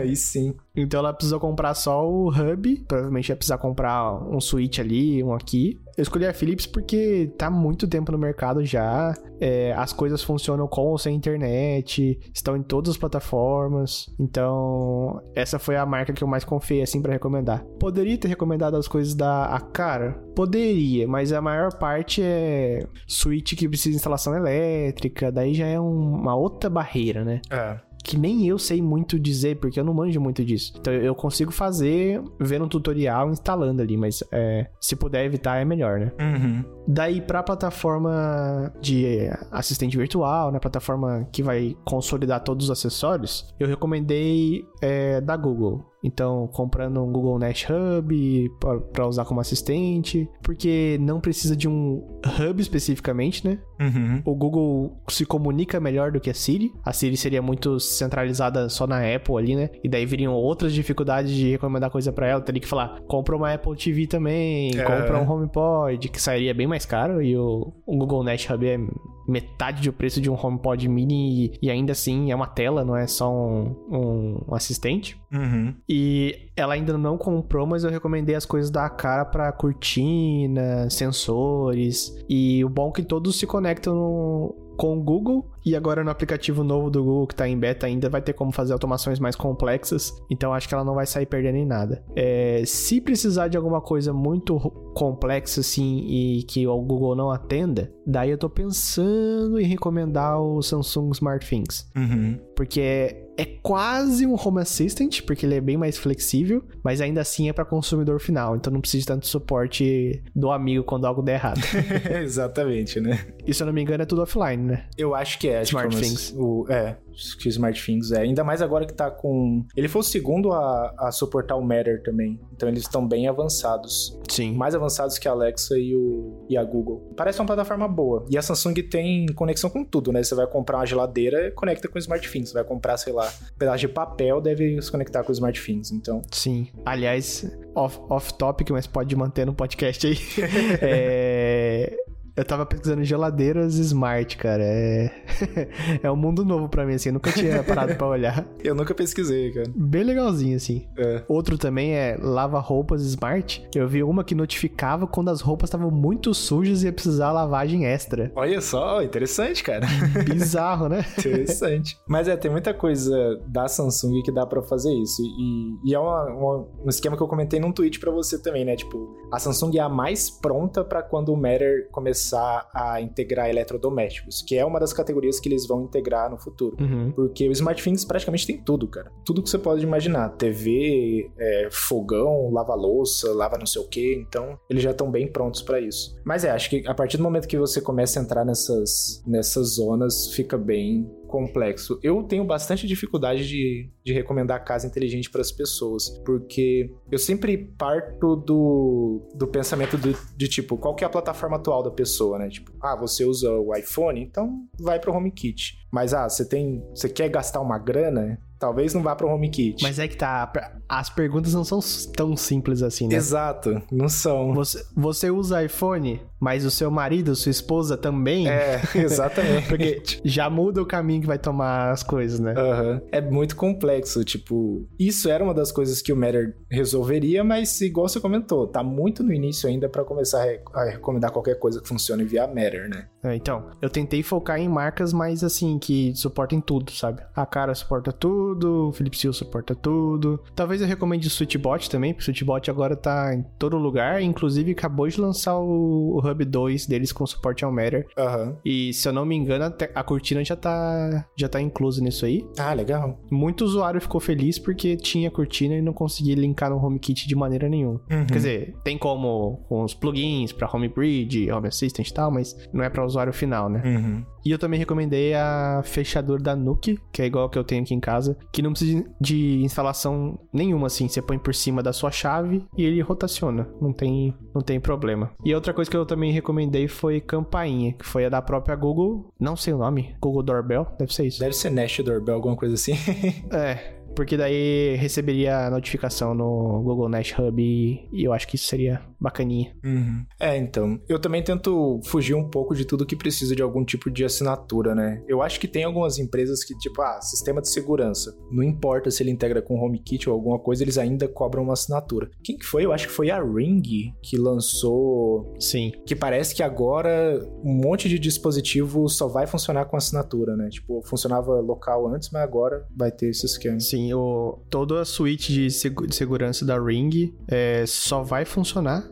aí 0.01 0.17
sim. 0.17 0.55
Então 0.75 1.01
ela 1.01 1.13
precisou 1.13 1.39
comprar 1.39 1.75
só 1.75 2.09
o 2.09 2.29
hub, 2.29 2.85
provavelmente 2.89 3.29
ia 3.29 3.37
precisar 3.37 3.59
comprar 3.59 4.15
um 4.29 4.41
switch 4.41 4.79
ali, 4.79 5.23
um 5.23 5.35
aqui. 5.35 5.81
Eu 5.97 6.03
escolhi 6.03 6.27
a 6.27 6.33
Philips 6.33 6.67
porque 6.67 7.31
tá 7.37 7.51
muito 7.51 7.87
tempo 7.87 8.13
no 8.13 8.19
mercado 8.19 8.65
já, 8.65 9.15
é, 9.41 9.73
as 9.75 9.93
coisas 9.93 10.23
funcionam 10.23 10.67
com 10.67 10.83
ou 10.83 10.99
sem 10.99 11.15
internet, 11.15 12.19
estão 12.35 12.57
em 12.57 12.63
todas 12.63 12.93
as 12.93 12.97
plataformas. 12.97 14.07
Então, 14.19 15.21
essa 15.35 15.59
foi 15.59 15.77
a 15.77 15.85
marca 15.85 16.13
que 16.13 16.23
eu 16.23 16.29
mais 16.29 16.45
confiei 16.45 16.83
assim 16.83 17.03
para 17.03 17.13
recomendar. 17.13 17.65
Poderia 17.79 18.17
ter 18.17 18.29
recomendado 18.29 18.77
as 18.77 18.89
coisas 18.89 19.15
da 19.15 19.45
Acara? 19.47 20.13
Poderia, 20.35 21.07
mas 21.07 21.33
a 21.33 21.41
maior 21.41 21.77
parte 21.79 22.23
é 22.23 22.87
switch 23.07 23.55
que 23.55 23.69
precisa 23.69 23.91
de 23.91 23.97
instalação 23.97 24.35
elétrica, 24.35 25.31
daí 25.31 25.55
já 25.55 25.67
é 25.67 25.79
uma 25.79 26.35
outra 26.35 26.71
barreira, 26.71 27.25
né? 27.25 27.41
É 27.51 27.92
que 28.03 28.19
nem 28.19 28.47
eu 28.47 28.59
sei 28.59 28.83
muito 28.83 29.19
dizer, 29.19 29.57
porque 29.59 29.79
eu 29.79 29.85
não 29.85 29.95
manjo 29.95 30.21
muito 30.21 30.45
disso. 30.45 30.73
Então 30.79 30.93
eu 30.93 31.15
consigo 31.15 31.53
fazer 31.53 32.23
vendo 32.39 32.65
um 32.65 32.69
tutorial 32.69 33.31
instalando 33.31 33.81
ali, 33.83 33.97
mas 33.97 34.23
é, 34.33 34.69
se 34.81 34.97
puder 34.97 35.25
evitar 35.25 35.59
é 35.59 35.65
melhor, 35.65 36.01
né? 36.01 36.13
Uhum. 36.21 36.65
Daí 36.87 37.21
pra 37.21 37.43
plataforma 37.43 38.73
de 38.81 39.29
assistente 39.51 39.97
virtual, 39.97 40.51
né? 40.51 40.59
Plataforma 40.59 41.29
que 41.33 41.43
vai 41.43 41.77
consolidar 41.85 42.41
todos 42.43 42.67
os 42.67 42.71
acessórios, 42.71 43.55
eu 43.59 43.69
recomendei 43.69 44.65
é, 44.81 45.21
da 45.21 45.37
Google. 45.37 45.92
Então, 46.03 46.49
comprando 46.53 47.03
um 47.03 47.13
Google 47.13 47.39
Nest 47.39 47.67
Hub 47.71 48.51
para 48.93 49.07
usar 49.07 49.25
como 49.25 49.41
assistente, 49.41 50.29
porque 50.43 50.99
não 51.01 51.21
precisa 51.21 51.55
de 51.55 51.69
um 51.69 52.05
hub 52.27 52.61
especificamente, 52.61 53.47
né? 53.47 53.59
Uhum. 53.81 54.23
O 54.25 54.35
Google 54.35 54.97
se 55.09 55.25
comunica 55.25 55.79
melhor 55.79 56.11
do 56.11 56.21
que 56.21 56.31
a 56.31 56.35
Siri. 56.35 56.73
A 56.85 56.93
Siri 56.93 57.17
seria 57.17 57.41
muito 57.41 57.79
centralizada 57.79 58.69
só 58.69 58.87
na 58.87 58.99
Apple 59.15 59.37
ali, 59.37 59.55
né? 59.55 59.71
E 59.83 59.89
daí 59.89 60.05
viriam 60.05 60.33
outras 60.33 60.73
dificuldades 60.73 61.33
de 61.33 61.51
recomendar 61.51 61.91
coisa 61.91 62.13
para 62.13 62.27
ela. 62.27 62.41
Teria 62.41 62.61
que 62.61 62.69
falar, 62.69 63.01
compra 63.07 63.37
uma 63.37 63.53
Apple 63.53 63.77
TV 63.77 64.07
também, 64.07 64.77
é. 64.77 64.83
compra 64.83 65.21
um 65.21 65.31
HomePod, 65.31 66.09
que 66.09 66.21
sairia 66.21 66.53
bem 66.53 66.67
mais 66.67 66.85
caro. 66.85 67.23
E 67.23 67.37
o, 67.37 67.73
o 67.87 67.97
Google 67.97 68.25
Nest 68.25 68.53
Hub 68.53 68.67
é 68.67 68.79
metade 69.27 69.83
do 69.83 69.93
preço 69.93 70.21
de 70.21 70.31
um 70.31 70.35
HomePod 70.35 70.89
mini 70.89 71.53
e, 71.61 71.71
ainda 71.71 71.93
assim 71.93 72.31
é 72.31 72.35
uma 72.35 72.47
tela, 72.47 72.85
não 72.85 72.97
é 72.97 73.07
só 73.07 73.33
um, 73.33 73.75
um 73.91 74.55
assistente. 74.55 75.21
Uhum. 75.33 75.75
E 75.89 76.51
ela 76.57 76.75
ainda 76.75 76.97
não 76.99 77.17
comprou, 77.17 77.67
mas 77.67 77.85
eu 77.85 77.91
recomendei 77.91 78.35
as 78.35 78.45
coisas 78.45 78.71
da 78.71 78.89
cara 78.89 79.25
para 79.25 79.51
cortina, 79.53 80.89
sensores. 80.91 82.17
E 82.29 82.65
o 82.65 82.69
bom 82.69 82.91
é 82.91 82.93
que 82.93 83.03
todos 83.03 83.39
se 83.39 83.47
conectam 83.47 83.95
no, 83.95 84.55
com 84.77 84.99
o 84.99 85.03
Google 85.03 85.51
e 85.65 85.77
agora 85.77 86.03
no 86.05 86.11
aplicativo 86.11 86.65
novo 86.65 86.91
do 86.91 87.03
Google 87.03 87.27
que 87.27 87.35
está 87.35 87.49
em 87.49 87.59
beta 87.59 87.87
ainda 87.87 88.09
vai 88.09 88.21
ter 88.21 88.33
como 88.33 88.53
fazer 88.53 88.73
automações 88.73 89.19
mais 89.19 89.37
complexas, 89.37 90.13
então 90.31 90.53
acho 90.53 90.69
que 90.69 90.75
ela 90.75 90.85
não 90.85 90.95
vai 90.95 91.07
sair 91.07 91.27
perdendo 91.27 91.57
em 91.57 91.67
nada. 91.67 92.03
É, 92.15 92.63
se 92.67 93.01
precisar 93.01 93.49
de 93.49 93.57
alguma 93.57 93.81
coisa 93.81 94.13
muito 94.13 94.59
complexa 94.95 95.61
assim 95.61 96.05
e 96.07 96.43
que 96.45 96.67
o 96.67 96.81
Google 96.81 97.17
não 97.17 97.31
atenda, 97.31 97.93
daí 98.07 98.31
eu 98.31 98.39
tô 98.39 98.49
pensando 98.49 99.59
em 99.59 99.65
recomendar 99.65 100.41
o 100.41 100.63
Samsung 100.63 101.11
SmartThings. 101.13 101.91
Uhum. 101.97 102.39
Porque 102.55 102.81
é, 102.81 103.23
é 103.37 103.45
quase 103.63 104.27
um 104.27 104.35
Home 104.35 104.61
Assistant, 104.61 105.23
porque 105.23 105.47
ele 105.47 105.55
é 105.55 105.61
bem 105.61 105.77
mais 105.77 105.97
flexível, 105.97 106.63
mas 106.83 107.01
ainda 107.01 107.21
assim 107.21 107.49
é 107.49 107.53
para 107.53 107.65
consumidor 107.65 108.21
final, 108.21 108.57
então 108.57 108.73
não 108.73 108.81
precisa 108.81 109.01
de 109.01 109.07
tanto 109.07 109.27
suporte 109.27 110.23
do 110.35 110.51
amigo 110.51 110.85
quando 110.85 111.07
algo 111.07 111.23
der 111.23 111.35
errado. 111.35 111.61
Exatamente, 112.23 113.01
né? 113.01 113.27
E 113.47 113.55
se 113.55 113.63
eu 113.63 113.67
não 113.67 113.73
me 113.73 113.83
engano 113.83 114.03
é 114.03 114.07
tudo 114.07 114.23
offline, 114.23 114.63
né? 114.63 114.85
Eu 114.97 115.15
acho 115.15 115.39
que 115.39 115.49
é. 115.49 115.52
Smart 115.61 115.95
Things. 115.95 116.35
O, 116.35 116.67
é, 116.71 116.97
que 117.39 117.47
o 117.47 117.51
SmartThings 117.51 118.13
é. 118.13 118.23
Ainda 118.23 118.43
mais 118.43 118.63
agora 118.63 118.87
que 118.87 118.95
tá 118.95 119.11
com. 119.11 119.65
Ele 119.77 119.89
foi 119.89 120.01
o 120.01 120.05
segundo 120.05 120.53
a, 120.53 120.95
a 120.99 121.13
suportar 121.13 121.57
o 121.57 121.63
Matter 121.63 122.03
também. 122.03 122.41
Então 122.55 122.69
eles 122.69 122.83
estão 122.83 123.07
bem 123.07 123.29
avançados. 123.29 124.19
Sim. 124.29 124.55
Mais 124.55 124.75
avançados 124.75 125.19
que 125.19 125.29
a 125.29 125.33
Alexa 125.33 125.79
e, 125.79 125.95
o, 125.95 126.47
e 126.49 126.57
a 126.57 126.65
Google. 126.65 127.13
Parece 127.17 127.41
uma 127.41 127.47
plataforma 127.47 127.87
boa. 127.87 128.25
E 128.31 128.39
a 128.39 128.43
Samsung 128.43 128.75
tem 128.75 129.27
conexão 129.35 129.69
com 129.69 129.85
tudo, 129.85 130.13
né? 130.13 130.23
Você 130.23 130.35
vai 130.35 130.47
comprar 130.47 130.79
uma 130.79 130.87
geladeira, 130.87 131.51
conecta 131.53 131.89
com 131.89 131.97
o 131.97 131.99
SmartThings. 131.99 132.51
Você 132.51 132.55
vai 132.55 132.65
comprar, 132.65 132.97
sei 132.97 133.13
lá, 133.13 133.27
um 133.27 133.59
pedaço 133.59 133.79
de 133.79 133.89
papel, 133.89 134.41
deve 134.41 134.81
se 134.81 134.91
conectar 134.91 135.23
com 135.23 135.31
o 135.31 135.33
SmartThings. 135.33 135.93
Então. 135.93 136.23
Sim. 136.31 136.69
Aliás, 136.85 137.45
off-topic, 137.75 138.69
off 138.69 138.73
mas 138.73 138.87
pode 138.87 139.15
manter 139.15 139.45
no 139.45 139.55
podcast 139.55 140.07
aí. 140.07 140.17
é 140.81 141.97
eu 142.35 142.45
tava 142.45 142.65
pesquisando 142.65 143.05
geladeiras 143.05 143.75
smart, 143.75 144.37
cara. 144.37 144.63
É, 144.65 145.11
é 146.03 146.11
um 146.11 146.17
mundo 146.17 146.45
novo 146.45 146.69
pra 146.69 146.87
mim, 146.87 146.95
assim. 146.95 147.11
Eu 147.11 147.15
nunca 147.15 147.31
tinha 147.31 147.63
parado 147.65 147.95
pra 147.95 148.07
olhar. 148.07 148.47
Eu 148.63 148.75
nunca 148.75 148.95
pesquisei, 148.95 149.53
cara. 149.53 149.71
Bem 149.75 150.03
legalzinho, 150.03 150.57
assim. 150.57 150.87
É. 150.97 151.23
Outro 151.29 151.59
também 151.59 151.95
é 151.95 152.17
lava-roupas 152.19 153.03
smart. 153.03 153.69
Eu 153.75 153.87
vi 153.87 154.03
uma 154.03 154.25
que 154.25 154.35
notificava 154.35 155.07
quando 155.07 155.29
as 155.29 155.41
roupas 155.41 155.69
estavam 155.69 155.91
muito 155.91 156.33
sujas 156.33 156.83
e 156.83 156.87
ia 156.87 156.93
precisar 156.93 157.33
lavagem 157.33 157.85
extra. 157.85 158.33
Olha 158.35 158.61
só, 158.61 159.03
interessante, 159.03 159.63
cara. 159.63 159.87
Bizarro, 160.25 160.89
né? 160.89 161.05
interessante. 161.19 161.99
Mas 162.09 162.29
é, 162.29 162.37
tem 162.37 162.51
muita 162.51 162.73
coisa 162.73 163.41
da 163.47 163.69
Samsung 163.69 164.23
que 164.23 164.33
dá 164.33 164.47
pra 164.47 164.63
fazer 164.63 164.93
isso. 164.93 165.23
E, 165.23 165.91
e 165.91 165.95
é 165.95 165.99
uma, 165.99 166.25
uma, 166.25 166.67
um 166.85 166.89
esquema 166.89 167.17
que 167.17 167.23
eu 167.23 167.29
comentei 167.29 167.61
num 167.61 167.73
tweet 167.73 168.01
pra 168.01 168.11
você 168.11 168.41
também, 168.41 168.65
né? 168.65 168.75
Tipo, 168.75 169.15
a 169.31 169.39
Samsung 169.39 169.77
é 169.77 169.81
a 169.81 169.89
mais 169.89 170.31
pronta 170.31 170.83
pra 170.83 171.03
quando 171.03 171.31
o 171.33 171.37
Matter 171.37 171.89
começar 171.91 172.22
começar 172.23 172.69
a 172.73 173.01
integrar 173.01 173.49
eletrodomésticos, 173.49 174.43
que 174.43 174.57
é 174.57 174.65
uma 174.65 174.79
das 174.79 174.93
categorias 174.93 175.41
que 175.41 175.49
eles 175.49 175.67
vão 175.67 175.83
integrar 175.83 176.31
no 176.31 176.39
futuro. 176.39 176.77
Uhum. 176.81 177.11
Porque 177.13 177.49
o 177.49 177.53
SmartThings 177.53 178.05
praticamente 178.05 178.47
tem 178.47 178.59
tudo, 178.59 178.87
cara. 178.87 179.11
Tudo 179.25 179.43
que 179.43 179.51
você 179.51 179.59
pode 179.59 179.83
imaginar. 179.83 180.31
TV, 180.31 181.31
é, 181.39 181.69
fogão, 181.71 182.51
lava-louça, 182.53 183.33
lava 183.33 183.59
não 183.59 183.67
sei 183.67 183.83
o 183.83 183.89
que. 183.89 184.15
Então, 184.15 184.59
eles 184.71 184.83
já 184.83 184.93
estão 184.93 185.11
bem 185.11 185.27
prontos 185.27 185.63
para 185.63 185.81
isso. 185.81 186.17
Mas 186.25 186.45
é, 186.45 186.51
acho 186.51 186.71
que 186.71 186.87
a 186.87 186.95
partir 186.95 187.17
do 187.17 187.23
momento 187.23 187.49
que 187.49 187.59
você 187.59 187.81
começa 187.81 188.21
a 188.21 188.23
entrar 188.23 188.45
nessas, 188.45 189.23
nessas 189.27 189.75
zonas, 189.75 190.29
fica 190.33 190.57
bem 190.57 191.11
complexo. 191.33 191.99
Eu 192.03 192.23
tenho 192.23 192.45
bastante 192.45 192.87
dificuldade 192.87 193.49
de, 193.49 193.91
de 194.05 194.13
recomendar 194.13 194.63
casa 194.63 194.87
inteligente 194.87 195.31
para 195.31 195.41
as 195.41 195.51
pessoas, 195.51 196.11
porque 196.27 196.95
eu 197.11 197.19
sempre 197.19 197.57
parto 197.57 198.37
do, 198.37 199.27
do 199.35 199.47
pensamento 199.47 199.97
do, 199.97 200.15
de 200.37 200.47
tipo, 200.47 200.77
qual 200.77 200.95
que 200.95 201.03
é 201.03 201.07
a 201.07 201.11
plataforma 201.11 201.57
atual 201.57 201.83
da 201.83 201.91
pessoa, 201.91 202.39
né? 202.39 202.51
Tipo, 202.51 202.71
ah, 202.83 202.95
você 202.95 203.25
usa 203.25 203.51
o 203.51 203.75
iPhone, 203.75 204.21
então 204.21 204.67
vai 204.79 205.01
para 205.01 205.11
o 205.11 205.17
HomeKit. 205.17 205.79
Mas 205.91 206.13
ah, 206.13 206.29
você 206.29 206.47
tem, 206.47 206.85
você 206.95 207.09
quer 207.09 207.31
gastar 207.31 207.63
uma 207.63 207.79
grana, 207.79 208.39
talvez 208.59 208.93
não 208.93 209.03
vá 209.03 209.17
para 209.17 209.27
o 209.27 209.31
HomeKit. 209.31 209.83
Mas 209.83 209.99
é 209.99 210.07
que 210.07 210.17
tá, 210.19 210.47
as 210.93 211.09
perguntas 211.09 211.55
não 211.55 211.65
são 211.65 211.81
tão 212.15 212.37
simples 212.37 212.83
assim, 212.83 213.09
né? 213.09 213.17
Exato, 213.17 213.81
não 213.91 214.11
são. 214.11 214.53
Você, 214.53 214.85
você 214.95 215.31
usa 215.31 215.65
iPhone, 215.65 216.21
mas 216.39 216.67
o 216.67 216.71
seu 216.71 216.91
marido, 216.91 217.35
sua 217.35 217.49
esposa 217.49 217.97
também? 217.97 218.47
É, 218.47 218.79
exatamente. 218.95 219.69
Porque 219.69 220.03
já 220.23 220.51
muda 220.51 220.83
o 220.83 220.87
caminho 220.87 221.23
que 221.23 221.27
vai 221.27 221.39
tomar 221.39 221.93
as 221.93 222.03
coisas, 222.03 222.39
né? 222.39 222.53
Uhum. 222.53 223.01
É 223.11 223.23
muito 223.23 223.57
complexo, 223.57 224.23
tipo, 224.23 224.87
isso 224.99 225.31
era 225.31 225.43
uma 225.43 225.55
das 225.55 225.73
coisas 225.73 226.03
que 226.03 226.13
o 226.13 226.17
Matter 226.17 226.59
resolveria, 226.71 227.43
mas 227.43 227.81
igual 227.81 228.07
você 228.07 228.21
comentou, 228.21 228.67
tá 228.67 228.83
muito 228.83 229.23
no 229.23 229.33
início 229.33 229.67
ainda 229.67 229.89
para 229.89 230.05
começar 230.05 230.45
a 230.75 230.85
recomendar 230.85 231.33
qualquer 231.33 231.59
coisa 231.59 231.81
que 231.81 231.89
funcione 231.89 232.23
via 232.25 232.47
Matter, 232.47 232.91
né? 232.91 233.07
É, 233.25 233.35
então, 233.35 233.71
eu 233.81 233.89
tentei 233.89 234.23
focar 234.23 234.59
em 234.59 234.69
marcas 234.69 235.13
mais 235.13 235.43
assim, 235.43 235.79
que 235.79 236.13
suportem 236.15 236.61
tudo, 236.61 236.91
sabe? 236.93 237.23
A 237.35 237.47
cara 237.47 237.75
suporta 237.75 238.13
tudo, 238.13 238.89
o 238.89 238.93
Philips 238.93 239.25
Hue 239.25 239.33
suporta 239.33 239.75
tudo. 239.75 240.43
Talvez 240.55 240.82
eu 240.83 240.89
recomende 240.89 241.27
o 241.27 241.31
Switchbot 241.31 241.89
também, 241.91 242.13
porque 242.13 242.23
o 242.23 242.25
Switchbot 242.25 242.71
agora 242.71 242.97
tá 242.97 243.35
em 243.35 243.43
todo 243.59 243.77
lugar, 243.77 244.23
inclusive 244.23 244.73
acabou 244.73 245.09
de 245.09 245.21
lançar 245.21 245.59
o, 245.59 246.17
o 246.17 246.19
Hub 246.19 246.45
2 246.45 246.87
deles 246.87 247.13
com 247.13 247.27
suporte 247.27 247.65
ao 247.65 247.73
Matter. 247.73 248.07
Uhum. 248.17 248.57
E 248.65 248.93
se 248.93 249.09
eu 249.09 249.13
não 249.13 249.25
me 249.25 249.37
engano, 249.37 249.73
a 249.95 250.05
cortina 250.05 250.45
já 250.45 250.57
tá, 250.57 251.27
já 251.37 251.49
tá 251.49 251.61
inclusa 251.61 252.03
nisso 252.03 252.25
aí. 252.25 252.45
Ah, 252.59 252.73
legal. 252.73 253.19
Muito 253.31 253.65
usuário 253.65 254.01
ficou 254.01 254.21
feliz 254.21 254.59
porque 254.59 254.97
tinha 254.97 255.31
cortina 255.31 255.75
e 255.75 255.83
não 255.83 255.93
conseguia 255.93 256.35
linkar 256.35 256.71
no 256.71 256.77
HomeKit 256.77 257.27
de 257.27 257.35
maneira 257.35 257.69
nenhuma. 257.69 258.01
Uhum. 258.11 258.27
Quer 258.27 258.35
dizer, 258.35 258.75
tem 258.85 258.99
como 258.99 259.65
com 259.69 259.83
os 259.83 259.95
plugins 259.95 260.53
para 260.53 260.71
HomeBridge, 260.73 261.51
Home 261.51 261.69
Assistant 261.69 262.09
e 262.09 262.15
tal, 262.15 262.31
mas 262.31 262.57
não 262.73 262.85
é 262.85 262.91
para 262.91 263.05
usuário 263.05 263.33
final, 263.33 263.69
né? 263.69 263.83
Uhum. 263.85 264.25
E 264.45 264.51
eu 264.51 264.59
também 264.59 264.79
recomendei 264.79 265.35
a 265.35 265.83
fechadura 265.85 266.43
da 266.43 266.57
Nuke, 266.57 266.99
que 267.13 267.23
é 267.23 267.27
igual 267.27 267.49
que 267.49 267.59
eu 267.59 267.65
tenho 267.65 267.83
aqui 267.83 267.95
em 267.95 268.01
casa, 268.01 268.37
que 268.53 268.63
não 268.63 268.73
precisa 268.73 269.05
de 269.21 269.63
instalação 269.63 270.39
nenhuma, 270.53 270.87
assim. 270.87 271.09
Você 271.09 271.23
põe 271.23 271.39
por 271.39 271.55
cima 271.55 271.83
da 271.83 271.93
sua 271.93 272.11
chave 272.11 272.65
e 272.77 272.85
ele 272.85 273.01
rotaciona. 273.01 273.69
Não 273.81 273.93
tem, 273.93 274.35
não 274.55 274.63
tem 274.63 274.81
problema. 274.81 275.31
E 275.45 275.55
outra 275.55 275.73
coisa 275.73 275.91
que 275.91 275.97
eu 275.97 276.07
também 276.07 276.33
recomendei 276.33 276.89
foi 276.89 277.21
campainha, 277.21 277.93
que 277.93 278.05
foi 278.05 278.25
a 278.25 278.29
da 278.29 278.43
própria 278.43 278.75
Google. 278.77 279.33
Não 279.39 279.57
sei 279.57 279.73
o 279.73 279.79
nome. 279.79 280.15
Google 280.21 280.43
Doorbell, 280.43 280.87
deve 280.99 281.15
ser 281.15 281.27
isso. 281.27 281.41
Deve 281.41 281.55
ser 281.55 281.71
Nest 281.71 282.03
Doorbell, 282.03 282.35
alguma 282.35 282.57
coisa 282.57 282.75
assim. 282.75 282.93
é. 283.53 284.03
Porque 284.15 284.37
daí 284.37 284.95
receberia 284.97 285.67
a 285.67 285.71
notificação 285.71 286.35
no 286.35 286.83
Google 286.83 287.09
Nest 287.09 287.35
Hub 287.41 287.63
e, 287.63 288.09
eu 288.13 288.33
acho 288.33 288.47
que 288.47 288.57
isso 288.57 288.67
seria 288.67 289.01
bacaninha. 289.23 289.75
Uhum. 289.85 290.25
É, 290.39 290.57
então. 290.57 291.01
Eu 291.09 291.19
também 291.19 291.43
tento 291.43 292.01
fugir 292.05 292.35
um 292.35 292.49
pouco 292.49 292.75
de 292.75 292.85
tudo 292.85 293.07
que 293.07 293.17
precisa 293.17 293.57
de 293.57 293.63
algum 293.63 293.85
tipo 293.85 294.11
de 294.11 294.25
assinatura, 294.25 294.95
né? 294.95 295.23
Eu 295.27 295.43
acho 295.43 295.59
que 295.59 295.69
tem 295.69 295.85
algumas 295.85 296.19
empresas 296.19 296.65
que, 296.65 296.77
tipo, 296.79 297.01
ah, 297.03 297.21
sistema 297.21 297.61
de 297.61 297.69
segurança. 297.69 298.37
Não 298.51 298.63
importa 298.63 299.11
se 299.11 299.23
ele 299.23 299.31
integra 299.31 299.63
com 299.63 299.81
HomeKit 299.81 300.29
ou 300.29 300.35
alguma 300.35 300.59
coisa, 300.59 300.83
eles 300.83 300.99
ainda 300.99 301.27
cobram 301.27 301.63
uma 301.63 301.73
assinatura. 301.73 302.31
Quem 302.45 302.57
que 302.57 302.65
foi? 302.65 302.85
Eu 302.85 302.93
acho 302.93 303.09
que 303.09 303.13
foi 303.13 303.31
a 303.31 303.43
Ring 303.43 303.83
que 304.23 304.37
lançou. 304.37 305.55
Sim. 305.59 305.93
Que 306.07 306.15
parece 306.15 306.55
que 306.55 306.63
agora 306.63 307.41
um 307.65 307.73
monte 307.73 308.09
de 308.09 308.19
dispositivo 308.19 309.09
só 309.09 309.27
vai 309.27 309.47
funcionar 309.47 309.87
com 309.87 309.97
assinatura, 309.97 310.57
né? 310.57 310.69
Tipo, 310.69 311.03
funcionava 311.05 311.61
local 311.61 312.09
antes, 312.09 312.31
mas 312.31 312.43
agora 312.43 312.87
vai 312.97 313.11
ter 313.11 313.31
esse 313.31 313.47
esquema. 313.47 313.81
Sim 313.81 314.13
o, 314.15 314.59
toda 314.69 315.01
a 315.01 315.05
suíte 315.05 315.53
de, 315.53 315.71
seg 315.71 316.07
de 316.07 316.15
segurança 316.15 316.65
da 316.65 316.79
Ring 316.79 317.35
é, 317.49 317.85
só 317.87 318.23
vai 318.23 318.45
funcionar 318.45 319.12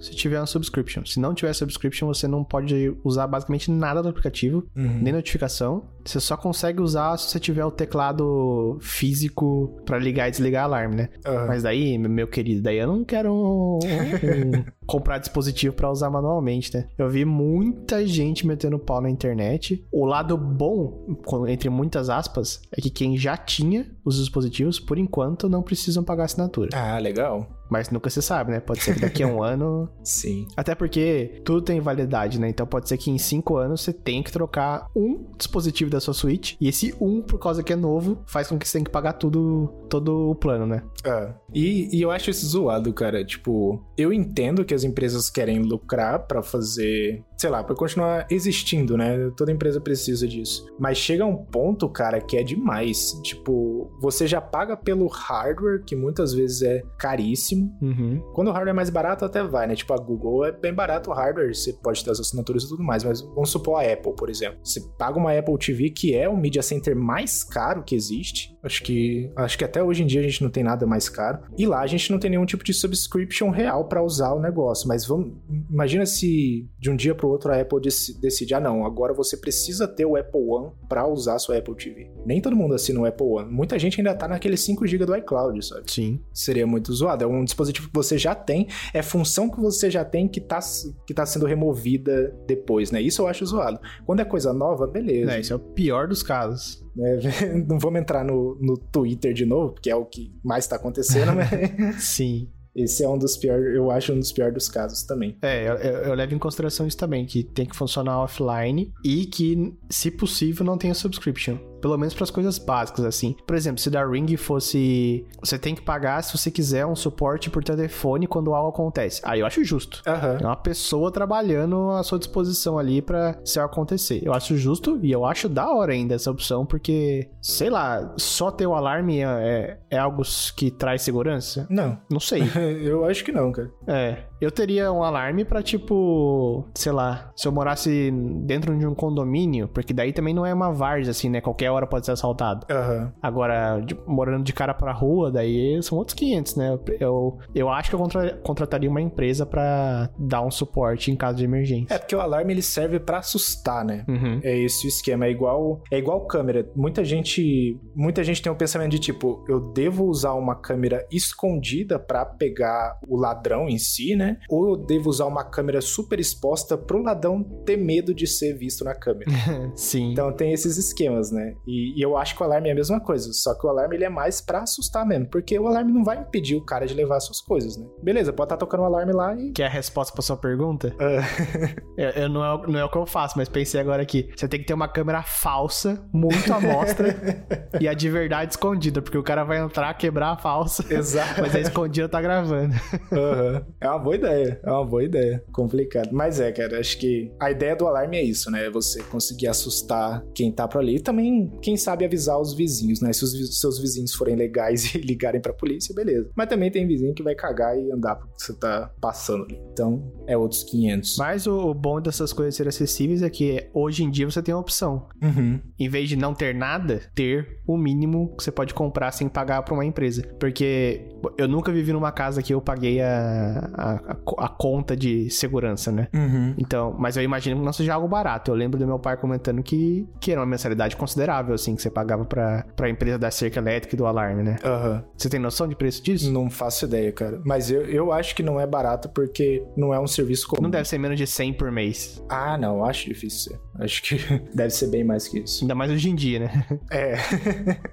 se 0.00 0.14
tiver 0.14 0.38
uma 0.38 0.46
subscription. 0.46 1.04
Se 1.04 1.18
não 1.20 1.34
tiver 1.34 1.52
subscription, 1.52 2.06
você 2.06 2.28
não 2.28 2.44
pode 2.44 2.96
usar 3.04 3.26
basicamente 3.26 3.70
nada 3.70 4.02
do 4.02 4.08
aplicativo, 4.08 4.64
uhum. 4.76 4.98
nem 5.02 5.12
notificação. 5.12 5.84
Você 6.04 6.20
só 6.20 6.36
consegue 6.36 6.80
usar 6.80 7.16
se 7.18 7.28
você 7.28 7.38
tiver 7.38 7.64
o 7.64 7.70
teclado 7.70 8.78
físico 8.80 9.80
para 9.84 9.98
ligar 9.98 10.28
e 10.28 10.30
desligar 10.30 10.64
alarme, 10.64 10.96
né? 10.96 11.08
Uhum. 11.26 11.46
Mas 11.46 11.62
daí, 11.62 11.98
meu 11.98 12.26
querido, 12.26 12.62
daí 12.62 12.78
eu 12.78 12.86
não 12.86 13.04
quero 13.04 13.32
um, 13.32 13.78
um, 13.78 14.64
comprar 14.86 15.18
dispositivo 15.18 15.74
para 15.74 15.90
usar 15.90 16.08
manualmente, 16.08 16.74
né? 16.74 16.88
Eu 16.96 17.10
vi 17.10 17.24
muita 17.24 18.06
gente 18.06 18.46
metendo 18.46 18.78
pau 18.78 19.00
na 19.02 19.10
internet. 19.10 19.84
O 19.92 20.06
lado 20.06 20.36
bom, 20.36 21.18
entre 21.48 21.68
muitas 21.68 22.08
aspas, 22.08 22.62
é 22.72 22.80
que 22.80 22.88
quem 22.88 23.16
já 23.18 23.36
tinha 23.36 23.86
os 24.04 24.16
dispositivos, 24.16 24.80
por 24.80 24.96
enquanto, 24.96 25.48
não 25.48 25.62
precisam 25.62 26.02
pagar 26.02 26.24
assinatura. 26.24 26.70
Ah, 26.72 26.98
legal. 26.98 27.46
Mas 27.70 27.90
nunca 27.90 28.08
se 28.08 28.22
sabe, 28.22 28.50
né? 28.50 28.60
Pode 28.60 28.80
ser 28.80 28.94
que 28.94 29.00
daqui 29.00 29.22
a 29.22 29.26
um 29.26 29.42
ano. 29.44 29.87
Sim. 30.02 30.46
Até 30.56 30.74
porque 30.74 31.40
tudo 31.44 31.62
tem 31.62 31.80
validade, 31.80 32.40
né? 32.40 32.48
Então 32.48 32.66
pode 32.66 32.88
ser 32.88 32.96
que 32.96 33.10
em 33.10 33.18
cinco 33.18 33.56
anos 33.56 33.82
você 33.82 33.92
tenha 33.92 34.22
que 34.22 34.32
trocar 34.32 34.86
um 34.94 35.26
dispositivo 35.36 35.90
da 35.90 36.00
sua 36.00 36.14
Switch. 36.14 36.54
E 36.60 36.68
esse 36.68 36.94
um, 37.00 37.20
por 37.22 37.38
causa 37.38 37.62
que 37.62 37.72
é 37.72 37.76
novo, 37.76 38.22
faz 38.26 38.48
com 38.48 38.58
que 38.58 38.66
você 38.66 38.78
tenha 38.78 38.84
que 38.84 38.90
pagar 38.90 39.14
tudo, 39.14 39.72
todo 39.88 40.30
o 40.30 40.34
plano, 40.34 40.66
né? 40.66 40.82
É. 41.04 41.32
E, 41.54 41.96
e 41.96 42.00
eu 42.00 42.10
acho 42.10 42.30
isso 42.30 42.46
zoado, 42.46 42.92
cara. 42.92 43.24
Tipo, 43.24 43.84
eu 43.96 44.12
entendo 44.12 44.64
que 44.64 44.74
as 44.74 44.84
empresas 44.84 45.30
querem 45.30 45.60
lucrar 45.60 46.26
para 46.26 46.42
fazer 46.42 47.24
sei 47.38 47.48
lá, 47.48 47.62
para 47.62 47.76
continuar 47.76 48.26
existindo, 48.28 48.96
né? 48.96 49.30
Toda 49.36 49.52
empresa 49.52 49.80
precisa 49.80 50.26
disso. 50.26 50.66
Mas 50.76 50.98
chega 50.98 51.24
um 51.24 51.36
ponto, 51.36 51.88
cara, 51.88 52.20
que 52.20 52.36
é 52.36 52.42
demais. 52.42 53.12
Tipo, 53.22 53.88
você 54.00 54.26
já 54.26 54.40
paga 54.40 54.76
pelo 54.76 55.06
hardware, 55.06 55.84
que 55.84 55.94
muitas 55.94 56.34
vezes 56.34 56.62
é 56.62 56.82
caríssimo. 56.98 57.72
Uhum. 57.80 58.20
Quando 58.34 58.48
o 58.48 58.50
hardware 58.50 58.72
é 58.72 58.76
mais 58.76 58.90
barato, 58.90 59.24
até 59.24 59.42
vai, 59.44 59.68
né? 59.68 59.76
Tipo, 59.78 59.94
a 59.94 59.98
Google 59.98 60.44
é 60.44 60.52
bem 60.52 60.72
barato 60.72 61.10
o 61.10 61.14
hardware, 61.14 61.54
você 61.54 61.72
pode 61.72 62.04
ter 62.04 62.10
as 62.10 62.20
assinaturas 62.20 62.64
e 62.64 62.68
tudo 62.68 62.82
mais. 62.82 63.04
Mas 63.04 63.20
vamos 63.20 63.50
supor 63.50 63.80
a 63.80 63.92
Apple, 63.92 64.14
por 64.14 64.28
exemplo. 64.28 64.58
Você 64.62 64.80
paga 64.98 65.18
uma 65.18 65.36
Apple 65.36 65.58
TV, 65.58 65.90
que 65.90 66.14
é 66.14 66.28
o 66.28 66.36
media 66.36 66.62
center 66.62 66.96
mais 66.96 67.42
caro 67.42 67.82
que 67.82 67.94
existe. 67.94 68.56
Acho 68.62 68.82
que, 68.82 69.30
acho 69.36 69.56
que 69.56 69.64
até 69.64 69.82
hoje 69.82 70.02
em 70.02 70.06
dia 70.06 70.20
a 70.20 70.24
gente 70.24 70.42
não 70.42 70.50
tem 70.50 70.62
nada 70.62 70.86
mais 70.86 71.08
caro. 71.08 71.40
E 71.56 71.66
lá 71.66 71.80
a 71.80 71.86
gente 71.86 72.10
não 72.10 72.18
tem 72.18 72.30
nenhum 72.30 72.44
tipo 72.44 72.64
de 72.64 72.74
subscription 72.74 73.50
real 73.50 73.86
para 73.86 74.02
usar 74.02 74.32
o 74.32 74.40
negócio. 74.40 74.88
Mas 74.88 75.06
vamos, 75.06 75.32
imagina 75.70 76.04
se 76.06 76.68
de 76.78 76.90
um 76.90 76.96
dia 76.96 77.14
pro 77.14 77.28
outro 77.28 77.52
a 77.52 77.60
Apple 77.60 77.80
decide, 77.80 78.54
ah 78.54 78.60
não, 78.60 78.84
agora 78.84 79.14
você 79.14 79.36
precisa 79.36 79.86
ter 79.86 80.04
o 80.04 80.16
Apple 80.16 80.40
One 80.40 80.72
para 80.88 81.06
usar 81.06 81.36
a 81.36 81.38
sua 81.38 81.58
Apple 81.58 81.74
TV. 81.76 82.10
Nem 82.24 82.40
todo 82.40 82.56
mundo 82.56 82.74
assina 82.74 83.00
o 83.00 83.06
Apple 83.06 83.26
One. 83.26 83.50
Muita 83.50 83.78
gente 83.78 84.00
ainda 84.00 84.14
tá 84.14 84.26
naquele 84.28 84.56
5 84.56 84.86
GB 84.86 85.06
do 85.06 85.16
iCloud, 85.16 85.64
sabe? 85.64 85.90
Sim. 85.90 86.20
Seria 86.32 86.66
muito 86.66 86.92
zoado. 86.92 87.24
É 87.24 87.26
um 87.26 87.44
dispositivo 87.44 87.88
que 87.88 87.94
você 87.94 88.18
já 88.18 88.34
tem, 88.34 88.68
é 88.92 89.02
função 89.02 89.48
que 89.48 89.60
você 89.60 89.67
já 89.70 90.04
tem 90.04 90.28
que 90.28 90.40
tá, 90.40 90.60
que 91.06 91.14
tá 91.14 91.26
sendo 91.26 91.46
removida 91.46 92.34
depois, 92.46 92.90
né? 92.90 93.00
Isso 93.00 93.22
eu 93.22 93.26
acho 93.26 93.44
zoado. 93.46 93.80
Quando 94.04 94.20
é 94.20 94.24
coisa 94.24 94.52
nova, 94.52 94.86
beleza. 94.86 95.32
É, 95.32 95.40
isso 95.40 95.52
é 95.52 95.56
o 95.56 95.60
pior 95.60 96.08
dos 96.08 96.22
casos. 96.22 96.84
É, 96.98 97.54
não 97.66 97.78
vamos 97.78 98.00
entrar 98.00 98.24
no, 98.24 98.58
no 98.60 98.76
Twitter 98.76 99.32
de 99.32 99.44
novo, 99.44 99.74
porque 99.74 99.90
é 99.90 99.96
o 99.96 100.04
que 100.04 100.32
mais 100.44 100.66
tá 100.66 100.76
acontecendo, 100.76 101.32
mas. 101.34 101.48
Sim. 102.02 102.48
Esse 102.78 103.02
é 103.02 103.08
um 103.08 103.18
dos 103.18 103.36
piores, 103.36 103.74
eu 103.74 103.90
acho 103.90 104.12
um 104.12 104.20
dos 104.20 104.30
piores 104.30 104.54
dos 104.54 104.68
casos 104.68 105.02
também. 105.02 105.36
É, 105.42 105.68
eu, 105.68 105.74
eu, 105.74 106.14
levo 106.14 106.32
em 106.32 106.38
consideração 106.38 106.86
isso 106.86 106.96
também, 106.96 107.26
que 107.26 107.42
tem 107.42 107.66
que 107.66 107.74
funcionar 107.74 108.22
offline 108.22 108.92
e 109.04 109.26
que, 109.26 109.74
se 109.90 110.12
possível, 110.12 110.64
não 110.64 110.78
tenha 110.78 110.94
subscription. 110.94 111.58
Pelo 111.80 111.96
menos 111.96 112.14
para 112.14 112.24
as 112.24 112.30
coisas 112.30 112.58
básicas, 112.58 113.04
assim. 113.04 113.36
Por 113.46 113.56
exemplo, 113.56 113.80
se 113.80 113.90
da 113.90 114.04
Ring 114.04 114.36
fosse. 114.36 115.26
Você 115.40 115.58
tem 115.58 115.74
que 115.74 115.82
pagar 115.82 116.22
se 116.22 116.36
você 116.36 116.50
quiser 116.50 116.86
um 116.86 116.96
suporte 116.96 117.50
por 117.50 117.62
telefone 117.62 118.26
quando 118.26 118.54
algo 118.54 118.70
acontece. 118.70 119.20
Aí 119.24 119.40
eu 119.40 119.46
acho 119.46 119.64
justo. 119.64 120.02
Uhum. 120.06 120.38
É 120.40 120.46
uma 120.46 120.56
pessoa 120.56 121.10
trabalhando 121.10 121.90
à 121.90 122.02
sua 122.02 122.18
disposição 122.18 122.78
ali 122.78 123.00
para 123.02 123.38
se 123.44 123.58
acontecer. 123.58 124.20
Eu 124.24 124.32
acho 124.32 124.56
justo 124.56 124.98
e 125.02 125.10
eu 125.10 125.24
acho 125.24 125.48
da 125.48 125.70
hora 125.70 125.92
ainda 125.92 126.14
essa 126.14 126.30
opção, 126.30 126.66
porque, 126.66 127.30
sei 127.40 127.70
lá, 127.70 128.14
só 128.16 128.50
ter 128.50 128.66
o 128.66 128.74
alarme 128.74 129.20
é, 129.20 129.24
é, 129.24 129.78
é 129.90 129.98
algo 129.98 130.22
que 130.56 130.70
traz 130.70 131.02
segurança? 131.02 131.66
Não. 131.70 131.98
Não 132.10 132.20
sei. 132.20 132.42
eu 132.82 133.04
acho 133.04 133.24
que 133.24 133.32
não, 133.32 133.52
cara. 133.52 133.70
É. 133.86 134.18
Eu 134.40 134.50
teria 134.50 134.92
um 134.92 135.02
alarme 135.02 135.44
para 135.44 135.62
tipo, 135.62 136.64
sei 136.74 136.92
lá, 136.92 137.32
se 137.36 137.46
eu 137.46 137.52
morasse 137.52 138.10
dentro 138.44 138.76
de 138.76 138.86
um 138.86 138.94
condomínio, 138.94 139.68
porque 139.68 139.92
daí 139.92 140.12
também 140.12 140.32
não 140.32 140.46
é 140.46 140.54
uma 140.54 140.72
várzea 140.72 141.10
assim, 141.10 141.28
né? 141.28 141.40
Qualquer 141.40 141.70
hora 141.70 141.86
pode 141.86 142.06
ser 142.06 142.12
assaltado. 142.12 142.66
Uhum. 142.70 143.10
Agora, 143.20 143.80
de, 143.80 143.96
morando 144.06 144.44
de 144.44 144.52
cara 144.52 144.72
pra 144.72 144.92
rua, 144.92 145.30
daí 145.30 145.82
são 145.82 145.98
outros 145.98 146.14
500, 146.14 146.56
né? 146.56 146.68
Eu, 146.70 146.80
eu, 147.00 147.38
eu 147.54 147.68
acho 147.68 147.90
que 147.90 147.96
eu 147.96 147.98
contra, 147.98 148.36
contrataria 148.36 148.88
uma 148.88 149.00
empresa 149.00 149.44
para 149.44 150.10
dar 150.18 150.42
um 150.42 150.50
suporte 150.50 151.10
em 151.10 151.16
caso 151.16 151.38
de 151.38 151.44
emergência. 151.44 151.94
É, 151.94 151.98
porque 151.98 152.14
o 152.14 152.20
alarme 152.20 152.52
ele 152.52 152.62
serve 152.62 153.00
para 153.00 153.18
assustar, 153.18 153.84
né? 153.84 154.04
Uhum. 154.08 154.40
É 154.42 154.56
esse 154.56 154.86
o 154.86 154.88
esquema. 154.88 155.26
É 155.26 155.30
igual, 155.30 155.82
é 155.90 155.98
igual 155.98 156.26
câmera. 156.26 156.68
Muita 156.76 157.04
gente, 157.04 157.78
muita 157.94 158.22
gente 158.22 158.42
tem 158.42 158.52
um 158.52 158.56
pensamento 158.56 158.92
de 158.92 158.98
tipo, 158.98 159.44
eu 159.48 159.60
devo 159.72 160.04
usar 160.04 160.34
uma 160.34 160.54
câmera 160.54 161.06
escondida 161.10 161.98
para 161.98 162.24
pegar 162.24 162.98
o 163.06 163.16
ladrão 163.16 163.68
em 163.68 163.78
si, 163.78 164.14
né? 164.14 164.27
Ou 164.48 164.70
eu 164.70 164.76
devo 164.76 165.08
usar 165.08 165.26
uma 165.26 165.44
câmera 165.44 165.80
super 165.80 166.18
exposta 166.18 166.76
pro 166.76 167.02
ladrão 167.02 167.42
ter 167.64 167.76
medo 167.76 168.14
de 168.14 168.26
ser 168.26 168.54
visto 168.54 168.84
na 168.84 168.94
câmera. 168.94 169.30
Sim. 169.74 170.12
Então 170.12 170.32
tem 170.32 170.52
esses 170.52 170.76
esquemas, 170.76 171.30
né? 171.30 171.54
E, 171.66 171.98
e, 171.98 172.02
eu 172.02 172.16
acho 172.16 172.36
que 172.36 172.42
o 172.42 172.44
alarme 172.44 172.68
é 172.68 172.72
a 172.72 172.74
mesma 172.74 173.00
coisa, 173.00 173.32
só 173.32 173.54
que 173.54 173.66
o 173.66 173.70
alarme 173.70 173.96
ele 173.96 174.04
é 174.04 174.08
mais 174.08 174.40
para 174.40 174.62
assustar 174.62 175.06
mesmo, 175.06 175.26
porque 175.26 175.58
o 175.58 175.66
alarme 175.66 175.92
não 175.92 176.04
vai 176.04 176.18
impedir 176.18 176.56
o 176.56 176.64
cara 176.64 176.86
de 176.86 176.94
levar 176.94 177.20
suas 177.20 177.40
coisas, 177.40 177.76
né? 177.76 177.86
Beleza, 178.02 178.32
pode 178.32 178.46
estar 178.46 178.56
tá 178.56 178.60
tocando 178.60 178.80
o 178.82 178.84
alarme 178.84 179.12
lá 179.12 179.34
e 179.34 179.52
que 179.52 179.62
é 179.62 179.66
a 179.66 179.70
resposta 179.70 180.12
pra 180.12 180.22
sua 180.22 180.36
pergunta? 180.36 180.94
Uh. 180.94 181.82
eu, 181.96 182.10
eu, 182.10 182.28
não, 182.28 182.44
é, 182.44 182.66
não 182.66 182.78
é 182.78 182.84
o 182.84 182.88
que 182.88 182.96
eu 182.96 183.06
faço, 183.06 183.36
mas 183.36 183.48
pensei 183.48 183.80
agora 183.80 184.02
aqui. 184.02 184.30
Você 184.36 184.48
tem 184.48 184.60
que 184.60 184.66
ter 184.66 184.74
uma 184.74 184.88
câmera 184.88 185.22
falsa, 185.22 186.04
muito 186.12 186.52
à 186.52 186.60
mostra, 186.60 187.16
e 187.80 187.88
a 187.88 187.94
de 187.94 188.08
verdade 188.08 188.52
escondida, 188.52 189.02
porque 189.02 189.18
o 189.18 189.22
cara 189.22 189.44
vai 189.44 189.58
entrar, 189.58 189.92
quebrar 189.94 190.32
a 190.32 190.36
falsa. 190.36 190.84
Exato. 190.92 191.40
Mas 191.42 191.54
a 191.54 191.60
escondida 191.60 192.08
tá 192.08 192.20
gravando. 192.20 192.74
Uhum. 193.12 193.64
É 193.80 193.88
uma 193.88 193.98
boa 193.98 194.16
ideia. 194.18 194.60
É 194.62 194.70
uma 194.70 194.84
boa 194.84 195.04
ideia. 195.04 195.42
Complicado. 195.52 196.10
Mas 196.12 196.40
é, 196.40 196.52
cara, 196.52 196.78
acho 196.78 196.98
que 196.98 197.32
a 197.40 197.50
ideia 197.50 197.74
do 197.74 197.86
alarme 197.86 198.16
é 198.16 198.22
isso, 198.22 198.50
né? 198.50 198.68
Você 198.70 199.02
conseguir 199.04 199.48
assustar 199.48 200.24
quem 200.34 200.52
tá 200.52 200.66
por 200.68 200.80
ali 200.80 200.96
e 200.96 201.00
também, 201.00 201.50
quem 201.62 201.76
sabe, 201.76 202.04
avisar 202.04 202.38
os 202.40 202.54
vizinhos, 202.54 203.00
né? 203.00 203.12
Se 203.12 203.24
os 203.24 203.60
seus 203.60 203.78
vizinhos 203.78 204.14
forem 204.14 204.36
legais 204.36 204.92
e 204.94 204.98
ligarem 204.98 205.40
pra 205.40 205.52
polícia, 205.52 205.94
beleza. 205.94 206.30
Mas 206.36 206.48
também 206.48 206.70
tem 206.70 206.86
vizinho 206.86 207.14
que 207.14 207.22
vai 207.22 207.34
cagar 207.34 207.78
e 207.78 207.90
andar 207.90 208.16
porque 208.16 208.34
você 208.36 208.52
tá 208.54 208.90
passando 209.00 209.44
ali. 209.44 209.58
Então, 209.72 210.12
é 210.26 210.36
outros 210.36 210.62
500. 210.64 211.16
Mas 211.16 211.46
o, 211.46 211.72
bom 211.74 212.00
dessas 212.00 212.32
coisas 212.32 212.54
ser 212.54 212.68
acessíveis 212.68 213.22
é 213.22 213.30
que 213.30 213.68
hoje 213.72 214.04
em 214.04 214.10
dia 214.10 214.28
você 214.28 214.42
tem 214.42 214.52
a 214.52 214.58
opção. 214.58 215.08
Uhum. 215.22 215.60
Em 215.78 215.88
vez 215.88 216.08
de 216.08 216.16
não 216.16 216.34
ter 216.34 216.54
nada, 216.54 217.00
ter 217.14 217.60
o 217.66 217.76
mínimo 217.76 218.34
que 218.36 218.42
você 218.42 218.50
pode 218.50 218.74
comprar 218.74 219.12
sem 219.12 219.28
pagar 219.28 219.62
pra 219.62 219.74
uma 219.74 219.84
empresa. 219.84 220.22
Porque 220.38 221.08
eu 221.36 221.46
nunca 221.46 221.72
vivi 221.72 221.92
numa 221.92 222.12
casa 222.12 222.42
que 222.42 222.52
eu 222.52 222.60
paguei 222.60 223.00
a, 223.00 223.70
a, 223.74 224.07
a 224.38 224.48
conta 224.48 224.96
de 224.96 225.30
segurança, 225.30 225.92
né? 225.92 226.08
Uhum. 226.14 226.54
Então, 226.58 226.94
mas 226.98 227.16
eu 227.16 227.22
imagino 227.22 227.58
que 227.58 227.64
não 227.64 227.72
seja 227.72 227.94
algo 227.94 228.08
barato. 228.08 228.50
Eu 228.50 228.54
lembro 228.54 228.78
do 228.78 228.86
meu 228.86 228.98
pai 228.98 229.16
comentando 229.16 229.62
que, 229.62 230.08
que 230.20 230.32
era 230.32 230.40
uma 230.40 230.46
mensalidade 230.46 230.96
considerável, 230.96 231.54
assim, 231.54 231.76
que 231.76 231.82
você 231.82 231.90
pagava 231.90 232.24
pra, 232.24 232.64
pra 232.74 232.88
empresa 232.88 233.18
da 233.18 233.30
cerca 233.30 233.58
elétrica 233.60 233.94
e 233.94 233.98
do 233.98 234.06
alarme, 234.06 234.42
né? 234.42 234.56
Uhum. 234.64 235.02
Você 235.16 235.28
tem 235.28 235.40
noção 235.40 235.68
de 235.68 235.76
preço 235.76 236.02
disso? 236.02 236.32
Não 236.32 236.48
faço 236.48 236.86
ideia, 236.86 237.12
cara. 237.12 237.40
Mas 237.44 237.70
eu, 237.70 237.82
eu 237.82 238.12
acho 238.12 238.34
que 238.34 238.42
não 238.42 238.58
é 238.58 238.66
barato 238.66 239.08
porque 239.10 239.64
não 239.76 239.92
é 239.92 240.00
um 240.00 240.06
serviço 240.06 240.48
comum. 240.48 240.62
Não 240.62 240.70
deve 240.70 240.88
ser 240.88 240.98
menos 240.98 241.16
de 241.16 241.26
100 241.26 241.54
por 241.54 241.70
mês. 241.70 242.22
Ah, 242.28 242.56
não, 242.56 242.84
acho 242.84 243.06
difícil 243.06 243.52
ser. 243.52 243.60
Acho 243.78 244.02
que 244.02 244.16
deve 244.54 244.70
ser 244.70 244.88
bem 244.88 245.04
mais 245.04 245.28
que 245.28 245.40
isso. 245.40 245.64
Ainda 245.64 245.74
mais 245.74 245.90
hoje 245.90 246.10
em 246.10 246.14
dia, 246.14 246.40
né? 246.40 246.66
É. 246.90 247.16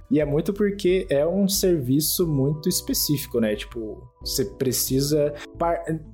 e 0.09 0.20
é 0.20 0.26
muito 0.26 0.53
porque 0.53 1.05
é 1.09 1.26
um 1.26 1.47
serviço 1.47 2.26
muito 2.28 2.70
específico, 2.70 3.39
né? 3.39 3.55
Tipo, 3.55 4.01
você 4.26 4.44
precisa. 4.44 5.34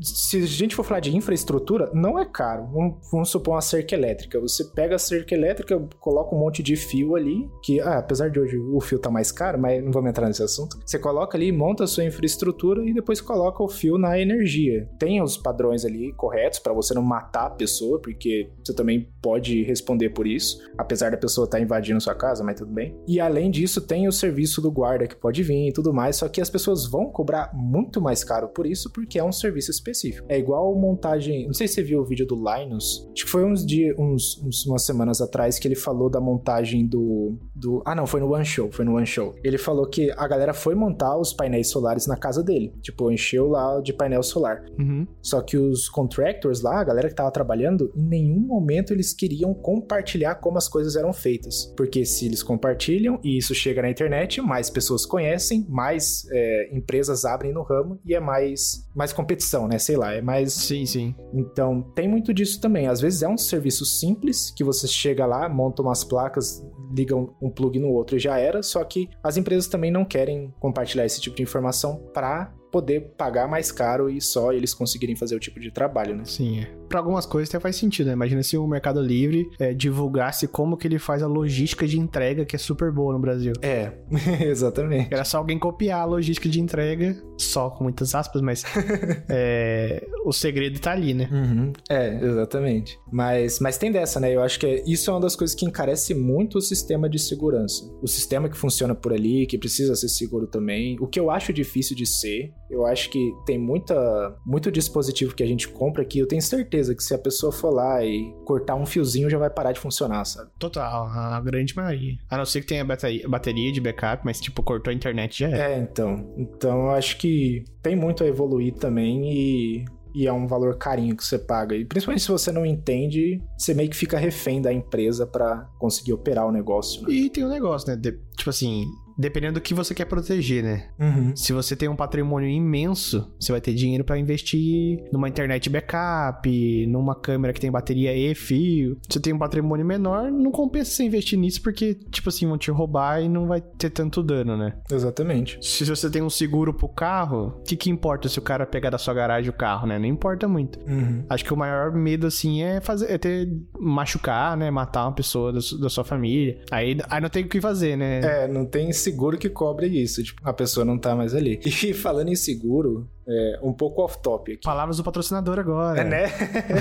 Se 0.01 0.37
a 0.37 0.45
gente 0.45 0.75
for 0.75 0.83
falar 0.83 0.99
de 0.99 1.15
infraestrutura, 1.15 1.89
não 1.93 2.19
é 2.19 2.25
caro. 2.25 2.67
Vamos, 3.11 3.29
supor 3.29 3.55
uma 3.55 3.61
cerca 3.61 3.95
elétrica. 3.95 4.39
Você 4.39 4.65
pega 4.65 4.95
a 4.95 4.99
cerca 4.99 5.33
elétrica, 5.33 5.81
coloca 5.99 6.35
um 6.35 6.39
monte 6.39 6.61
de 6.61 6.75
fio 6.75 7.15
ali, 7.15 7.49
que 7.63 7.79
ah, 7.79 7.99
apesar 7.99 8.29
de 8.29 8.39
hoje 8.39 8.57
o 8.57 8.79
fio 8.81 8.99
tá 8.99 9.09
mais 9.09 9.31
caro, 9.31 9.59
mas 9.59 9.83
não 9.83 9.91
vamos 9.91 10.09
entrar 10.09 10.27
nesse 10.27 10.43
assunto. 10.43 10.77
Você 10.85 10.99
coloca 10.99 11.37
ali, 11.37 11.51
monta 11.51 11.85
a 11.85 11.87
sua 11.87 12.03
infraestrutura 12.03 12.83
e 12.87 12.93
depois 12.93 13.21
coloca 13.21 13.63
o 13.63 13.69
fio 13.69 13.97
na 13.97 14.19
energia. 14.19 14.89
Tem 14.99 15.21
os 15.21 15.37
padrões 15.37 15.85
ali 15.85 16.11
corretos 16.13 16.59
para 16.59 16.73
você 16.73 16.93
não 16.93 17.01
matar 17.01 17.45
a 17.45 17.49
pessoa, 17.49 17.99
porque 17.99 18.49
você 18.63 18.73
também 18.73 19.09
pode 19.21 19.63
responder 19.63 20.09
por 20.09 20.27
isso, 20.27 20.59
apesar 20.77 21.11
da 21.11 21.17
pessoa 21.17 21.45
estar 21.45 21.57
tá 21.57 21.63
invadindo 21.63 22.01
sua 22.01 22.15
casa, 22.15 22.43
mas 22.43 22.59
tudo 22.59 22.71
bem. 22.71 22.95
E 23.07 23.19
além 23.19 23.49
disso, 23.49 23.81
tem 23.81 24.07
o 24.07 24.11
serviço 24.11 24.61
do 24.61 24.71
guarda 24.71 25.07
que 25.07 25.15
pode 25.15 25.43
vir 25.43 25.69
e 25.69 25.73
tudo 25.73 25.93
mais, 25.93 26.17
só 26.17 26.27
que 26.27 26.41
as 26.41 26.49
pessoas 26.49 26.85
vão 26.85 27.09
cobrar 27.09 27.51
muito 27.53 28.00
muito 28.01 28.03
mais 28.03 28.23
caro 28.23 28.49
por 28.49 28.65
isso, 28.65 28.91
porque 28.91 29.19
é 29.19 29.23
um 29.23 29.31
serviço 29.31 29.71
específico. 29.71 30.25
É 30.27 30.37
igual 30.37 30.75
montagem. 30.75 31.45
Não 31.45 31.53
sei 31.53 31.67
se 31.67 31.75
você 31.75 31.83
viu 31.83 32.01
o 32.01 32.05
vídeo 32.05 32.25
do 32.25 32.35
Linus. 32.35 33.07
Acho 33.13 33.25
que 33.25 33.29
foi 33.31 33.45
uns 33.45 33.65
dias, 33.65 33.95
uns, 33.97 34.41
uns, 34.43 34.65
umas 34.65 34.83
semanas 34.83 35.21
atrás 35.21 35.59
que 35.59 35.67
ele 35.67 35.75
falou 35.75 36.09
da 36.09 36.19
montagem 36.19 36.85
do, 36.85 37.37
do. 37.55 37.81
Ah, 37.85 37.95
não, 37.95 38.07
foi 38.07 38.19
no 38.19 38.33
One 38.33 38.43
Show. 38.43 38.71
Foi 38.71 38.83
no 38.83 38.95
One 38.95 39.05
Show. 39.05 39.35
Ele 39.43 39.57
falou 39.57 39.87
que 39.87 40.11
a 40.11 40.27
galera 40.27 40.53
foi 40.53 40.75
montar 40.75 41.17
os 41.17 41.31
painéis 41.31 41.67
solares 41.67 42.07
na 42.07 42.17
casa 42.17 42.43
dele. 42.43 42.73
Tipo, 42.81 43.11
encheu 43.11 43.47
lá 43.47 43.79
de 43.81 43.93
painel 43.93 44.23
solar. 44.23 44.63
Uhum. 44.77 45.07
Só 45.21 45.41
que 45.41 45.57
os 45.57 45.87
contractors 45.87 46.61
lá, 46.61 46.79
a 46.79 46.83
galera 46.83 47.07
que 47.07 47.15
tava 47.15 47.31
trabalhando, 47.31 47.91
em 47.95 48.03
nenhum 48.03 48.39
momento 48.39 48.91
eles 48.93 49.13
queriam 49.13 49.53
compartilhar 49.53 50.35
como 50.35 50.57
as 50.57 50.67
coisas 50.67 50.95
eram 50.95 51.13
feitas. 51.13 51.71
Porque 51.77 52.03
se 52.05 52.25
eles 52.25 52.41
compartilham 52.41 53.19
e 53.23 53.37
isso 53.37 53.53
chega 53.53 53.81
na 53.81 53.89
internet, 53.89 54.41
mais 54.41 54.69
pessoas 54.69 55.05
conhecem, 55.05 55.65
mais 55.69 56.25
é, 56.31 56.69
empresas 56.75 57.25
abrem 57.25 57.53
no 57.53 57.61
ramo 57.61 57.80
e 58.05 58.13
é 58.13 58.19
mais, 58.19 58.87
mais 58.95 59.13
competição, 59.13 59.67
né? 59.67 59.77
Sei 59.77 59.95
lá, 59.95 60.13
é 60.13 60.21
mais. 60.21 60.53
Sim, 60.53 60.85
sim. 60.85 61.15
Então, 61.33 61.81
tem 61.95 62.07
muito 62.07 62.33
disso 62.33 62.59
também. 62.59 62.87
Às 62.87 63.01
vezes 63.01 63.21
é 63.23 63.27
um 63.27 63.37
serviço 63.37 63.85
simples 63.85 64.51
que 64.51 64.63
você 64.63 64.87
chega 64.87 65.25
lá, 65.25 65.47
monta 65.49 65.81
umas 65.81 66.03
placas, 66.03 66.65
liga 66.95 67.15
um 67.15 67.49
plug 67.49 67.79
no 67.79 67.89
outro 67.89 68.17
e 68.17 68.19
já 68.19 68.37
era. 68.37 68.61
Só 68.61 68.83
que 68.83 69.09
as 69.23 69.37
empresas 69.37 69.67
também 69.67 69.91
não 69.91 70.05
querem 70.05 70.53
compartilhar 70.59 71.05
esse 71.05 71.21
tipo 71.21 71.35
de 71.35 71.43
informação 71.43 71.97
para 72.13 72.53
poder 72.71 73.13
pagar 73.17 73.47
mais 73.47 73.71
caro 73.71 74.09
e 74.09 74.21
só 74.21 74.53
eles 74.53 74.73
conseguirem 74.73 75.15
fazer 75.15 75.35
o 75.35 75.39
tipo 75.39 75.59
de 75.59 75.71
trabalho, 75.71 76.15
né? 76.15 76.23
Sim, 76.25 76.61
é. 76.61 76.71
Para 76.87 76.99
algumas 76.99 77.25
coisas 77.25 77.49
até 77.49 77.59
faz 77.59 77.75
sentido, 77.75 78.07
né? 78.07 78.13
Imagina 78.13 78.43
se 78.43 78.57
o 78.57 78.67
Mercado 78.67 79.01
Livre 79.01 79.49
é, 79.59 79.73
divulgasse 79.73 80.47
como 80.47 80.75
que 80.77 80.87
ele 80.87 80.99
faz 80.99 81.21
a 81.21 81.27
logística 81.27 81.87
de 81.87 81.99
entrega, 81.99 82.45
que 82.45 82.55
é 82.55 82.59
super 82.59 82.91
boa 82.91 83.13
no 83.13 83.19
Brasil. 83.19 83.53
É, 83.61 83.91
exatamente. 84.41 85.13
Era 85.13 85.23
só 85.23 85.37
alguém 85.37 85.59
copiar 85.59 86.01
a 86.01 86.05
logística 86.05 86.49
de 86.49 86.59
entrega, 86.59 87.21
só 87.37 87.69
com 87.69 87.83
muitas 87.83 88.13
aspas, 88.15 88.41
mas 88.41 88.63
é, 89.29 90.05
o 90.25 90.33
segredo 90.33 90.79
tá 90.79 90.91
ali, 90.91 91.13
né? 91.13 91.29
Uhum. 91.31 91.73
É, 91.89 92.23
exatamente. 92.23 92.97
Mas, 93.11 93.59
mas 93.59 93.77
tem 93.77 93.91
dessa, 93.91 94.19
né? 94.19 94.33
Eu 94.33 94.41
acho 94.41 94.59
que 94.59 94.65
é, 94.65 94.83
isso 94.85 95.09
é 95.09 95.13
uma 95.13 95.21
das 95.21 95.35
coisas 95.35 95.55
que 95.55 95.65
encarece 95.65 96.13
muito 96.13 96.57
o 96.57 96.61
sistema 96.61 97.09
de 97.09 97.19
segurança. 97.19 97.89
O 98.01 98.07
sistema 98.07 98.49
que 98.49 98.57
funciona 98.57 98.95
por 98.95 99.13
ali, 99.13 99.45
que 99.45 99.57
precisa 99.57 99.95
ser 99.95 100.09
seguro 100.09 100.47
também. 100.47 100.97
O 100.99 101.07
que 101.07 101.19
eu 101.19 101.31
acho 101.31 101.53
difícil 101.53 101.95
de 101.95 102.05
ser, 102.05 102.53
eu 102.71 102.85
acho 102.85 103.09
que 103.09 103.35
tem 103.45 103.57
muita, 103.57 104.35
muito 104.45 104.71
dispositivo 104.71 105.35
que 105.35 105.43
a 105.43 105.45
gente 105.45 105.67
compra 105.67 106.05
que 106.05 106.17
eu 106.19 106.27
tenho 106.27 106.41
certeza 106.41 106.95
que 106.95 107.03
se 107.03 107.13
a 107.13 107.17
pessoa 107.17 107.51
for 107.51 107.73
lá 107.73 108.03
e 108.03 108.33
cortar 108.45 108.75
um 108.75 108.85
fiozinho 108.85 109.29
já 109.29 109.37
vai 109.37 109.49
parar 109.49 109.73
de 109.73 109.79
funcionar, 109.79 110.23
sabe? 110.25 110.49
Total, 110.57 111.05
a 111.05 111.39
grande 111.41 111.75
maioria. 111.75 112.17
A 112.29 112.37
não 112.37 112.45
ser 112.45 112.61
que 112.61 112.67
tenha 112.67 112.85
bateria, 112.85 113.71
de 113.71 113.81
backup, 113.81 114.23
mas 114.25 114.39
tipo, 114.39 114.63
cortou 114.63 114.91
a 114.91 114.93
internet 114.93 115.39
já 115.39 115.49
é. 115.49 115.73
É, 115.73 115.77
então. 115.79 116.33
Então 116.37 116.85
eu 116.85 116.91
acho 116.91 117.17
que 117.17 117.63
tem 117.81 117.95
muito 117.95 118.23
a 118.23 118.27
evoluir 118.27 118.73
também 118.73 119.31
e 119.31 119.85
e 120.13 120.27
é 120.27 120.33
um 120.33 120.47
valor 120.47 120.77
carinho 120.77 121.15
que 121.15 121.23
você 121.23 121.39
paga. 121.39 121.75
E 121.75 121.85
principalmente 121.85 122.23
se 122.23 122.27
você 122.27 122.51
não 122.51 122.65
entende, 122.65 123.41
você 123.57 123.73
meio 123.73 123.89
que 123.89 123.95
fica 123.95 124.17
refém 124.17 124.61
da 124.61 124.71
empresa 124.71 125.25
para 125.25 125.69
conseguir 125.79 126.13
operar 126.13 126.45
o 126.47 126.51
negócio. 126.51 127.01
Né? 127.03 127.13
E 127.13 127.29
tem 127.29 127.45
um 127.45 127.49
negócio, 127.49 127.89
né? 127.89 127.95
De, 127.95 128.11
tipo 128.35 128.49
assim, 128.49 128.85
dependendo 129.21 129.53
do 129.53 129.61
que 129.61 129.73
você 129.73 129.93
quer 129.93 130.05
proteger, 130.05 130.63
né? 130.63 130.85
Uhum. 130.99 131.35
Se 131.35 131.53
você 131.53 131.75
tem 131.75 131.87
um 131.87 131.95
patrimônio 131.95 132.49
imenso, 132.49 133.31
você 133.39 133.51
vai 133.51 133.61
ter 133.61 133.73
dinheiro 133.73 134.03
para 134.03 134.17
investir 134.17 135.03
numa 135.13 135.29
internet 135.29 135.69
backup, 135.69 136.85
numa 136.87 137.15
câmera 137.15 137.53
que 137.53 137.61
tem 137.61 137.71
bateria 137.71 138.13
e 138.15 138.33
fio. 138.33 138.97
Se 139.07 139.13
você 139.13 139.19
tem 139.19 139.33
um 139.33 139.37
patrimônio 139.37 139.85
menor, 139.85 140.31
não 140.31 140.51
compensa 140.51 140.91
você 140.91 141.03
investir 141.03 141.37
nisso 141.37 141.61
porque, 141.61 141.93
tipo 142.09 142.29
assim, 142.29 142.47
vão 142.47 142.57
te 142.57 142.71
roubar 142.71 143.21
e 143.21 143.29
não 143.29 143.47
vai 143.47 143.61
ter 143.61 143.91
tanto 143.91 144.23
dano, 144.23 144.57
né? 144.57 144.73
Exatamente. 144.91 145.59
Se 145.61 145.85
você 145.85 146.09
tem 146.09 146.21
um 146.21 146.29
seguro 146.29 146.73
pro 146.73 146.89
carro, 146.89 147.59
o 147.59 147.63
que, 147.63 147.75
que 147.75 147.89
importa 147.89 148.27
se 148.27 148.39
o 148.39 148.41
cara 148.41 148.65
pegar 148.65 148.89
da 148.89 148.97
sua 148.97 149.13
garagem 149.13 149.49
o 149.49 149.53
carro, 149.53 149.87
né? 149.87 149.99
Não 149.99 150.07
importa 150.07 150.47
muito. 150.47 150.79
Uhum. 150.89 151.23
Acho 151.29 151.45
que 151.45 151.53
o 151.53 151.57
maior 151.57 151.91
medo, 151.91 152.25
assim, 152.25 152.63
é 152.63 152.81
fazer, 152.81 153.11
é 153.11 153.17
ter 153.17 153.47
machucar, 153.79 154.57
né? 154.57 154.71
Matar 154.71 155.05
uma 155.05 155.13
pessoa 155.13 155.53
da, 155.53 155.59
da 155.79 155.89
sua 155.89 156.03
família. 156.03 156.59
Aí, 156.71 156.97
aí 157.09 157.21
não 157.21 157.29
tem 157.29 157.43
o 157.43 157.47
que 157.47 157.61
fazer, 157.61 157.95
né? 157.95 158.19
É, 158.21 158.47
não 158.47 158.65
tem 158.65 158.91
seguro 158.91 159.10
que 159.37 159.49
cobre 159.49 159.87
isso. 159.87 160.23
Tipo, 160.23 160.41
a 160.43 160.53
pessoa 160.53 160.85
não 160.85 160.97
tá 160.97 161.15
mais 161.15 161.35
ali. 161.35 161.59
E 161.81 161.93
falando 161.93 162.29
em 162.29 162.35
seguro, 162.35 163.09
é, 163.27 163.59
um 163.63 163.73
pouco 163.73 164.03
off-top 164.03 164.53
aqui. 164.53 164.61
Palavras 164.63 164.97
do 164.97 165.03
patrocinador 165.03 165.57
agora. 165.57 166.01
É, 166.01 166.03
né? 166.03 166.25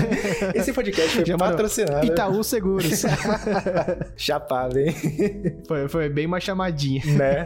Esse 0.53 0.71
podcast 0.71 1.15
foi 1.15 1.25
Já 1.25 1.37
patrocinado. 1.37 2.05
Itaú 2.05 2.43
Seguros. 2.43 3.03
Chapado, 4.15 4.79
hein? 4.79 4.93
Foi, 5.67 5.87
foi 5.87 6.09
bem 6.09 6.27
uma 6.27 6.39
chamadinha. 6.39 7.03
Né? 7.05 7.45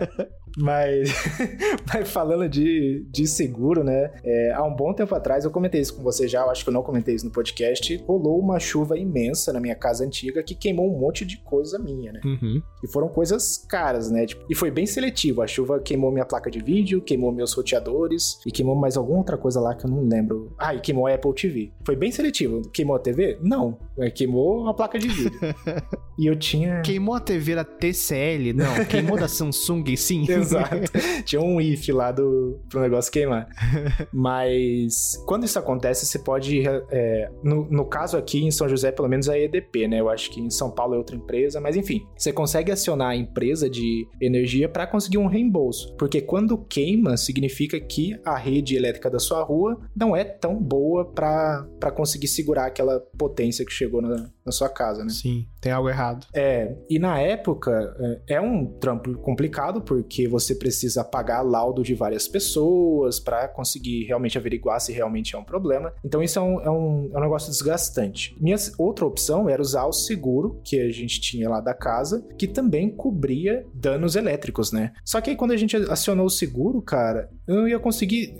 Mas, 0.58 1.10
mas 1.93 2.10
falando 2.10 2.47
de, 2.47 3.06
de 3.10 3.28
seguro, 3.28 3.84
né? 3.84 4.12
É, 4.24 4.53
há 4.53 4.64
um 4.64 4.76
bom 4.76 4.93
tempo 4.93 5.14
atrás, 5.16 5.45
eu 5.45 5.51
comentei 5.51 5.82
isso 5.82 5.95
com 5.95 6.03
você 6.03 6.28
já, 6.28 6.41
eu 6.41 6.49
acho 6.49 6.64
que 6.64 6.70
eu 6.70 6.74
não 6.74 6.84
comentei 6.84 7.16
isso 7.16 7.26
no 7.26 7.32
podcast. 7.32 7.95
Rolou 8.08 8.39
uma 8.39 8.60
chuva 8.60 8.97
imensa 8.97 9.51
na 9.51 9.60
minha 9.60 9.76
casa 9.76 10.03
antiga 10.03 10.43
que 10.43 10.56
queimou 10.56 10.93
um 10.93 10.99
monte 10.99 11.26
de 11.26 11.38
coisa 11.38 11.78
minha, 11.78 12.14
né? 12.14 12.22
Uhum. 12.24 12.62
E 12.84 12.88
foram 12.88 13.08
coisas 13.10 13.58
caras, 13.70 14.10
né? 14.10 14.26
Tipo, 14.26 14.45
e 14.49 14.56
foi 14.56 14.72
bem 14.72 14.86
seletivo. 14.86 15.41
A 15.41 15.47
chuva 15.47 15.80
queimou 15.80 16.12
minha 16.12 16.26
placa 16.26 16.49
de 16.49 16.60
vídeo, 16.60 17.01
queimou 17.01 17.32
meus 17.32 17.53
roteadores 17.53 18.39
e 18.45 18.51
queimou 18.51 18.76
mais 18.76 18.97
alguma 18.97 19.20
outra 19.20 19.38
coisa 19.38 19.60
lá 19.60 19.76
que 19.76 19.86
eu 19.86 19.89
não 19.89 20.08
lembro. 20.08 20.53
Ah, 20.58 20.74
e 20.74 20.80
queimou 20.80 21.08
a 21.08 21.14
Apple 21.14 21.34
TV. 21.34 21.72
Foi 21.86 21.95
bem 21.95 22.12
seletivo. 22.12 22.62
Queimou 22.70 22.95
a 22.95 22.99
TV? 22.99 23.38
Não. 23.41 23.78
É, 23.98 24.10
queimou 24.10 24.68
a 24.68 24.74
placa 24.74 25.00
de 25.00 25.08
vídeo. 25.08 25.39
e 26.20 26.26
eu 26.26 26.36
tinha. 26.36 26.82
Queimou 26.82 27.16
a 27.16 27.20
TV 27.20 27.56
da 27.56 27.64
TCL? 27.64 28.54
Não. 28.54 28.86
Queimou 28.86 29.18
da 29.18 29.28
Samsung? 29.28 29.96
Sim. 29.96 30.26
Exato. 30.30 30.76
tinha 31.24 31.41
um 31.41 31.62
if 31.62 31.88
lá 31.89 32.12
do, 32.12 32.60
pro 32.70 32.82
negócio 32.82 33.12
queimar. 33.12 33.48
Mas 34.12 35.22
quando 35.26 35.46
isso 35.46 35.58
acontece, 35.58 36.06
você 36.06 36.20
pode. 36.20 36.64
É, 36.89 37.30
no, 37.43 37.70
no 37.70 37.86
caso 37.86 38.18
aqui 38.18 38.43
em 38.43 38.52
São 38.52 38.68
José, 38.68 38.91
pelo 38.91 39.08
menos 39.08 39.28
é 39.28 39.43
EDP, 39.43 39.88
né? 39.88 40.02
Eu 40.02 40.10
acho 40.10 40.30
que 40.30 40.41
em 40.41 40.50
São 40.50 40.70
Paulo 40.70 40.96
é 40.96 40.98
outra 40.98 41.16
empresa, 41.16 41.62
mas 41.62 41.76
enfim, 41.76 42.06
você 42.18 42.34
consegue 42.34 42.72
acionar 42.72 43.10
a 43.10 43.16
empresa 43.16 43.70
de 43.70 44.08
energia 44.22 44.68
para 44.68 44.86
conseguir 44.86 45.18
um 45.18 45.28
reembolso. 45.28 45.96
Porque 45.98 46.22
quando 46.22 46.58
queima, 46.58 47.18
significa 47.18 47.80
que 47.80 48.20
a 48.26 48.38
rede 48.38 48.76
elétrica 48.76 49.10
da 49.10 49.20
sua 49.20 49.41
rua 49.43 49.80
não 49.96 50.16
é 50.16 50.24
tão 50.24 50.56
boa 50.56 51.06
para 51.06 51.91
conseguir 51.96 52.28
segurar 52.28 52.66
aquela 52.66 53.00
potência 53.18 53.66
que 53.66 53.72
chegou 53.72 53.85
na, 54.02 54.35
na 54.46 54.52
sua 54.52 54.70
casa, 54.70 55.04
né? 55.04 55.10
Sim, 55.10 55.48
tem 55.60 55.72
algo 55.72 55.89
errado. 55.89 56.28
É, 56.34 56.76
e 56.88 57.00
na 57.00 57.20
época 57.20 57.96
é, 58.28 58.36
é 58.36 58.41
um 58.41 58.66
trampo 58.80 59.16
complicado 59.16 59.82
porque 59.82 60.28
você 60.28 60.54
precisa 60.54 61.04
pagar 61.04 61.41
laudo 61.41 61.82
de 61.82 61.96
várias 61.96 62.28
pessoas 62.28 63.20
para 63.20 63.48
conseguir 63.48 64.04
realmente 64.04 64.38
averiguar 64.38 64.80
se 64.80 64.93
realmente 64.93 65.36
é 65.36 65.39
um 65.39 65.43
problema. 65.43 65.91
Então 66.04 66.22
isso 66.22 66.38
é 66.38 66.41
um, 66.41 66.62
é 66.62 66.70
um, 66.70 67.10
é 67.14 67.18
um 67.18 67.22
negócio 67.22 67.50
desgastante. 67.50 68.38
Minha 68.39 68.58
outra 68.78 69.06
opção 69.06 69.50
era 69.50 69.62
usar 69.62 69.86
o 69.86 69.93
seguro 69.93 70.62
que 70.64 70.80
a 70.80 70.91
gente 70.91 71.20
tinha 71.20 71.50
lá 71.50 71.60
da 71.60 71.74
casa, 71.74 72.26
que 72.38 72.48
também 72.48 72.89
cobria 72.89 73.66
danos 73.74 74.16
elétricos, 74.16 74.72
né? 74.72 74.93
Só 75.04 75.20
que 75.20 75.32
aí 75.32 75.36
quando 75.36 75.52
a 75.52 75.58
gente 75.58 75.76
acionou 75.76 76.28
o 76.28 76.30
seguro, 76.30 76.82
cara, 76.82 77.32
eu 77.48 77.68
ia 77.68 77.80
conseguir 77.80 78.39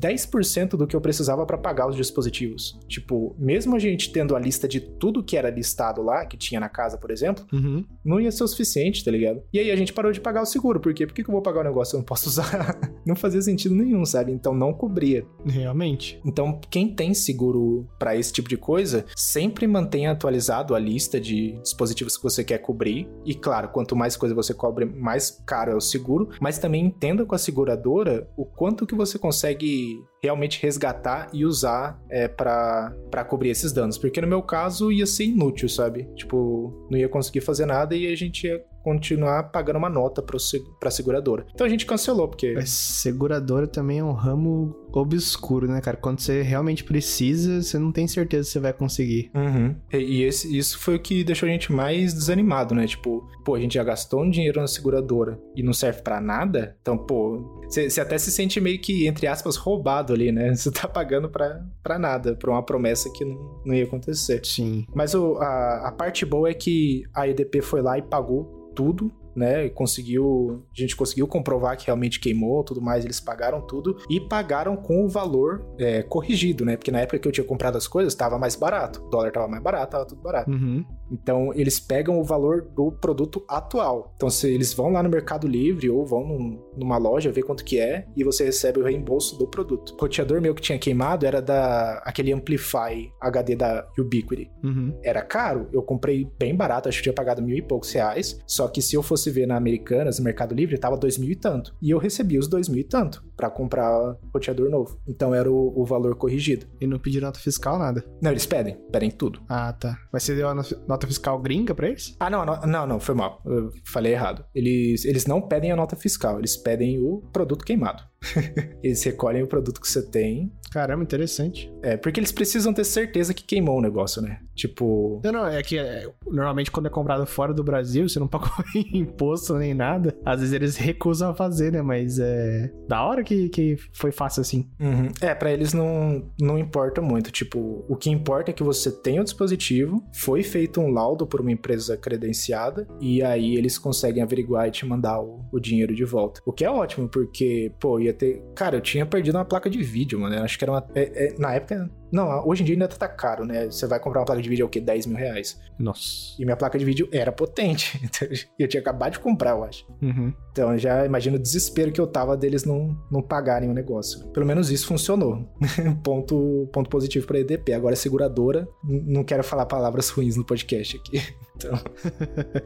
10% 0.00 0.70
do 0.70 0.86
que 0.86 0.96
eu 0.96 1.00
precisava 1.00 1.46
para 1.46 1.58
pagar 1.58 1.88
os 1.88 1.96
dispositivos. 1.96 2.78
Tipo, 2.88 3.36
mesmo 3.38 3.76
a 3.76 3.78
gente 3.78 4.12
tendo 4.12 4.34
a 4.34 4.38
lista 4.40 4.66
de 4.66 4.80
tudo 4.80 5.22
que 5.22 5.36
era 5.36 5.43
era 5.44 5.54
listado 5.54 6.02
lá, 6.02 6.24
que 6.24 6.36
tinha 6.36 6.60
na 6.60 6.68
casa, 6.68 6.96
por 6.98 7.10
exemplo, 7.10 7.44
uhum. 7.52 7.84
não 8.04 8.20
ia 8.20 8.30
ser 8.30 8.44
o 8.44 8.48
suficiente, 8.48 9.04
tá 9.04 9.10
ligado? 9.10 9.42
E 9.52 9.58
aí 9.58 9.70
a 9.70 9.76
gente 9.76 9.92
parou 9.92 10.12
de 10.12 10.20
pagar 10.20 10.42
o 10.42 10.46
seguro. 10.46 10.80
Por 10.80 10.92
quê? 10.94 11.06
Por 11.06 11.14
que, 11.14 11.22
que 11.22 11.28
eu 11.28 11.32
vou 11.32 11.42
pagar 11.42 11.60
o 11.60 11.64
negócio 11.64 11.92
que 11.92 11.96
eu 11.96 12.00
não 12.00 12.06
posso 12.06 12.28
usar? 12.28 12.78
não 13.04 13.16
fazia 13.16 13.42
sentido 13.42 13.74
nenhum, 13.74 14.04
sabe? 14.04 14.32
Então 14.32 14.54
não 14.54 14.72
cobria. 14.72 15.26
Realmente. 15.44 16.20
Então, 16.24 16.60
quem 16.70 16.94
tem 16.94 17.14
seguro 17.14 17.86
para 17.98 18.16
esse 18.16 18.32
tipo 18.32 18.48
de 18.48 18.56
coisa, 18.56 19.04
sempre 19.16 19.66
mantenha 19.66 20.10
atualizado 20.10 20.74
a 20.74 20.78
lista 20.78 21.20
de 21.20 21.52
dispositivos 21.62 22.16
que 22.16 22.22
você 22.22 22.42
quer 22.42 22.58
cobrir. 22.58 23.08
E 23.24 23.34
claro, 23.34 23.68
quanto 23.68 23.96
mais 23.96 24.16
coisa 24.16 24.34
você 24.34 24.54
cobre, 24.54 24.84
mais 24.84 25.42
caro 25.46 25.72
é 25.72 25.74
o 25.74 25.80
seguro. 25.80 26.30
Mas 26.40 26.58
também 26.58 26.84
entenda 26.84 27.24
com 27.24 27.34
a 27.34 27.38
seguradora 27.38 28.28
o 28.36 28.44
quanto 28.44 28.86
que 28.86 28.94
você 28.94 29.18
consegue 29.18 30.02
realmente 30.24 30.60
resgatar 30.62 31.28
e 31.32 31.44
usar 31.44 32.00
é, 32.08 32.26
para 32.26 33.24
cobrir 33.28 33.50
esses 33.50 33.72
danos. 33.72 33.98
Porque 33.98 34.20
no 34.20 34.26
meu 34.26 34.42
caso 34.42 34.90
ia 34.90 35.06
ser 35.06 35.24
inútil, 35.24 35.68
sabe? 35.68 36.08
Tipo, 36.16 36.86
não 36.90 36.98
ia 36.98 37.08
conseguir 37.08 37.42
fazer 37.42 37.66
nada 37.66 37.94
e 37.94 38.10
a 38.10 38.16
gente 38.16 38.46
ia 38.46 38.64
continuar 38.84 39.44
pagando 39.44 39.76
uma 39.76 39.88
nota 39.88 40.22
para 40.22 40.36
a 40.36 40.90
seguradora. 40.90 41.46
Então 41.54 41.66
a 41.66 41.70
gente 41.70 41.86
cancelou, 41.86 42.28
porque. 42.28 42.54
A 42.58 42.66
seguradora 42.66 43.66
também 43.66 43.98
é 43.98 44.04
um 44.04 44.12
ramo 44.12 44.76
obscuro, 44.92 45.66
né, 45.66 45.80
cara? 45.80 45.96
Quando 45.96 46.20
você 46.20 46.42
realmente 46.42 46.84
precisa, 46.84 47.62
você 47.62 47.78
não 47.78 47.90
tem 47.90 48.06
certeza 48.06 48.44
se 48.44 48.52
você 48.52 48.60
vai 48.60 48.72
conseguir. 48.74 49.30
Uhum. 49.34 49.74
E, 49.90 49.96
e 49.96 50.22
esse, 50.22 50.56
isso 50.56 50.78
foi 50.78 50.96
o 50.96 51.00
que 51.00 51.24
deixou 51.24 51.48
a 51.48 51.52
gente 51.52 51.72
mais 51.72 52.12
desanimado, 52.12 52.74
né? 52.74 52.86
Tipo, 52.86 53.26
pô, 53.44 53.54
a 53.54 53.60
gente 53.60 53.74
já 53.74 53.82
gastou 53.82 54.22
um 54.22 54.30
dinheiro 54.30 54.60
na 54.60 54.66
seguradora 54.66 55.40
e 55.56 55.62
não 55.62 55.72
serve 55.72 56.02
para 56.02 56.20
nada. 56.20 56.76
Então, 56.82 56.98
pô, 56.98 57.63
você 57.82 58.00
até 58.00 58.16
se 58.18 58.30
sente 58.30 58.60
meio 58.60 58.80
que, 58.80 59.06
entre 59.06 59.26
aspas, 59.26 59.56
roubado 59.56 60.12
ali, 60.12 60.30
né? 60.32 60.54
Você 60.54 60.70
tá 60.70 60.88
pagando 60.88 61.28
pra, 61.28 61.60
pra 61.82 61.98
nada, 61.98 62.34
pra 62.36 62.50
uma 62.50 62.62
promessa 62.62 63.10
que 63.10 63.24
não, 63.24 63.60
não 63.64 63.74
ia 63.74 63.84
acontecer. 63.84 64.40
Sim. 64.44 64.86
Mas 64.94 65.14
o, 65.14 65.36
a, 65.38 65.88
a 65.88 65.92
parte 65.92 66.24
boa 66.24 66.48
é 66.48 66.54
que 66.54 67.04
a 67.14 67.28
EDP 67.28 67.60
foi 67.60 67.82
lá 67.82 67.98
e 67.98 68.02
pagou 68.02 68.70
tudo 68.74 69.12
né? 69.34 69.68
Conseguiu, 69.68 70.64
a 70.76 70.80
gente 70.80 70.94
conseguiu 70.94 71.26
comprovar 71.26 71.76
que 71.76 71.86
realmente 71.86 72.20
queimou, 72.20 72.62
tudo 72.62 72.80
mais. 72.80 73.04
Eles 73.04 73.20
pagaram 73.20 73.60
tudo 73.60 73.96
e 74.08 74.20
pagaram 74.20 74.76
com 74.76 75.04
o 75.04 75.08
valor 75.08 75.66
é, 75.78 76.02
corrigido, 76.02 76.64
né? 76.64 76.76
Porque 76.76 76.90
na 76.90 77.00
época 77.00 77.18
que 77.18 77.28
eu 77.28 77.32
tinha 77.32 77.46
comprado 77.46 77.76
as 77.76 77.88
coisas 77.88 78.12
estava 78.12 78.38
mais 78.38 78.54
barato, 78.56 79.02
o 79.04 79.10
dólar 79.10 79.28
estava 79.28 79.48
mais 79.48 79.62
barato, 79.62 79.92
tava 79.92 80.06
tudo 80.06 80.22
barato. 80.22 80.50
Uhum. 80.50 80.84
Então 81.10 81.52
eles 81.54 81.78
pegam 81.78 82.18
o 82.18 82.24
valor 82.24 82.62
do 82.62 82.92
produto 82.92 83.44
atual. 83.48 84.12
Então 84.16 84.30
se 84.30 84.52
eles 84.52 84.72
vão 84.72 84.90
lá 84.90 85.02
no 85.02 85.08
Mercado 85.08 85.46
Livre 85.46 85.90
ou 85.90 86.04
vão 86.04 86.26
num, 86.26 86.62
numa 86.76 86.96
loja 86.96 87.30
ver 87.30 87.42
quanto 87.42 87.64
que 87.64 87.78
é 87.78 88.06
e 88.16 88.24
você 88.24 88.44
recebe 88.44 88.80
o 88.80 88.84
reembolso 88.84 89.38
do 89.38 89.46
produto. 89.46 89.94
O 89.94 90.00
roteador 90.00 90.40
meu 90.40 90.54
que 90.54 90.62
tinha 90.62 90.78
queimado 90.78 91.26
era 91.26 91.40
da 91.40 92.02
aquele 92.04 92.32
Amplify 92.32 93.12
HD 93.20 93.56
da 93.56 93.86
Ubiquiti. 93.98 94.50
Uhum. 94.62 94.98
Era 95.02 95.22
caro, 95.22 95.68
eu 95.72 95.82
comprei 95.82 96.28
bem 96.38 96.54
barato, 96.54 96.88
acho 96.88 96.98
que 96.98 97.04
tinha 97.04 97.14
pagado 97.14 97.42
mil 97.42 97.56
e 97.56 97.62
poucos 97.62 97.92
reais. 97.92 98.40
Só 98.46 98.68
que 98.68 98.80
se 98.80 98.96
eu 98.96 99.02
fosse 99.02 99.30
ver 99.30 99.46
na 99.46 99.56
Americanas, 99.56 100.18
no 100.18 100.24
Mercado 100.24 100.54
Livre, 100.54 100.78
tava 100.78 100.96
dois 100.96 101.18
mil 101.18 101.30
e 101.30 101.36
tanto. 101.36 101.74
E 101.80 101.90
eu 101.90 101.98
recebi 101.98 102.38
os 102.38 102.48
dois 102.48 102.68
mil 102.68 102.80
e 102.80 102.84
tanto 102.84 103.24
para 103.36 103.50
comprar 103.50 104.16
roteador 104.32 104.70
novo. 104.70 104.98
Então 105.06 105.34
era 105.34 105.50
o, 105.50 105.72
o, 105.80 105.84
valor 105.84 106.14
corrigido. 106.16 106.66
E 106.80 106.86
não 106.86 106.98
pediram 106.98 107.26
nota 107.26 107.40
fiscal, 107.40 107.78
nada? 107.78 108.04
Não, 108.20 108.30
eles 108.30 108.46
pedem. 108.46 108.76
Pedem 108.90 109.10
tudo. 109.10 109.40
Ah, 109.48 109.72
tá. 109.72 109.98
Mas 110.12 110.22
você 110.22 110.34
deu 110.34 110.48
a 110.48 110.54
nota 110.54 110.76
fiscal 111.06 111.38
gringa 111.40 111.74
pra 111.74 111.88
eles? 111.88 112.16
Ah, 112.18 112.30
não, 112.30 112.44
não, 112.44 112.86
não, 112.86 113.00
foi 113.00 113.14
mal. 113.14 113.40
Eu 113.44 113.70
falei 113.84 114.12
errado. 114.12 114.44
Eles, 114.54 115.04
eles 115.04 115.26
não 115.26 115.42
pedem 115.42 115.72
a 115.72 115.76
nota 115.76 115.96
fiscal, 115.96 116.38
eles 116.38 116.56
pedem 116.56 116.98
o 117.00 117.22
produto 117.32 117.64
queimado. 117.64 118.02
eles 118.82 119.02
recolhem 119.02 119.42
o 119.42 119.46
produto 119.46 119.80
que 119.80 119.88
você 119.88 120.02
tem. 120.02 120.52
Caramba, 120.74 121.04
interessante. 121.04 121.72
É, 121.82 121.96
porque 121.96 122.18
eles 122.18 122.32
precisam 122.32 122.74
ter 122.74 122.84
certeza 122.84 123.32
que 123.32 123.44
queimou 123.44 123.78
o 123.78 123.80
negócio, 123.80 124.20
né? 124.20 124.40
Tipo. 124.56 125.20
Não, 125.22 125.32
não, 125.32 125.46
é 125.46 125.62
que 125.62 125.78
é, 125.78 126.10
normalmente 126.26 126.70
quando 126.70 126.86
é 126.86 126.90
comprado 126.90 127.24
fora 127.26 127.54
do 127.54 127.62
Brasil, 127.62 128.08
você 128.08 128.18
não 128.18 128.26
pagou 128.26 128.50
imposto 128.92 129.54
nem 129.54 129.72
nada. 129.72 130.16
Às 130.24 130.40
vezes 130.40 130.52
eles 130.52 130.76
recusam 130.76 131.30
a 131.30 131.34
fazer, 131.34 131.72
né? 131.72 131.80
Mas 131.80 132.18
é. 132.18 132.72
Da 132.88 133.04
hora 133.04 133.22
que, 133.22 133.48
que 133.50 133.76
foi 133.92 134.10
fácil 134.10 134.40
assim. 134.40 134.68
Uhum. 134.80 135.08
É, 135.20 135.32
para 135.34 135.52
eles 135.52 135.72
não, 135.72 136.28
não 136.40 136.58
importa 136.58 137.00
muito. 137.00 137.30
Tipo, 137.30 137.84
o 137.88 137.94
que 137.94 138.10
importa 138.10 138.50
é 138.50 138.54
que 138.54 138.62
você 138.62 138.90
tem 138.90 139.20
o 139.20 139.24
dispositivo, 139.24 140.02
foi 140.12 140.42
feito 140.42 140.80
um 140.80 140.90
laudo 140.90 141.26
por 141.26 141.40
uma 141.40 141.52
empresa 141.52 141.96
credenciada, 141.96 142.86
e 143.00 143.22
aí 143.22 143.54
eles 143.56 143.78
conseguem 143.78 144.22
averiguar 144.22 144.68
e 144.68 144.70
te 144.70 144.86
mandar 144.86 145.20
o, 145.20 145.44
o 145.52 145.60
dinheiro 145.60 145.94
de 145.94 146.04
volta. 146.04 146.40
O 146.44 146.52
que 146.52 146.64
é 146.64 146.70
ótimo, 146.70 147.08
porque, 147.08 147.72
pô, 147.78 148.00
ia 148.00 148.13
ter. 148.14 148.42
Cara, 148.54 148.76
eu 148.76 148.80
tinha 148.80 149.04
perdido 149.04 149.36
uma 149.36 149.44
placa 149.44 149.68
de 149.68 149.82
vídeo, 149.82 150.18
mano. 150.18 150.42
Acho 150.42 150.58
que 150.58 150.64
era 150.64 150.72
uma. 150.72 150.86
É, 150.94 151.26
é, 151.26 151.34
na 151.38 151.54
época. 151.54 151.90
Não, 152.14 152.46
hoje 152.46 152.62
em 152.62 152.66
dia 152.66 152.76
ainda 152.76 152.86
tá 152.86 153.08
caro, 153.08 153.44
né? 153.44 153.66
Você 153.66 153.88
vai 153.88 153.98
comprar 153.98 154.20
uma 154.20 154.26
placa 154.26 154.40
de 154.40 154.48
vídeo 154.48 154.62
é 154.62 154.66
o 154.66 154.68
quê? 154.68 154.80
10 154.80 155.06
mil 155.06 155.16
reais. 155.16 155.60
Nossa. 155.76 156.00
E 156.38 156.44
minha 156.44 156.56
placa 156.56 156.78
de 156.78 156.84
vídeo 156.84 157.08
era 157.12 157.32
potente. 157.32 158.00
Então, 158.14 158.28
eu 158.58 158.68
tinha 158.68 158.80
acabado 158.80 159.12
de 159.12 159.18
comprar, 159.18 159.50
eu 159.50 159.64
acho. 159.64 159.84
Uhum. 160.00 160.32
Então 160.52 160.78
já 160.78 161.04
imagino 161.04 161.36
o 161.36 161.38
desespero 161.38 161.90
que 161.90 162.00
eu 162.00 162.06
tava 162.06 162.36
deles 162.36 162.64
não, 162.64 162.96
não 163.10 163.20
pagarem 163.20 163.68
o 163.68 163.74
negócio. 163.74 164.28
Pelo 164.28 164.46
menos 164.46 164.70
isso 164.70 164.86
funcionou. 164.86 165.48
ponto, 166.04 166.68
ponto 166.72 166.88
positivo 166.88 167.26
pra 167.26 167.40
EDP. 167.40 167.72
Agora, 167.72 167.96
seguradora, 167.96 168.68
não 168.84 169.24
quero 169.24 169.42
falar 169.42 169.66
palavras 169.66 170.10
ruins 170.10 170.36
no 170.36 170.44
podcast 170.44 170.96
aqui. 170.96 171.20
Então, 171.56 171.78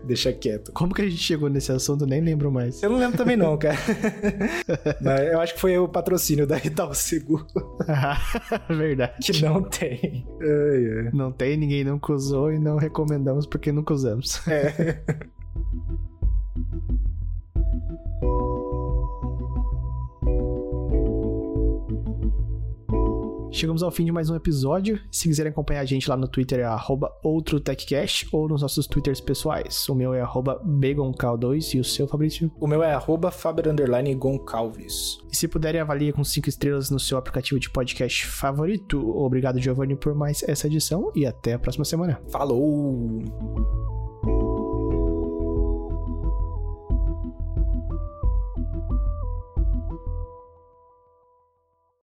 deixa 0.04 0.32
quieto. 0.32 0.72
Como 0.72 0.94
que 0.94 1.02
a 1.02 1.04
gente 1.04 1.22
chegou 1.22 1.50
nesse 1.50 1.70
assunto? 1.70 2.06
Nem 2.06 2.22
lembro 2.22 2.50
mais. 2.50 2.82
Eu 2.82 2.88
não 2.88 2.98
lembro 2.98 3.18
também 3.18 3.36
não, 3.36 3.54
cara. 3.58 3.76
Mas 4.98 5.28
eu 5.30 5.40
acho 5.42 5.54
que 5.54 5.60
foi 5.60 5.76
o 5.76 5.86
patrocínio 5.86 6.46
da 6.46 6.56
Itaú 6.56 6.94
Seguro. 6.94 7.46
Verdade. 8.66 9.12
Que 9.22 9.37
não 9.42 9.62
tem. 9.68 10.26
Não 11.12 11.32
tem, 11.32 11.56
ninguém 11.56 11.84
nunca 11.84 12.12
usou 12.12 12.52
e 12.52 12.58
não 12.58 12.76
recomendamos 12.76 13.46
porque 13.46 13.72
nunca 13.72 13.94
usamos. 13.94 14.46
É. 14.48 15.02
Chegamos 23.58 23.82
ao 23.82 23.90
fim 23.90 24.04
de 24.04 24.12
mais 24.12 24.30
um 24.30 24.36
episódio. 24.36 25.00
Se 25.10 25.26
quiserem 25.26 25.50
acompanhar 25.50 25.80
a 25.80 25.84
gente 25.84 26.08
lá 26.08 26.16
no 26.16 26.28
Twitter 26.28 26.60
é 26.60 26.68
OutroTechCast 27.24 28.28
ou 28.30 28.48
nos 28.48 28.62
nossos 28.62 28.86
Twitters 28.86 29.20
pessoais. 29.20 29.88
O 29.88 29.96
meu 29.96 30.14
é 30.14 30.22
BegonCal2 30.22 31.74
e 31.74 31.80
o 31.80 31.84
seu, 31.84 32.06
Fabrício? 32.06 32.52
O 32.60 32.68
meu 32.68 32.84
é 32.84 32.96
Faber_Goncalves. 33.32 35.18
E 35.32 35.36
se 35.36 35.48
puderem, 35.48 35.80
avalie 35.80 36.12
com 36.12 36.22
5 36.22 36.48
estrelas 36.48 36.88
no 36.88 37.00
seu 37.00 37.18
aplicativo 37.18 37.58
de 37.58 37.68
podcast 37.68 38.28
favorito. 38.28 39.10
Obrigado, 39.18 39.58
Giovanni, 39.58 39.96
por 39.96 40.14
mais 40.14 40.44
essa 40.44 40.68
edição 40.68 41.10
e 41.16 41.26
até 41.26 41.54
a 41.54 41.58
próxima 41.58 41.84
semana. 41.84 42.22
Falou! 42.30 43.97